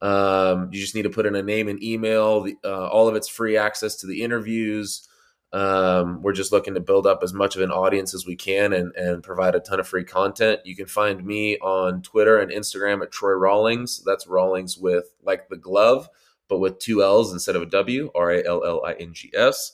Um, 0.00 0.70
you 0.72 0.80
just 0.80 0.96
need 0.96 1.02
to 1.02 1.10
put 1.10 1.24
in 1.24 1.36
a 1.36 1.42
name 1.42 1.68
and 1.68 1.80
email. 1.80 2.42
The, 2.42 2.56
uh, 2.64 2.88
all 2.88 3.06
of 3.06 3.14
it's 3.14 3.28
free 3.28 3.56
access 3.56 3.94
to 3.96 4.08
the 4.08 4.22
interviews. 4.22 5.08
Um, 5.52 6.22
we're 6.22 6.32
just 6.32 6.50
looking 6.50 6.74
to 6.74 6.80
build 6.80 7.06
up 7.06 7.20
as 7.22 7.32
much 7.32 7.54
of 7.54 7.62
an 7.62 7.70
audience 7.70 8.12
as 8.14 8.26
we 8.26 8.34
can 8.34 8.72
and, 8.72 8.92
and 8.96 9.22
provide 9.22 9.54
a 9.54 9.60
ton 9.60 9.78
of 9.78 9.86
free 9.86 10.02
content. 10.02 10.60
You 10.64 10.74
can 10.74 10.86
find 10.86 11.24
me 11.24 11.58
on 11.58 12.02
Twitter 12.02 12.40
and 12.40 12.50
Instagram 12.50 13.02
at 13.02 13.12
Troy 13.12 13.34
Rallings. 13.34 14.02
That's 14.04 14.26
Rawlings 14.26 14.76
with 14.78 15.12
like 15.22 15.48
the 15.48 15.58
glove 15.58 16.08
but 16.52 16.58
with 16.58 16.78
two 16.78 17.02
L's 17.02 17.32
instead 17.32 17.56
of 17.56 17.62
a 17.62 17.66
W, 17.66 18.10
R 18.14 18.30
A 18.30 18.46
L 18.46 18.62
L 18.62 18.84
I 18.84 18.92
N 18.92 19.14
G 19.14 19.32
S. 19.34 19.72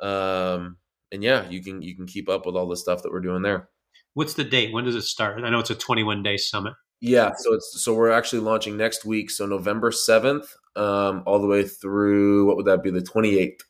Um, 0.00 0.76
and 1.10 1.24
yeah, 1.24 1.48
you 1.48 1.62
can 1.62 1.80
you 1.80 1.96
can 1.96 2.06
keep 2.06 2.28
up 2.28 2.44
with 2.44 2.56
all 2.56 2.68
the 2.68 2.76
stuff 2.76 3.02
that 3.02 3.10
we're 3.10 3.20
doing 3.20 3.40
there. 3.40 3.70
What's 4.12 4.34
the 4.34 4.44
date? 4.44 4.70
When 4.70 4.84
does 4.84 4.96
it 4.96 5.02
start? 5.02 5.42
I 5.42 5.48
know 5.48 5.60
it's 5.60 5.70
a 5.70 5.74
21 5.74 6.22
day 6.22 6.36
summit. 6.36 6.74
Yeah, 7.00 7.32
so 7.34 7.54
it's 7.54 7.82
so 7.82 7.94
we're 7.94 8.10
actually 8.10 8.40
launching 8.40 8.76
next 8.76 9.06
week, 9.06 9.30
so 9.30 9.46
November 9.46 9.90
7th, 9.90 10.44
um, 10.76 11.22
all 11.24 11.40
the 11.40 11.46
way 11.46 11.66
through 11.66 12.44
what 12.44 12.56
would 12.56 12.66
that 12.66 12.82
be, 12.82 12.90
the 12.90 13.00
28th. 13.00 13.60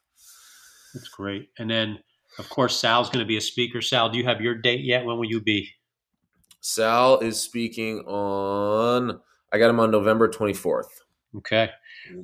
That's 0.92 1.08
great. 1.08 1.50
And 1.60 1.70
then, 1.70 2.00
of 2.40 2.48
course, 2.48 2.76
Sal's 2.76 3.10
going 3.10 3.24
to 3.24 3.28
be 3.28 3.36
a 3.36 3.40
speaker. 3.40 3.80
Sal, 3.80 4.08
do 4.08 4.18
you 4.18 4.24
have 4.24 4.40
your 4.40 4.56
date 4.56 4.80
yet? 4.80 5.04
When 5.04 5.16
will 5.18 5.30
you 5.30 5.40
be? 5.40 5.68
Sal 6.60 7.20
is 7.20 7.40
speaking 7.40 8.00
on. 8.00 9.20
I 9.52 9.58
got 9.60 9.70
him 9.70 9.78
on 9.78 9.92
November 9.92 10.28
24th. 10.28 10.88
Okay. 11.36 11.70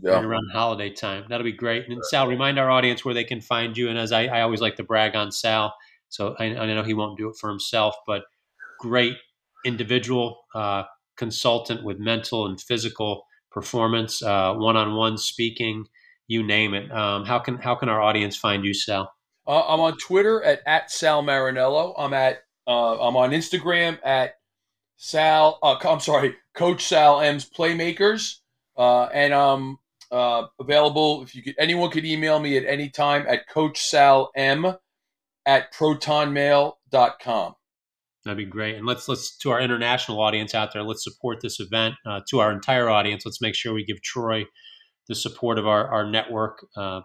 Right 0.02 0.24
around 0.24 0.50
holiday 0.52 0.90
time. 0.90 1.24
That'll 1.28 1.44
be 1.44 1.52
great. 1.52 1.88
And 1.88 2.04
Sal, 2.04 2.26
remind 2.26 2.58
our 2.58 2.70
audience 2.70 3.04
where 3.04 3.14
they 3.14 3.24
can 3.24 3.40
find 3.40 3.76
you. 3.76 3.88
And 3.88 3.98
as 3.98 4.12
I, 4.12 4.26
I 4.26 4.40
always 4.42 4.60
like 4.60 4.76
to 4.76 4.84
brag 4.84 5.14
on 5.14 5.32
Sal, 5.32 5.74
so 6.08 6.34
I, 6.38 6.44
I, 6.44 6.66
know 6.66 6.82
he 6.82 6.94
won't 6.94 7.18
do 7.18 7.28
it 7.28 7.36
for 7.40 7.50
himself, 7.50 7.94
but 8.06 8.22
great 8.78 9.16
individual 9.64 10.38
uh, 10.54 10.84
consultant 11.16 11.84
with 11.84 11.98
mental 11.98 12.46
and 12.46 12.60
physical 12.60 13.24
performance, 13.50 14.22
one 14.22 14.76
on 14.76 14.94
one 14.94 15.18
speaking, 15.18 15.86
you 16.28 16.42
name 16.42 16.74
it. 16.74 16.90
Um, 16.92 17.24
how 17.24 17.38
can 17.38 17.56
how 17.58 17.74
can 17.74 17.88
our 17.88 18.00
audience 18.00 18.36
find 18.36 18.64
you, 18.64 18.74
Sal? 18.74 19.12
Uh, 19.46 19.62
I'm 19.66 19.80
on 19.80 19.96
Twitter 19.98 20.42
at, 20.42 20.60
at 20.66 20.90
Sal 20.90 21.22
Marinello. 21.22 21.94
I'm 21.96 22.12
at 22.12 22.38
uh, 22.66 23.00
I'm 23.00 23.16
on 23.16 23.30
Instagram 23.30 23.98
at 24.04 24.34
Sal. 24.96 25.58
Uh, 25.62 25.76
I'm 25.84 26.00
sorry, 26.00 26.36
Coach 26.54 26.84
Sal 26.84 27.20
M's 27.20 27.48
Playmakers. 27.48 28.38
Uh, 28.76 29.04
and 29.06 29.32
I'm 29.32 29.78
uh, 30.10 30.44
available 30.60 31.22
if 31.22 31.34
you 31.34 31.42
could. 31.42 31.54
Anyone 31.58 31.90
could 31.90 32.04
email 32.04 32.38
me 32.38 32.56
at 32.56 32.64
any 32.64 32.88
time 32.88 33.24
at 33.28 33.48
Coach 33.48 33.82
Sal 33.82 34.30
M 34.36 34.76
at 35.46 35.72
protonmail.com. 35.72 37.54
That'd 38.24 38.36
be 38.36 38.44
great. 38.44 38.74
And 38.74 38.86
let's 38.86 39.08
let's 39.08 39.36
to 39.38 39.50
our 39.50 39.60
international 39.60 40.20
audience 40.20 40.54
out 40.54 40.72
there. 40.72 40.82
Let's 40.82 41.04
support 41.04 41.40
this 41.40 41.60
event. 41.60 41.94
Uh, 42.04 42.20
to 42.28 42.40
our 42.40 42.50
entire 42.50 42.88
audience, 42.88 43.24
let's 43.24 43.40
make 43.40 43.54
sure 43.54 43.72
we 43.72 43.84
give 43.84 44.02
Troy 44.02 44.44
the 45.08 45.14
support 45.14 45.58
of 45.58 45.66
our 45.68 45.88
our 45.88 46.10
network, 46.10 46.66
uh, 46.76 47.02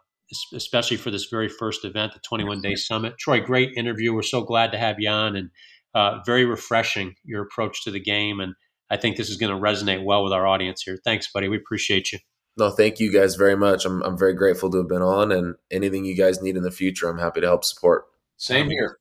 especially 0.53 0.97
for 0.97 1.11
this 1.11 1.27
very 1.29 1.47
first 1.47 1.85
event, 1.85 2.13
the 2.13 2.19
21 2.27 2.61
Day 2.61 2.73
Summit. 2.73 3.19
Troy, 3.19 3.39
great 3.39 3.69
interview. 3.77 4.15
We're 4.15 4.23
so 4.23 4.41
glad 4.41 4.71
to 4.71 4.79
have 4.79 4.95
you 4.99 5.09
on, 5.09 5.35
and 5.35 5.51
uh, 5.93 6.19
very 6.25 6.45
refreshing 6.45 7.13
your 7.23 7.43
approach 7.43 7.83
to 7.83 7.91
the 7.91 7.99
game 7.99 8.39
and 8.39 8.55
I 8.91 8.97
think 8.97 9.15
this 9.15 9.29
is 9.29 9.37
going 9.37 9.55
to 9.55 9.59
resonate 9.59 10.03
well 10.03 10.23
with 10.23 10.33
our 10.33 10.45
audience 10.45 10.83
here. 10.83 10.99
Thanks, 11.03 11.31
buddy. 11.31 11.47
We 11.47 11.57
appreciate 11.57 12.11
you. 12.11 12.19
No, 12.57 12.69
thank 12.69 12.99
you 12.99 13.11
guys 13.11 13.35
very 13.35 13.55
much. 13.55 13.85
I'm 13.85 14.03
I'm 14.03 14.17
very 14.17 14.33
grateful 14.33 14.69
to 14.71 14.77
have 14.79 14.89
been 14.89 15.01
on, 15.01 15.31
and 15.31 15.55
anything 15.71 16.03
you 16.03 16.15
guys 16.15 16.41
need 16.41 16.57
in 16.57 16.63
the 16.63 16.71
future, 16.71 17.09
I'm 17.09 17.17
happy 17.17 17.39
to 17.41 17.47
help 17.47 17.63
support. 17.63 18.05
Same 18.35 18.69
here. 18.69 18.97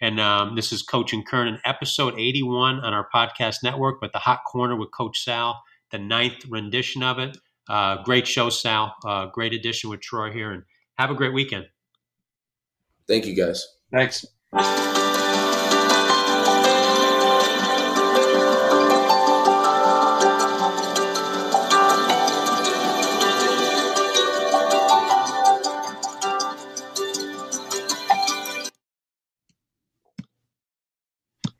And 0.00 0.18
um, 0.20 0.56
this 0.56 0.72
is 0.72 0.82
Coach 0.82 1.12
and 1.12 1.26
Kernan, 1.26 1.58
episode 1.64 2.14
81 2.16 2.80
on 2.80 2.94
our 2.94 3.08
podcast 3.12 3.56
network, 3.62 4.00
but 4.00 4.12
the 4.12 4.20
Hot 4.20 4.40
Corner 4.46 4.76
with 4.76 4.90
Coach 4.92 5.22
Sal, 5.24 5.60
the 5.90 5.98
ninth 5.98 6.46
rendition 6.48 7.02
of 7.02 7.18
it. 7.18 7.36
Uh, 7.68 8.02
great 8.04 8.26
show, 8.26 8.48
Sal. 8.48 8.94
Uh, 9.04 9.26
great 9.26 9.52
addition 9.52 9.90
with 9.90 10.00
Troy 10.00 10.32
here, 10.32 10.52
and 10.52 10.62
have 10.96 11.10
a 11.10 11.14
great 11.14 11.34
weekend. 11.34 11.66
Thank 13.06 13.26
you, 13.26 13.34
guys. 13.34 13.66
Thanks. 13.92 14.24